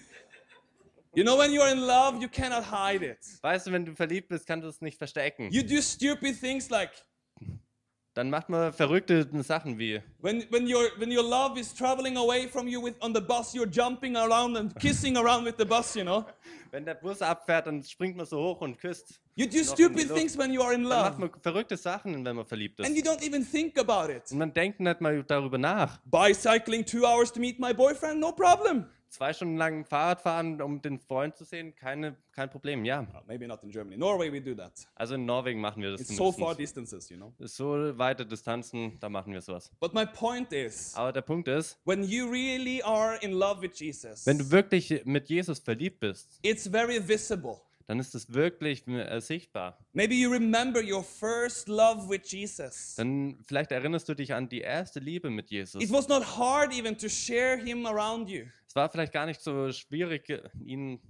You 1.19 1.25
know, 1.25 1.37
when 1.37 1.53
you're 1.53 1.67
in 1.67 1.85
love, 1.85 2.23
you 2.23 2.29
cannot 2.29 2.63
hide 2.63 3.03
it. 3.03 3.19
Weißt 3.43 3.67
du, 3.67 3.73
wenn 3.73 3.85
du 3.85 3.93
verliebt 3.97 4.29
bist, 4.29 4.47
kannst 4.47 4.65
du 4.65 4.69
es 4.69 4.81
nicht 4.81 4.99
verstecken. 4.99 5.51
You 5.51 5.65
do 5.65 5.83
stupid 5.83 6.39
things 6.41 6.71
like 6.71 6.91
Dann 8.15 8.31
macht 8.31 8.49
man 8.49 8.73
verrückte 8.73 9.29
Sachen 9.43 9.81
wie, 9.81 10.01
when, 10.21 10.45
when, 10.51 10.73
your, 10.73 10.89
when 10.99 11.11
your 11.11 11.25
love 11.25 11.59
is 11.59 11.75
traveling 11.75 12.17
away 12.17 12.47
from 12.47 12.69
you 12.69 12.81
with, 12.81 12.95
on 13.01 13.13
the 13.13 13.21
bus, 13.21 13.53
you're 13.53 13.69
jumping 13.69 14.17
around 14.17 14.57
and 14.57 14.73
kissing 14.79 15.17
around 15.17 15.45
with 15.45 15.57
the 15.59 15.65
bus, 15.65 15.97
you 15.97 16.05
know. 16.05 16.25
wenn 16.71 16.85
der 16.85 16.95
Bus 16.95 17.21
abfährt, 17.21 17.67
dann 17.67 17.83
springt 17.83 18.17
man 18.17 18.25
so 18.27 18.39
hoch 18.41 18.61
und 18.61 18.79
küsst. 18.79 19.21
You 19.35 19.47
do 19.47 19.65
stupid 19.65 20.15
things 20.15 20.39
when 20.39 20.53
you 20.53 20.63
are 20.63 20.73
in 20.73 20.85
Dann 20.85 21.01
macht 21.01 21.19
love. 21.19 21.31
man 21.33 21.41
verrückte 21.41 21.77
Sachen, 21.77 22.25
wenn 22.25 22.37
man 22.37 22.47
verliebt 22.47 22.79
And 22.81 22.91
ist. 22.91 22.97
you 22.97 23.03
don't 23.03 23.27
even 23.27 23.45
think 23.45 23.77
about 23.77 24.13
it. 24.13 24.31
Und 24.31 24.39
man 24.39 24.53
denkt 24.53 24.79
nicht 24.79 25.01
mal 25.01 25.21
darüber 25.25 25.59
nach. 25.59 25.99
Bicycling 26.05 26.85
two 26.87 27.05
hours 27.05 27.33
to 27.33 27.41
meet 27.41 27.59
my 27.59 27.75
boyfriend, 27.75 28.21
no 28.21 28.31
problem. 28.31 28.87
Zwei 29.11 29.33
Stunden 29.33 29.57
lang 29.57 29.85
Fahrrad 29.85 30.21
fahren, 30.21 30.61
um 30.61 30.83
den 30.83 30.99
Freund 30.99 31.35
zu 31.35 31.45
sehen, 31.45 31.75
keine, 31.75 32.17
kein 32.33 32.51
Problem, 32.51 32.85
ja. 32.85 33.01
Uh, 33.01 33.21
maybe 33.27 33.47
not 33.47 33.63
in 33.63 33.71
Germany. 33.71 33.97
Norway, 33.97 34.31
we 34.31 34.41
do 34.41 34.55
that. 34.55 34.73
Also 34.95 35.15
in 35.15 35.25
Norwegen 35.25 35.61
machen 35.61 35.83
wir 35.83 35.93
das 35.93 36.03
It's 36.03 36.17
so 36.17 36.31
far 36.31 36.55
distances, 36.55 37.09
you 37.09 37.17
know. 37.17 37.33
So 37.39 37.97
weite 37.99 38.27
Distanzen, 38.27 38.99
da 39.01 39.09
machen 39.09 39.33
wir 39.33 39.41
sowas. 39.41 39.71
But 39.81 39.95
my 39.95 40.05
point 40.05 40.53
is, 40.53 40.95
Aber 40.95 41.13
der 41.13 41.23
Punkt 41.23 41.49
ist, 41.49 41.79
when 41.85 42.05
you 42.05 42.29
really 42.29 42.83
are 42.83 43.17
in 43.23 43.33
love 43.33 43.63
with 43.63 43.79
Jesus, 43.79 44.27
wenn 44.27 44.39
du 44.39 44.51
wirklich 44.51 45.03
mit 45.05 45.29
Jesus 45.31 45.59
verliebt 45.59 46.01
bist, 46.01 46.39
it's 46.43 46.69
very 46.69 47.01
visible. 47.07 47.57
dann 47.89 48.01
ist 48.01 48.15
es 48.15 48.33
wirklich 48.35 48.87
äh, 48.87 49.19
sichtbar. 49.21 49.79
Maybe 49.95 50.15
you 50.15 50.31
remember 50.31 50.83
your 50.83 51.03
first 51.03 51.69
love 51.69 52.09
with 52.11 52.31
Jesus. 52.31 52.95
Dann 52.97 53.39
vielleicht 53.47 53.73
erinnerst 53.73 54.07
du 54.11 54.15
dich 54.15 54.35
an 54.35 54.49
die 54.51 54.61
erste 54.61 55.01
Liebe 55.01 55.31
mit 55.31 55.51
Jesus. 55.51 55.83
It 55.83 55.91
was 55.91 56.07
not 56.07 56.23
hard 56.37 56.73
even 56.75 56.97
to 56.99 57.09
share 57.09 57.57
him 57.57 57.87
around 57.87 58.29
you. 58.29 58.45
War 58.79 58.89
vielleicht 58.89 59.13
gar 59.13 59.27
nicht 59.27 59.41
so 59.41 59.73
schwierig, 59.73 60.33
ihn, 60.65 61.01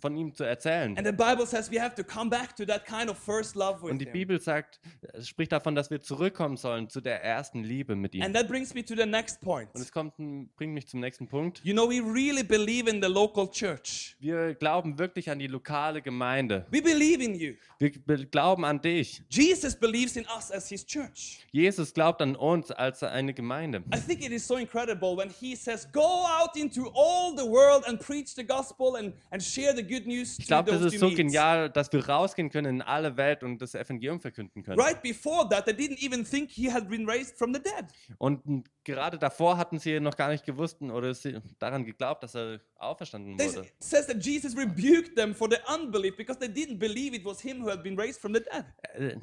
von 0.00 0.16
ihm 0.16 0.34
zu 0.34 0.44
erzählen. 0.44 0.96
And 0.96 1.06
the 1.06 1.12
Bible 1.12 1.46
says 1.46 1.70
we 1.70 1.80
have 1.80 1.94
to 1.94 2.02
come 2.04 2.30
back 2.30 2.56
to 2.56 2.64
that 2.66 2.84
kind 2.86 3.08
of 3.10 3.18
first 3.18 3.54
love 3.54 3.82
with 3.82 3.90
Und 3.92 3.98
die. 4.00 4.06
Bibel 4.06 4.40
sagt, 4.40 4.80
es 5.12 5.28
spricht 5.28 5.52
davon, 5.52 5.74
dass 5.74 5.90
wir 5.90 6.00
zurückkommen 6.00 6.56
sollen 6.56 6.88
zu 6.88 7.00
der 7.00 7.22
ersten 7.22 7.62
Liebe 7.62 7.94
mit 7.96 8.14
ihm. 8.14 8.22
And 8.22 8.34
that 8.34 8.48
brings 8.48 8.74
me 8.74 8.84
to 8.84 8.94
the 8.96 9.06
next 9.06 9.40
point. 9.40 9.68
Und 9.74 9.80
es 9.80 9.92
kommt, 9.92 10.14
bringt 10.56 10.74
mich 10.74 10.88
zum 10.88 11.00
nächsten 11.00 11.28
Punkt. 11.28 11.60
You 11.64 11.72
know, 11.72 11.88
we 11.88 12.00
really 12.00 12.42
believe 12.42 12.88
in 12.90 13.02
the 13.02 13.08
local 13.08 13.48
church. 13.50 14.16
Wir 14.20 14.54
glauben 14.54 14.98
wirklich 14.98 15.30
an 15.30 15.38
die 15.38 15.46
lokale 15.46 16.02
Gemeinde. 16.02 16.66
We 16.70 16.80
believe 16.82 17.22
in 17.22 17.34
you. 17.34 17.54
Wir 17.78 17.92
be- 17.92 18.26
glauben 18.26 18.64
an 18.64 18.80
dich. 18.80 19.22
Jesus 19.30 19.74
believes 19.74 20.16
in 20.16 20.24
us 20.36 20.50
as 20.50 20.68
his 20.68 20.84
church. 20.84 21.46
Jesus 21.52 21.92
glaubt 21.94 22.20
an 22.22 22.36
uns 22.36 22.70
als 22.70 23.02
eine 23.02 23.34
Gemeinde. 23.34 23.82
I 23.94 23.98
think 23.98 24.24
it 24.24 24.32
is 24.32 24.46
so 24.46 24.56
incredible 24.56 25.16
when 25.16 25.30
he 25.30 25.54
says, 25.56 25.88
Go 25.92 26.24
out 26.26 26.56
into 26.56 26.90
all 26.94 27.34
the 27.36 27.44
world 27.44 27.84
and 27.86 27.98
preach 28.00 28.34
the 28.34 28.44
gospel 28.44 28.96
and, 28.96 29.12
and 29.30 29.42
share 29.42 29.74
the 29.74 29.82
Ich 29.90 30.46
glaube, 30.46 30.70
das 30.70 30.82
ist 30.82 30.98
so 30.98 31.10
genial, 31.10 31.70
dass 31.70 31.92
wir 31.92 32.08
rausgehen 32.08 32.50
können 32.50 32.76
in 32.76 32.82
alle 32.82 33.16
Welt 33.16 33.42
und 33.42 33.58
das 33.60 33.74
Evangelium 33.74 34.20
verkünden 34.20 34.62
können. 34.62 34.80
Right 34.80 35.02
before 35.02 35.48
that, 35.48 35.64
they 35.64 35.74
didn't 35.74 36.02
even 36.04 36.24
think 36.24 36.50
he 36.50 36.70
had 36.70 36.88
been 36.88 37.08
raised 37.08 37.36
from 37.36 37.52
the 37.52 37.60
dead. 37.60 37.86
Und 38.18 38.68
gerade 38.84 39.18
davor 39.18 39.56
hatten 39.56 39.78
sie 39.78 40.00
noch 40.00 40.16
gar 40.16 40.30
nicht 40.30 40.44
gewusst 40.44 40.80
oder 40.80 41.14
daran 41.58 41.84
geglaubt, 41.84 42.22
dass 42.22 42.34
er 42.34 42.60
auferstanden 42.76 43.38
wurde. 43.38 43.60
it 43.66 43.72
says 43.80 44.06
that 44.06 44.24
Jesus 44.24 44.56
rebuked 44.56 45.16
them 45.16 45.34
for 45.34 45.48
their 45.48 45.62
unbelief 45.74 46.16
because 46.16 46.38
they 46.38 46.48
didn't 46.48 46.78
believe 46.78 47.14
it 47.14 47.24
was 47.24 47.40
him 47.40 47.62
who 47.62 47.70
had 47.70 47.82
been 47.82 47.98
raised 47.98 48.20
from 48.20 48.34
the 48.34 48.40
dead. 48.40 48.64
Äh, 48.94 49.16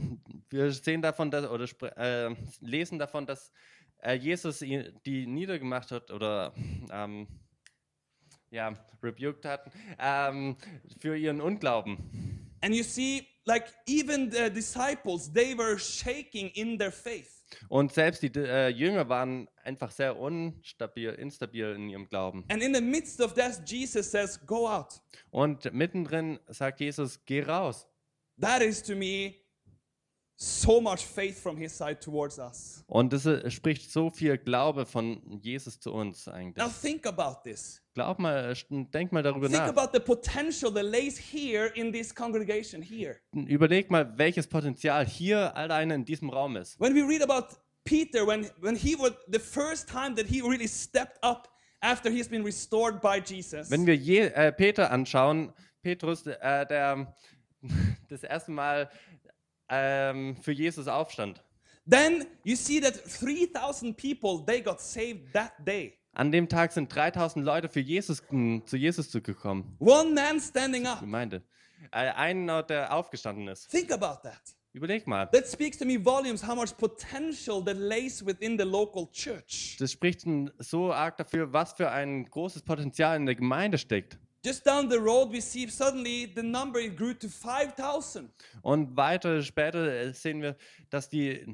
Wir 0.49 0.71
sehen 0.71 1.01
davon, 1.01 1.31
dass, 1.31 1.45
oder 1.49 1.65
äh, 1.97 2.35
lesen 2.61 2.99
davon, 2.99 3.25
dass 3.25 3.51
äh, 3.99 4.13
Jesus 4.13 4.59
die 4.59 5.27
niedergemacht 5.27 5.91
hat 5.91 6.11
oder 6.11 6.53
ähm, 6.91 7.27
ja, 8.51 8.73
rebuked 9.01 9.45
hat 9.45 9.71
ähm, 9.99 10.57
für 10.99 11.17
ihren 11.17 11.41
Unglauben. 11.41 11.97
And 12.61 12.73
you 12.73 12.83
see, 12.83 13.27
like 13.45 13.65
even 13.85 14.31
the 14.31 14.49
disciples, 14.49 15.31
they 15.31 15.57
were 15.57 15.77
shaking 15.77 16.49
in 16.49 16.77
their 16.77 16.91
faith. 16.91 17.37
Und 17.69 17.93
selbst 17.93 18.23
die 18.23 18.31
äh, 18.35 18.69
Jünger 18.69 19.07
waren 19.07 19.47
einfach 19.63 19.91
sehr 19.91 20.17
unstabil, 20.17 21.09
instabil 21.13 21.73
in 21.75 21.89
ihrem 21.89 22.09
Glauben. 22.09 22.43
And 22.49 22.61
in 22.61 22.73
the 22.73 22.81
midst 22.81 23.21
of 23.21 23.33
that, 23.35 23.61
Jesus 23.69 24.11
says, 24.11 24.39
Go 24.45 24.67
out. 24.67 25.01
Und 25.31 25.71
mittendrin 25.73 26.39
sagt 26.47 26.79
Jesus, 26.79 27.23
geh 27.25 27.41
raus. 27.41 27.87
That 28.39 28.61
is 28.61 28.83
to 28.83 28.95
me 28.95 29.35
so 30.39 30.79
much 30.79 31.03
faith 31.03 31.41
from 31.41 31.57
his 31.57 31.75
side 31.75 31.99
towards 31.99 32.37
us. 32.37 32.83
Und 32.87 33.11
das 33.11 33.25
äh, 33.25 33.49
spricht 33.49 33.91
so 33.91 34.11
viel 34.11 34.37
Glaube 34.37 34.85
von 34.85 35.39
Jesus 35.41 35.79
zu 35.79 35.91
uns 35.91 36.27
eigentlich. 36.27 36.63
Now 36.63 36.71
think 36.71 37.07
about 37.07 37.41
this. 37.43 37.81
Glaub 37.95 38.19
mal, 38.19 38.53
äh, 38.53 38.85
denk 38.93 39.11
mal 39.11 39.23
darüber 39.23 39.47
Think 39.49 39.63
nach. 39.63 39.75
about 39.75 39.89
the 39.91 39.99
potential 39.99 40.71
that 40.71 40.85
lays 40.85 41.17
here 41.17 41.71
in 41.73 41.91
this 41.91 42.13
congregation 42.13 42.83
here. 42.83 43.17
Überleg 43.33 43.89
mal, 43.89 44.15
welches 44.17 44.45
Potenzial 44.45 45.05
hier 45.07 45.55
alleine 45.57 45.95
in 45.95 46.05
diesem 46.05 46.29
Raum 46.29 46.55
ist. 46.55 46.79
When 46.79 46.93
we 46.93 47.01
read 47.01 47.23
about 47.23 47.55
Peter, 47.83 48.27
when, 48.27 48.47
when 48.61 48.75
he 48.75 48.95
was 48.95 49.13
the 49.27 49.39
first 49.39 49.89
time 49.89 50.15
that 50.15 50.27
he 50.27 50.41
really 50.41 50.67
stepped 50.67 51.17
up 51.23 51.49
after 51.81 52.11
he's 52.11 52.29
been 52.29 52.43
restored 52.43 53.01
by 53.01 53.19
Jesus. 53.19 53.71
Wenn 53.71 53.87
wir 53.87 53.95
je, 53.95 54.27
äh, 54.27 54.51
Peter 54.51 54.91
anschauen, 54.91 55.51
Petrus, 55.81 56.27
äh, 56.27 56.67
der 56.67 57.15
das 58.09 58.23
erste 58.23 58.51
Mal 58.51 58.89
ähm, 59.69 60.35
für 60.41 60.51
Jesus 60.51 60.87
aufstand. 60.87 61.43
Then 61.89 62.25
you 62.43 62.55
see 62.55 62.81
that 62.81 62.95
3,000 62.95 63.95
people, 63.95 64.43
they 64.45 64.61
got 64.61 64.81
saved 64.81 65.31
that 65.33 65.53
day. 65.65 65.93
An 66.13 66.31
dem 66.31 66.49
Tag 66.49 66.71
sind 66.71 66.93
3000 66.93 67.45
Leute 67.45 67.69
für 67.69 67.79
Jesus, 67.79 68.21
m, 68.31 68.63
zu 68.65 68.75
Jesus 68.75 69.09
zugekommen. 69.09 69.75
One 69.79 70.13
man 70.13 70.39
standing 70.39 70.85
up. 70.87 70.99
Gemeinde. 70.99 71.43
Äh, 71.91 72.09
einer, 72.11 72.63
der 72.63 72.93
aufgestanden 72.93 73.47
ist. 73.47 73.69
Think 73.69 73.91
about 73.91 74.27
that. 74.27 74.41
Überleg 74.73 75.07
mal. 75.07 75.27
That 75.27 75.47
speaks 75.47 75.77
to 75.77 75.85
me 75.85 76.03
volumes 76.03 76.45
how 76.45 76.55
much 76.55 76.75
potential 76.77 77.63
that 77.63 77.77
lays 77.77 78.25
within 78.25 78.57
the 78.59 78.65
local 78.65 79.07
church. 79.11 79.77
Das 79.79 79.91
spricht 79.91 80.23
so 80.59 80.91
arg 80.91 81.17
dafür, 81.17 81.53
was 81.53 81.73
für 81.73 81.89
ein 81.89 82.25
großes 82.25 82.63
Potenzial 82.63 83.15
in 83.15 83.25
der 83.25 83.35
Gemeinde 83.35 83.77
steckt. 83.77 84.19
Just 84.47 84.65
down 84.65 84.89
the 84.89 84.97
road, 84.97 85.29
we 85.33 85.41
see 85.41 85.67
suddenly 85.67 86.31
the 86.33 86.41
number 86.41 86.79
it 86.79 86.95
grew 86.95 87.13
to 87.13 87.27
5,000. 87.27 88.29
Und 88.61 88.95
weiter 88.95 89.43
später 89.43 89.85
äh, 89.91 90.13
sehen 90.13 90.41
wir, 90.41 90.55
dass 90.89 91.09
die 91.09 91.53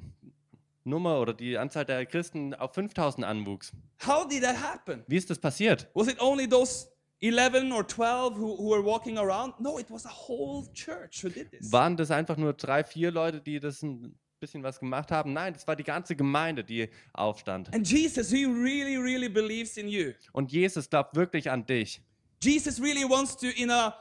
Nummer 0.83 1.19
oder 1.19 1.33
die 1.33 1.57
Anzahl 1.57 1.85
der 1.85 2.05
Christen 2.05 2.53
auf 2.53 2.75
5000 2.75 3.25
anwuchs. 3.25 3.71
How 4.05 4.27
did 4.27 4.43
that 4.43 4.61
happen? 4.61 5.03
Wie 5.07 5.17
ist 5.17 5.27
das 5.27 5.39
passiert? 5.39 5.89
Was 5.95 6.07
it 6.07 6.21
only 6.21 6.47
those 6.47 6.87
11 7.19 7.71
or 7.71 7.87
12 7.87 8.37
who, 8.37 8.59
who 8.59 8.69
were 8.69 8.85
walking 8.85 9.17
around? 9.17 9.59
No, 9.59 9.79
it 9.79 9.89
was 9.89 10.05
a 10.05 10.11
whole 10.11 10.71
church 10.75 11.23
who 11.23 11.29
did 11.29 11.49
this. 11.49 11.71
Waren 11.71 11.97
das 11.97 12.11
einfach 12.11 12.37
nur 12.37 12.53
drei, 12.53 12.83
vier 12.83 13.09
Leute, 13.09 13.41
die 13.41 13.59
das 13.59 13.81
ein 13.81 14.15
bisschen 14.39 14.61
was 14.61 14.79
gemacht 14.79 15.09
haben? 15.09 15.33
Nein, 15.33 15.53
das 15.53 15.65
war 15.65 15.75
die 15.75 15.83
ganze 15.83 16.15
Gemeinde, 16.15 16.63
die 16.63 16.89
aufstand. 17.13 17.73
And 17.73 17.89
Jesus, 17.89 18.29
he 18.29 18.45
really, 18.45 18.97
really 18.97 19.29
believes 19.29 19.77
in 19.77 19.87
you. 19.87 20.11
Und 20.31 20.51
Jesus 20.51 20.87
glaubt 20.87 21.15
wirklich 21.15 21.49
an 21.49 21.65
dich. 21.65 21.99
Jesus 22.43 22.79
really 22.79 23.05
wants 23.05 23.35
to, 23.37 23.47
in 23.47 23.69
a, 23.69 23.95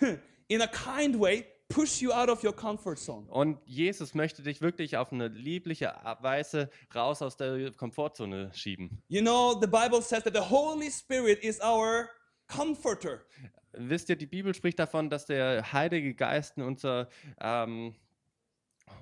in 0.48 0.62
a 0.62 0.68
kind 0.68 1.18
way, 1.18 1.46
push 1.68 2.00
you 2.00 2.12
out 2.12 2.28
of 2.28 2.42
your 2.42 2.52
comfort 2.52 2.98
zone. 2.98 3.26
Und 3.28 3.58
Jesus 3.66 4.14
möchte 4.14 4.42
dich 4.42 4.60
wirklich 4.60 4.96
auf 4.96 5.12
eine 5.12 5.28
liebliche 5.28 5.94
Weise 6.20 6.70
raus 6.94 7.22
aus 7.22 7.36
der 7.36 7.72
Komfortzone 7.72 8.50
schieben. 8.54 9.02
You 9.08 9.20
know, 9.20 9.58
the 9.60 9.66
Bible 9.66 10.00
says 10.02 10.22
that 10.24 10.34
the 10.34 10.40
Holy 10.50 10.90
Spirit 10.90 11.42
is 11.42 11.60
our 11.60 12.10
comforter. 12.48 13.24
Wisst 13.72 14.08
ihr, 14.08 14.16
die 14.16 14.26
Bibel 14.26 14.54
spricht 14.54 14.78
davon, 14.78 15.10
dass 15.10 15.26
der 15.26 15.72
Heilige 15.72 16.14
Geist 16.14 16.56
unser 16.56 17.08
ähm, 17.40 17.94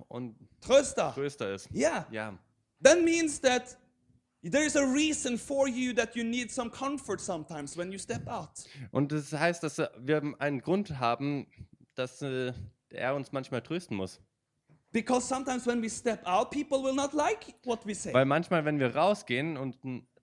und 0.08 0.36
Tröster. 0.60 1.12
Tröster 1.14 1.54
ist. 1.54 1.70
Yeah. 1.72 2.06
Ja. 2.10 2.38
That 2.82 3.02
means 3.02 3.40
that 3.40 3.76
there 4.50 4.64
is 4.64 4.76
a 4.76 4.84
reason 4.84 5.38
for 5.38 5.68
you 5.68 5.92
that 5.94 6.14
you 6.14 6.24
need 6.24 6.50
some 6.50 6.70
comfort 6.70 7.20
sometimes 7.20 7.76
when 7.76 7.90
you 7.90 7.98
step 7.98 8.26
out. 8.28 8.50
Und 8.90 9.12
das 9.12 9.32
heißt, 9.32 9.62
dass 9.62 9.78
wir 9.98 10.34
einen 10.38 10.60
Grund 10.60 10.98
haben, 10.98 11.46
dass 11.94 12.22
äh, 12.22 12.52
er 12.90 13.14
uns 13.14 13.32
manchmal 13.32 13.62
trösten 13.62 13.96
muss. 13.96 14.20
Because 14.92 15.26
sometimes 15.26 15.66
when 15.66 15.82
we 15.82 15.90
step 15.90 16.24
out, 16.24 16.50
people 16.50 16.82
will 16.82 16.94
not 16.94 17.12
like 17.14 17.54
what 17.64 17.84
we 17.84 17.94
say. 17.94 18.12
Weil 18.12 18.26
manchmal, 18.26 18.64
wenn 18.64 18.78
wir 18.78 18.94
rausgehen 18.94 19.56
und 19.56 19.76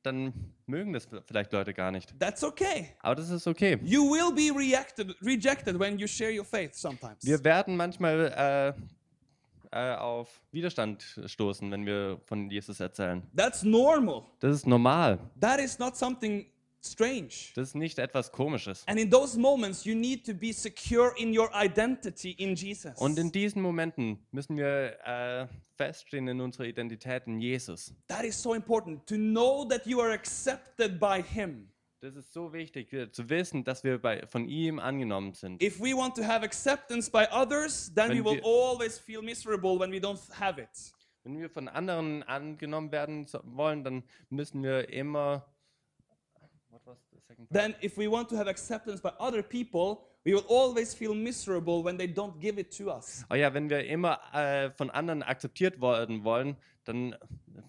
dann 0.03 0.53
mögen 0.65 0.93
das 0.93 1.07
vielleicht 1.26 1.51
Leute 1.51 1.74
gar 1.74 1.91
nicht. 1.91 2.17
That's 2.19 2.43
okay. 2.43 2.95
Aber 2.99 3.15
das 3.15 3.30
ist 3.30 3.47
okay. 3.47 3.78
You 3.84 4.09
will 4.09 4.34
be 4.34 4.57
reacted, 4.57 5.15
rejected 5.22 5.78
when 5.80 5.97
you 5.99 6.07
share 6.07 6.32
your 6.32 6.45
faith 6.45 6.74
sometimes. 6.74 7.17
Wir 7.24 7.43
werden 7.43 7.76
manchmal 7.76 8.76
äh, 8.78 8.82
äh, 9.72 9.95
auf 9.95 10.41
Widerstand 10.51 11.03
stoßen, 11.26 11.72
wenn 11.72 11.86
wir 11.86 12.19
von 12.26 12.49
Jesus 12.49 12.80
erzählen. 12.80 13.24
That's 13.36 13.63
normal. 13.63 14.24
Das 14.39 14.55
ist 14.55 14.67
normal. 14.67 15.19
That 15.39 15.59
is 15.59 15.80
not 15.80 15.95
something 15.95 16.45
strange. 16.84 17.30
Das 17.55 17.69
ist 17.69 17.76
nicht 17.76 17.99
etwas 17.99 18.32
Komisches. 18.32 18.84
And 18.88 18.99
in 18.99 19.09
those 19.09 19.39
moments, 19.39 19.86
you 19.86 19.95
need 19.95 20.26
to 20.26 20.34
be 20.34 20.51
secure 20.51 21.13
in 21.17 21.38
your 21.38 21.49
identity 21.53 22.32
in 22.32 22.55
Jesus. 22.55 22.93
Und 22.97 23.17
in 23.19 23.32
diesen 23.32 23.61
Momenten 23.61 24.19
müssen 24.32 24.57
wir 24.57 24.97
äh, 25.05 25.47
feststehen 25.78 26.28
in 26.28 26.41
unserer 26.41 26.65
Identität 26.65 27.28
in 27.28 27.39
Jesus. 27.39 27.93
that 28.07 28.24
is 28.24 28.41
so 28.41 28.53
important 28.53 29.05
to 29.07 29.15
know 29.15 29.65
that 29.65 29.86
you 29.86 30.01
are 30.01 30.11
accepted 30.11 30.99
by 30.99 31.22
Him. 31.24 31.67
Das 32.02 32.16
ist 32.16 32.34
so 32.34 32.52
wichtig, 32.52 32.89
zu 33.14 33.30
wissen, 33.30 33.64
dass 33.64 33.84
wir 33.84 33.99
bei, 34.02 34.26
von 34.26 34.47
ihm 34.49 34.80
angenommen 34.80 35.34
sind. 35.34 35.62
If 35.62 35.80
we 35.80 35.95
want 35.95 36.16
to 36.16 36.24
have 36.24 36.43
acceptance 36.43 37.12
by 37.12 37.26
others, 37.32 37.93
then 37.93 38.10
we 38.10 38.16
Wenn 38.16 38.26
will 38.26 38.36
wir- 38.38 38.43
always 38.43 38.97
feel 38.97 39.22
miserable 39.22 39.80
when 39.80 39.91
we 39.91 39.97
don't 39.99 40.20
have 40.39 40.60
it. 40.60 40.70
Wenn 41.24 41.38
wir 41.39 41.47
von 41.47 41.68
anderen 41.68 42.24
angenommen 42.24 42.91
werden 42.91 43.28
wollen, 43.43 43.84
dann 43.84 44.04
müssen 44.30 44.64
wir 44.64 44.89
immer. 44.89 45.45
What 46.70 46.82
was 46.86 46.97
the 47.12 47.20
second 47.20 47.47
part? 47.47 47.62
Then, 47.62 47.76
if 47.84 47.95
we 47.99 48.10
want 48.10 48.28
to 48.30 48.36
have 48.36 48.49
acceptance 48.49 48.99
by 48.99 49.12
other 49.20 49.43
people, 49.43 50.04
we 50.26 50.34
will 50.34 50.45
always 50.49 50.95
feel 50.95 51.14
miserable 51.14 51.84
when 51.84 51.99
they 51.99 52.08
don't 52.08 52.39
give 52.39 52.60
it 52.60 52.76
to 52.76 52.91
us. 52.91 53.24
Oh 53.30 53.36
ja, 53.36 53.54
wenn 53.54 53.70
wir 53.70 53.86
immer 53.86 54.20
äh, 54.34 54.72
von 54.72 54.89
anderen 54.89 55.22
akzeptiert 55.22 55.80
werden 55.80 56.24
wollen, 56.24 56.58
dann 56.86 57.16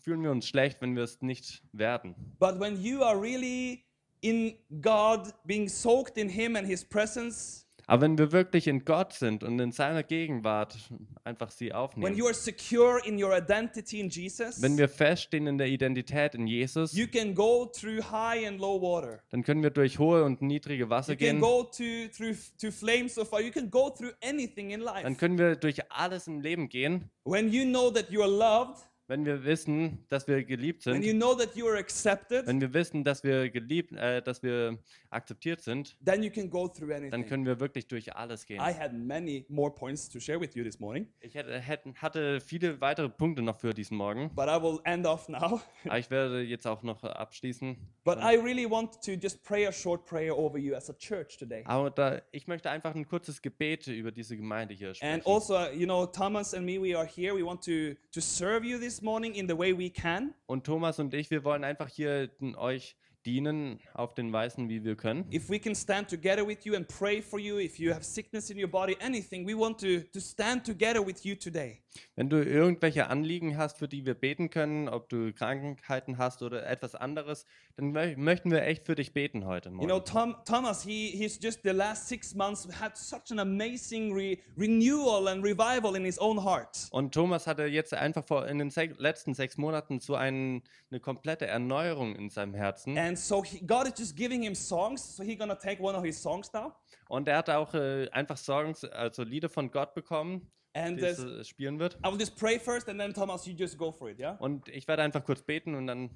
fühlen 0.00 0.22
wir 0.22 0.30
uns 0.30 0.48
schlecht, 0.48 0.80
wenn 0.80 0.96
wir 0.96 1.02
es 1.02 1.20
nicht 1.20 1.62
werden. 1.74 2.14
But 2.38 2.58
when 2.58 2.80
you 2.80 3.02
are 3.02 3.20
really 3.20 3.84
in 4.22 4.54
God, 4.80 5.34
being 5.44 5.68
soaked 5.68 6.16
in 6.16 6.30
Him 6.30 6.56
and 6.56 6.66
His 6.66 6.84
presence, 6.84 7.62
Aber 7.88 8.02
wenn 8.02 8.16
wir 8.16 8.30
wirklich 8.30 8.68
in 8.68 8.84
Gott 8.84 9.12
sind 9.12 9.42
und 9.42 9.58
in 9.58 9.72
seiner 9.72 10.04
Gegenwart 10.04 10.78
einfach 11.24 11.50
sie 11.50 11.66
when 11.66 11.72
aufnehmen, 11.74 12.16
you 12.16 12.26
are 12.26 12.34
secure 12.34 13.00
in 13.04 13.22
your 13.22 13.36
identity 13.36 13.98
in 14.00 14.08
Jesus, 14.08 14.62
wenn 14.62 14.78
wir 14.78 14.88
feststehen 14.88 15.46
in 15.48 15.58
der 15.58 15.66
Identität 15.66 16.34
in 16.36 16.46
Jesus, 16.46 16.94
you 16.94 17.06
can 17.08 17.34
go 17.34 17.66
through 17.66 18.00
high 18.10 18.46
and 18.46 18.60
low 18.60 18.80
water. 18.80 19.20
dann 19.30 19.42
können 19.42 19.62
wir 19.64 19.70
durch 19.70 19.98
hohe 19.98 20.22
und 20.24 20.42
niedrige 20.42 20.88
Wasser 20.90 21.12
You 21.12 21.18
can 21.18 21.26
gehen. 21.26 21.40
go 21.40 21.64
to 21.64 22.08
through 22.16 22.36
to 22.60 22.70
flames 22.70 23.18
of 23.18 23.28
fire. 23.28 23.42
You 23.42 23.50
can 23.50 23.68
go 23.68 23.90
through 23.90 24.12
anything 24.22 24.70
in 24.70 24.80
Dann 24.84 25.16
können 25.16 25.36
wir 25.36 25.56
durch 25.56 25.80
alles 25.90 26.28
im 26.28 26.40
Leben 26.40 26.68
gehen, 26.68 27.10
When 27.24 27.52
you 27.52 27.64
know 27.64 27.90
that 27.90 28.10
you 28.10 28.22
are 28.22 28.30
loved, 28.30 28.78
wenn 29.12 29.26
wir 29.26 29.44
wissen, 29.44 29.98
dass 30.08 30.26
wir 30.26 30.42
geliebt 30.42 30.86
when 30.86 31.02
you 31.02 31.10
sind, 31.10 31.20
know 31.20 31.34
that 31.34 31.54
you 31.54 31.68
are 31.68 31.76
accepted, 31.76 32.46
wenn 32.46 32.62
wir 32.62 32.72
wissen, 32.72 33.04
dass 33.04 33.22
wir 33.22 33.50
geliebt, 33.50 33.92
äh, 33.92 34.22
dass 34.22 34.42
wir 34.42 34.78
akzeptiert 35.10 35.60
sind, 35.60 35.98
then 36.02 36.22
you 36.22 36.30
can 36.30 36.48
go 36.48 36.66
through 36.66 36.88
dann 36.88 37.02
anything. 37.04 37.26
können 37.26 37.44
wir 37.44 37.60
wirklich 37.60 37.86
durch 37.86 38.16
alles 38.16 38.46
gehen. 38.46 38.56
I 38.58 38.72
had 38.72 38.94
many 38.94 39.44
more 39.50 39.70
points 39.70 40.08
to 40.08 40.18
share 40.18 40.40
with 40.40 40.54
you 40.54 40.64
this 40.64 40.80
morning, 40.80 41.06
Ich 41.20 41.34
hätte, 41.34 41.60
hätten- 41.60 41.94
hatte 41.96 42.40
viele 42.40 42.80
weitere 42.80 43.10
Punkte 43.10 43.42
noch 43.42 43.60
für 43.60 43.74
diesen 43.74 43.98
Morgen, 43.98 44.30
but 44.34 44.46
I 44.46 44.62
will 44.62 44.78
end 44.84 45.06
off 45.06 45.28
now. 45.28 45.60
aber 45.84 45.98
ich 45.98 46.10
werde 46.10 46.40
jetzt 46.40 46.66
auch 46.66 46.82
noch 46.82 47.04
abschließen. 47.04 47.76
but 48.04 48.16
I 48.16 48.36
really 48.36 48.68
want 48.68 48.94
to 49.04 49.12
just 49.12 49.42
pray 49.42 49.66
a 49.66 49.72
short 49.72 50.06
prayer 50.06 50.34
over 50.34 50.56
you 50.58 50.74
as 50.74 50.88
a 50.88 50.94
church 50.94 51.36
today. 51.36 51.64
Aber 51.66 51.90
da, 51.90 52.22
ich 52.30 52.46
möchte 52.46 52.70
einfach 52.70 52.94
ein 52.94 53.06
kurzes 53.06 53.42
Gebet 53.42 53.88
über 53.88 54.10
diese 54.10 54.38
Gemeinde 54.38 54.72
hier 54.72 54.94
sprechen. 54.94 55.12
And 55.12 55.26
also, 55.26 55.68
you 55.70 55.84
know, 55.84 56.06
Thomas 56.06 56.54
and 56.54 56.64
me, 56.64 56.80
we 56.80 56.96
are 56.96 57.06
here. 57.06 57.34
We 57.36 57.44
want 57.44 57.62
to 57.64 57.94
to 58.10 58.20
serve 58.20 58.64
you 58.64 58.78
this 58.78 59.01
morning 59.02 59.34
in 59.34 59.48
the 59.48 59.58
way 59.58 59.76
we 59.76 59.90
can. 59.90 60.34
Und 60.46 60.64
Thomas 60.64 60.98
und 60.98 61.12
ich, 61.14 61.30
wir 61.30 61.44
wollen 61.44 61.64
einfach 61.64 61.88
hier 61.88 62.30
euch 62.56 62.96
dienen 63.26 63.80
auf 63.94 64.14
den 64.14 64.32
Weisen, 64.32 64.68
wie 64.68 64.84
wir 64.84 64.96
können. 64.96 65.26
If 65.32 65.48
we 65.48 65.58
can 65.58 65.74
stand 65.74 66.08
together 66.08 66.46
with 66.46 66.64
you 66.64 66.74
and 66.74 66.86
pray 66.88 67.22
for 67.22 67.38
you, 67.38 67.58
if 67.58 67.78
you 67.78 67.92
have 67.92 68.04
sickness 68.04 68.50
in 68.50 68.58
your 68.58 68.68
body, 68.68 68.96
anything, 69.00 69.46
we 69.46 69.54
want 69.56 69.78
to, 69.80 70.00
to 70.12 70.20
stand 70.20 70.64
together 70.64 71.04
with 71.04 71.24
you 71.24 71.34
today. 71.34 71.78
Wenn 72.16 72.30
du 72.30 72.42
irgendwelche 72.42 73.08
Anliegen 73.08 73.56
hast, 73.58 73.78
für 73.78 73.88
die 73.88 74.06
wir 74.06 74.14
beten 74.14 74.48
können, 74.48 74.88
ob 74.88 75.08
du 75.08 75.32
Krankheiten 75.32 76.16
hast 76.18 76.42
oder 76.42 76.66
etwas 76.66 76.94
anderes, 76.94 77.44
dann 77.76 77.92
mö 77.92 78.16
möchten 78.16 78.50
wir 78.50 78.62
echt 78.62 78.86
für 78.86 78.94
dich 78.94 79.12
beten 79.12 79.44
heute 79.46 79.68
You 79.68 79.76
know, 79.76 79.86
Morgen. 79.86 80.04
Tom, 80.04 80.36
Thomas, 80.44 80.82
he, 80.82 81.10
he's 81.10 81.38
just 81.42 81.60
the 81.62 81.70
last 81.70 82.08
six 82.08 82.34
months 82.34 82.66
had 82.80 82.96
such 82.96 83.30
an 83.30 83.38
amazing 83.38 84.12
re, 84.12 84.38
renewal 84.56 85.28
and 85.28 85.44
revival 85.44 85.94
in 85.96 86.04
his 86.04 86.18
own 86.18 86.42
heart. 86.42 86.88
Und 86.90 87.12
Thomas 87.12 87.46
hatte 87.46 87.64
jetzt 87.66 87.92
einfach 87.94 88.24
vor 88.24 88.46
in 88.46 88.58
den 88.58 88.70
sech 88.70 88.98
letzten 88.98 89.34
sechs 89.34 89.56
Monaten 89.58 90.00
so 90.00 90.14
ein, 90.14 90.62
eine 90.90 91.00
komplette 91.00 91.46
Erneuerung 91.46 92.16
in 92.16 92.30
seinem 92.30 92.54
Herzen. 92.54 92.96
And 92.96 93.11
so 93.16 93.42
he, 93.42 93.64
God 93.66 93.86
is 93.86 93.94
just 93.98 94.16
giving 94.16 94.42
him 94.42 94.54
songs. 94.54 95.16
So 95.16 95.22
he's 95.22 95.38
gonna 95.38 95.58
take 95.58 95.82
one 95.82 95.96
of 95.96 96.04
his 96.04 96.20
songs 96.20 96.52
now. 96.52 96.72
Und 97.08 97.28
er 97.28 97.38
hat 97.38 97.50
auch 97.50 97.74
äh, 97.74 98.08
einfach 98.10 98.36
Songs, 98.36 98.84
also 98.84 99.22
Lieder 99.22 99.48
von 99.48 99.70
Gott 99.70 99.94
bekommen, 99.94 100.50
And 100.74 100.98
die 100.98 101.04
er 101.04 101.18
äh, 101.18 101.44
spielen 101.44 101.78
wird. 101.78 101.98
I 102.04 102.10
will 102.10 102.18
just 102.18 102.36
pray 102.36 102.58
first, 102.58 102.88
and 102.88 102.98
then 102.98 103.12
Thomas, 103.12 103.46
you 103.46 103.54
just 103.54 103.76
go 103.76 103.92
for 103.92 104.08
it, 104.08 104.18
yeah? 104.18 104.36
Und 104.38 104.68
ich 104.68 104.88
werde 104.88 105.02
einfach 105.02 105.24
kurz 105.24 105.42
beten 105.42 105.74
und 105.74 105.86
dann 105.86 106.10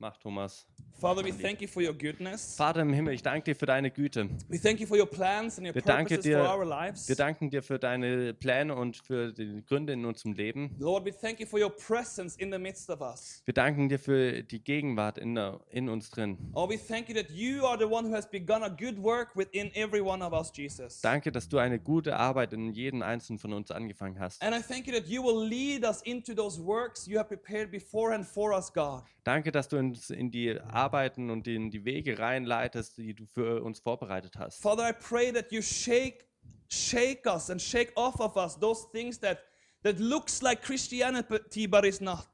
macht 0.00 0.20
Thomas. 0.20 0.66
Father, 1.00 1.24
we 1.24 1.30
thank 1.32 1.60
you 1.60 1.68
for 1.68 1.80
your 1.80 1.92
goodness. 1.92 2.56
Vater 2.56 2.80
im 2.82 2.92
Himmel, 2.92 3.14
ich 3.14 3.22
danke 3.22 3.44
dir 3.44 3.54
für 3.54 3.66
deine 3.66 3.90
Güte. 3.90 4.28
We 4.48 4.58
thank 4.58 4.80
you 4.80 4.86
for 4.86 4.98
your 4.98 5.06
plans 5.06 5.56
and 5.56 5.66
your 5.66 5.74
Wir 5.74 5.82
danken 5.82 6.08
purposes 6.16 6.32
for 6.34 6.42
dir, 6.42 6.50
our 6.50 6.64
lives. 6.64 7.08
wir 7.08 7.14
danken 7.14 7.50
dir 7.50 7.62
für 7.62 7.78
deine 7.78 8.34
Pläne 8.34 8.74
und 8.74 8.96
für 8.96 9.32
die 9.32 9.62
Gründe 9.64 9.92
in 9.92 10.04
unserem 10.04 10.32
Leben. 10.32 10.74
Lord, 10.80 11.04
we 11.04 11.12
thank 11.12 11.38
you 11.38 11.46
for 11.46 11.60
your 11.60 11.70
presence 11.70 12.34
in 12.36 12.50
the 12.50 12.58
midst 12.58 12.90
of 12.90 13.00
us. 13.00 13.42
Wir 13.44 13.54
danken 13.54 13.88
dir 13.88 14.00
für 14.00 14.42
die 14.42 14.58
Gegenwart 14.62 15.18
in, 15.18 15.36
der, 15.36 15.60
in 15.70 15.88
uns 15.88 16.10
drin. 16.10 16.36
Oh, 16.54 16.68
we 16.68 16.76
thank 16.76 17.08
you 17.08 17.14
that 17.14 17.30
you 17.30 17.64
are 17.64 17.78
the 17.78 17.84
one 17.84 18.08
who 18.08 18.14
has 18.14 18.28
begun 18.28 18.64
a 18.64 18.68
good 18.68 18.98
work 19.00 19.36
within 19.36 19.70
every 19.76 20.00
one 20.00 20.20
of 20.24 20.32
us, 20.32 20.50
Jesus. 20.52 21.00
Danke, 21.00 21.30
dass 21.30 21.48
du 21.48 21.58
eine 21.58 21.78
gute 21.78 22.16
Arbeit 22.16 22.52
in 22.52 22.72
jedem 22.72 23.02
einzelnen 23.02 23.38
von 23.38 23.52
uns 23.52 23.70
angefangen 23.70 24.18
hast. 24.18 24.42
And 24.42 24.52
I 24.52 24.60
thank 24.60 24.88
you 24.88 24.92
that 24.94 25.06
you 25.06 25.22
will 25.22 25.46
lead 25.46 25.84
us 25.84 26.02
into 26.02 26.34
those 26.34 26.60
works 26.60 27.06
you 27.06 27.18
have 27.18 27.28
prepared 27.28 27.70
beforehand 27.70 28.26
for 28.26 28.52
us, 28.52 28.72
God. 28.72 29.04
Danke, 29.28 29.52
dass 29.52 29.68
du 29.68 29.76
uns 29.76 30.08
in 30.08 30.30
die 30.30 30.58
Arbeiten 30.58 31.28
und 31.28 31.46
in 31.46 31.70
die 31.70 31.84
Wege 31.84 32.18
reinleitest, 32.18 32.96
die 32.96 33.12
du 33.12 33.26
für 33.26 33.62
uns 33.62 33.78
vorbereitet 33.78 34.38
hast. 34.38 34.62
Father, 34.62 34.88
I 34.88 34.94
pray 34.94 35.30
that 35.30 35.52
you 35.52 35.60
shake 35.60 36.24
shake 36.70 37.26
us 37.26 37.50
and 37.50 37.60
shake 37.60 37.92
off 37.94 38.20
of 38.20 38.36
us 38.36 38.58
those 38.58 38.86
things 38.90 39.20
that 39.20 39.40
that 39.82 39.98
looks 39.98 40.40
like 40.40 40.62
Christianity 40.62 41.66
but 41.66 41.84
is 41.84 42.00
not. 42.00 42.26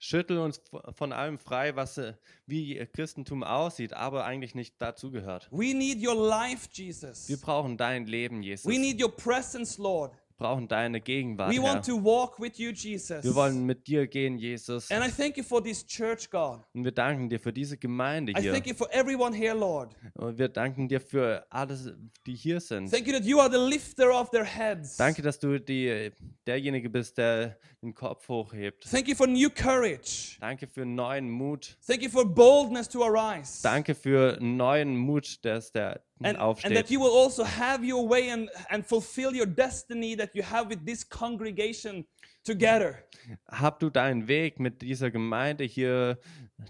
Schüttel 0.00 0.38
uns 0.38 0.60
von 0.96 1.12
allem 1.12 1.38
frei, 1.38 1.76
was 1.76 1.96
äh, 1.98 2.14
wie 2.46 2.74
Christentum 2.92 3.44
aussieht, 3.44 3.92
aber 3.92 4.24
eigentlich 4.24 4.56
nicht 4.56 4.82
dazugehört. 4.82 5.46
We 5.52 5.72
need 5.72 6.04
your 6.04 6.16
life, 6.16 6.68
Jesus. 6.72 7.28
Wir 7.28 7.36
brauchen 7.36 7.76
dein 7.76 8.06
Leben, 8.06 8.42
Jesus. 8.42 8.66
We 8.66 8.80
need 8.80 9.00
your 9.00 9.14
presence, 9.14 9.78
Lord. 9.78 10.12
Brauchen 10.42 10.66
deine 10.68 11.00
Gegenwart, 11.00 11.50
We 11.50 11.54
Herr. 11.54 11.62
want 11.62 11.86
to 11.86 12.02
walk 12.02 12.40
with 12.40 12.58
you, 12.58 12.70
Jesus. 12.72 13.22
Wir 13.22 13.34
wollen 13.34 13.64
mit 13.64 13.86
dir 13.86 14.06
gehen, 14.06 14.38
Jesus. 14.38 14.90
And 14.90 15.04
I 15.06 15.10
thank 15.10 15.36
you 15.36 15.44
for 15.44 15.62
this 15.62 15.86
church, 15.86 16.28
God. 16.30 16.60
Und 16.74 16.84
wir 16.84 16.92
danken 16.92 17.28
dir 17.28 17.38
für 17.38 17.52
diese 17.52 17.78
Gemeinde 17.78 18.32
I 18.32 18.40
hier. 18.40 18.52
thank 18.52 18.66
you 18.66 18.74
for 18.74 18.88
everyone 18.92 19.34
here, 19.36 19.54
Lord. 19.54 19.94
Und 20.14 20.38
wir 20.38 20.48
danken 20.48 20.88
dir 20.88 21.00
für 21.00 21.46
alles, 21.48 21.92
die 22.26 22.34
hier 22.34 22.60
sind. 22.60 22.90
Thank 22.90 23.06
you 23.06 23.12
that 23.12 23.24
you 23.24 23.38
are 23.40 23.50
the 23.50 23.70
lifter 23.72 24.10
of 24.10 24.30
their 24.30 24.44
heads. 24.44 24.96
Danke, 24.96 25.22
dass 25.22 25.38
du 25.38 25.60
die, 25.60 26.10
derjenige 26.46 26.90
bist, 26.90 27.18
der 27.18 27.56
den 27.82 27.94
Kopf 27.94 28.28
hochhebt. 28.28 28.88
Thank 28.88 29.08
you 29.08 29.14
for 29.14 29.26
new 29.26 29.50
courage. 29.50 30.36
Danke 30.40 30.66
für 30.68 30.86
neuen 30.86 31.28
Mut. 31.28 31.76
Thank 31.86 32.02
you 32.02 32.08
for 32.08 32.24
boldness 32.24 32.88
to 32.88 33.02
arise. 33.04 33.60
Danke 33.62 33.94
für 33.94 34.38
neuen 34.40 34.96
Mut, 34.96 35.44
dass 35.44 35.72
der 35.72 36.00
And, 36.22 36.38
and 36.38 36.76
that 36.76 36.88
you 36.88 37.00
will 37.00 37.10
also 37.10 37.44
have 37.44 37.84
your 37.84 38.08
way 38.08 38.30
and, 38.30 38.48
and 38.68 38.86
fulfill 38.86 39.34
your 39.34 39.46
destiny 39.46 40.16
that 40.16 40.30
you 40.34 40.44
have 40.44 40.68
with 40.68 40.86
this 40.86 41.08
congregation 41.08 42.06
together. 42.44 43.02
Hab 43.50 43.80
du 43.80 43.90
deinen 43.90 44.28
Weg 44.28 44.60
mit 44.60 44.82
dieser 44.82 45.10
Gemeinde 45.10 45.64
hier 45.64 46.18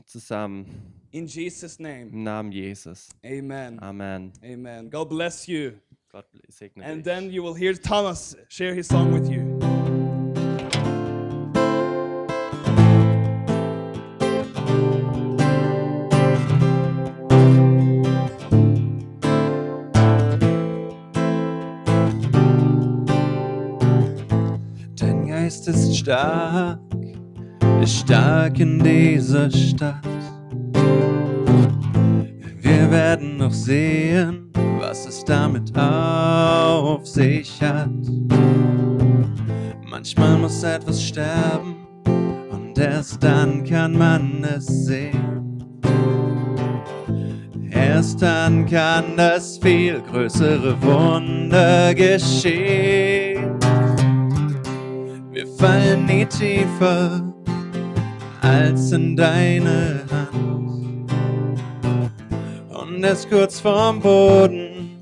zusammen. 0.07 0.95
In 1.11 1.27
Jesus' 1.27 1.79
name. 1.79 2.09
Im 2.11 2.23
Namen 2.23 2.53
Jesus. 2.53 3.11
Amen. 3.23 3.79
Amen. 3.83 4.33
Amen. 4.43 4.91
God 4.91 5.11
bless 5.11 5.47
you. 5.47 5.73
Gott 6.11 6.27
segne 6.49 6.83
And 6.85 7.05
dich. 7.05 7.13
then 7.13 7.31
you 7.31 7.43
will 7.43 7.55
hear 7.55 7.75
Thomas 7.75 8.35
share 8.49 8.75
his 8.75 8.89
song 8.89 9.13
with 9.13 9.29
you. 9.31 10.02
Stark, 26.03 26.81
ist 27.81 27.99
stark 27.99 28.59
in 28.59 28.81
dieser 28.81 29.49
Stadt. 29.51 30.03
Wir 32.61 32.91
werden 32.91 33.37
noch 33.37 33.53
sehen, 33.53 34.51
was 34.81 35.07
es 35.07 35.25
damit 35.25 35.77
auf 35.79 37.07
sich 37.07 37.63
hat. 37.63 37.89
Manchmal 39.89 40.39
muss 40.39 40.65
etwas 40.65 41.01
sterben 41.01 41.87
und 42.51 42.77
erst 42.77 43.23
dann 43.23 43.63
kann 43.63 43.97
man 43.97 44.45
es 44.57 44.67
sehen. 44.67 45.63
Erst 47.71 48.23
dann 48.23 48.67
kann 48.67 49.17
das 49.17 49.57
viel 49.59 50.01
größere 50.11 50.83
Wunder 50.83 51.95
geschehen. 51.95 53.22
Wir 55.33 55.47
fallen 55.47 56.05
nie 56.05 56.27
tiefer 56.27 57.23
als 58.43 58.93
in 58.93 59.17
deine 59.17 60.05
Hand. 60.11 61.11
Und 62.69 63.03
erst 63.03 63.31
kurz 63.31 63.59
vorm 63.59 63.99
Boden, 63.99 64.99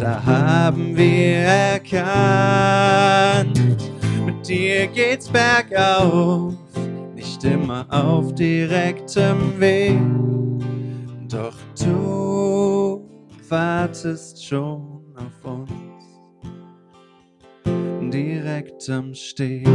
da 0.00 0.24
haben 0.24 0.96
wir 0.96 1.36
erkannt, 1.76 3.60
mit 4.24 4.48
dir 4.48 4.86
geht's 4.86 5.28
bergauf, 5.28 6.54
nicht 7.14 7.44
immer 7.44 7.84
auf 7.90 8.34
direktem 8.34 9.60
Weg. 9.60 10.00
Doch 11.28 11.58
du 11.78 13.06
wartest 13.50 14.42
schon 14.42 15.04
auf 15.14 15.44
uns 15.44 15.65
direkt 18.10 18.88
am 18.90 19.14
Steg. 19.14 19.66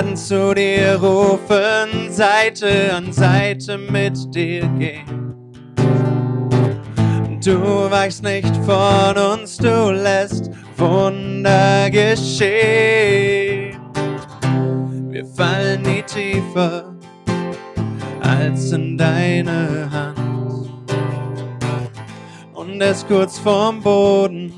Werden 0.00 0.16
zu 0.16 0.54
dir 0.54 0.94
rufen, 0.94 2.10
Seite 2.10 2.94
an 2.94 3.12
Seite 3.12 3.76
mit 3.76 4.16
dir 4.34 4.66
gehen. 4.78 5.34
Du 7.44 7.90
weichst 7.90 8.22
nicht 8.22 8.56
von 8.64 9.18
uns, 9.18 9.58
du 9.58 9.90
lässt 9.90 10.48
Wunder 10.78 11.90
geschehen. 11.90 13.78
Wir 15.10 15.26
fallen 15.36 15.82
nie 15.82 16.02
tiefer 16.02 16.94
als 18.22 18.72
in 18.72 18.96
deine 18.96 19.90
Hand. 19.90 20.70
Und 22.54 22.80
erst 22.80 23.06
kurz 23.06 23.38
vorm 23.38 23.82
Boden, 23.82 24.50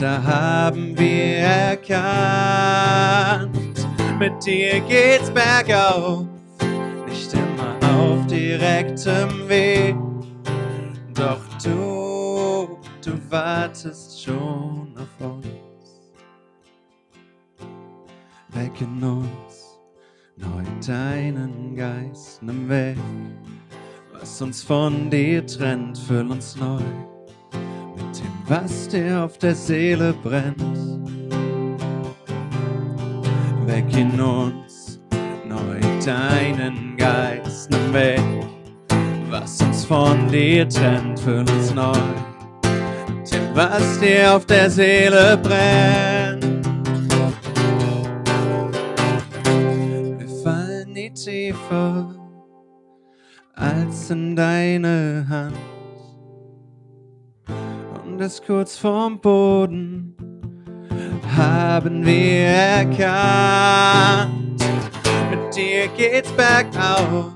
da 0.00 0.22
haben 0.22 0.98
wir 0.98 1.36
erkannt, 1.36 3.71
mit 4.22 4.46
dir 4.46 4.78
geht's 4.82 5.32
bergauf, 5.32 6.24
nicht 7.08 7.34
immer 7.34 7.76
auf 7.92 8.24
direktem 8.28 9.48
Weg. 9.48 9.96
Doch 11.12 11.40
du, 11.60 12.78
du 13.04 13.30
wartest 13.30 14.22
schon 14.22 14.94
auf 14.96 15.26
uns. 15.26 16.12
Weg 18.50 18.80
in 18.80 19.02
uns, 19.02 19.80
neu 20.36 20.62
deinen 20.86 21.74
Geist, 21.74 22.44
nimm 22.44 22.68
weg, 22.68 22.98
Was 24.12 24.40
uns 24.40 24.62
von 24.62 25.10
dir 25.10 25.44
trennt, 25.44 25.98
füll 25.98 26.30
uns 26.30 26.54
neu 26.54 26.78
mit 27.96 28.18
dem, 28.20 28.32
was 28.46 28.86
dir 28.86 29.24
auf 29.24 29.36
der 29.38 29.56
Seele 29.56 30.14
brennt. 30.22 30.81
Weck 33.66 33.96
in 33.96 34.20
uns 34.20 35.00
neu 35.46 35.80
deinen 36.04 36.96
Geist, 36.96 37.70
nimm 37.70 37.92
weg, 37.92 38.20
was 39.30 39.60
uns 39.62 39.84
von 39.84 40.28
dir 40.28 40.68
trennt, 40.68 41.20
füll 41.20 41.40
uns 41.40 41.74
neu 41.74 41.92
dem, 43.32 43.56
was 43.56 44.00
dir 44.00 44.36
auf 44.36 44.46
der 44.46 44.70
Seele 44.70 45.36
brennt. 45.36 46.64
Wir 50.18 50.28
fallen 50.42 50.92
nie 50.92 51.10
tiefer 51.10 52.14
als 53.54 54.10
in 54.10 54.36
deine 54.36 55.26
Hand. 55.28 55.56
Und 58.04 58.20
es 58.20 58.42
kurz 58.42 58.76
vorm 58.76 59.20
Boden 59.20 60.16
haben 61.36 62.04
wir 62.04 62.46
erkannt. 62.78 64.32
Mit 65.30 65.54
dir 65.56 65.88
geht's 65.96 66.30
bergauf, 66.32 67.32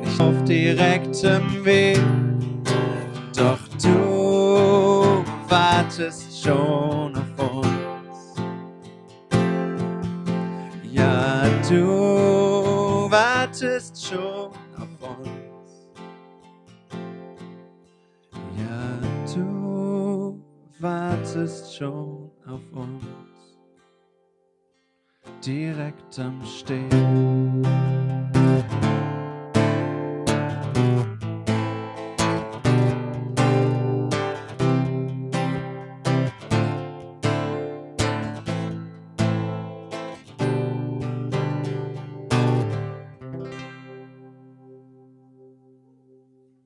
nicht 0.00 0.20
auf 0.20 0.44
direktem 0.44 1.64
Weg. 1.64 2.00
Doch 3.36 3.58
du 3.82 5.24
wartest 5.48 6.42
schon 6.42 7.16
auf 7.16 7.38
uns. 7.38 8.34
Ja, 10.90 11.42
du 11.68 13.08
wartest 13.10 14.06
schon 14.06 14.50
auf 14.76 15.00
uns. 15.00 15.88
Ja, 18.56 19.34
du 19.34 20.40
wartest 20.80 21.76
schon 21.76 22.17
auf 22.48 22.60
uns. 22.72 23.04
Direkt 25.44 26.18
am 26.18 26.42
Steg. 26.44 26.92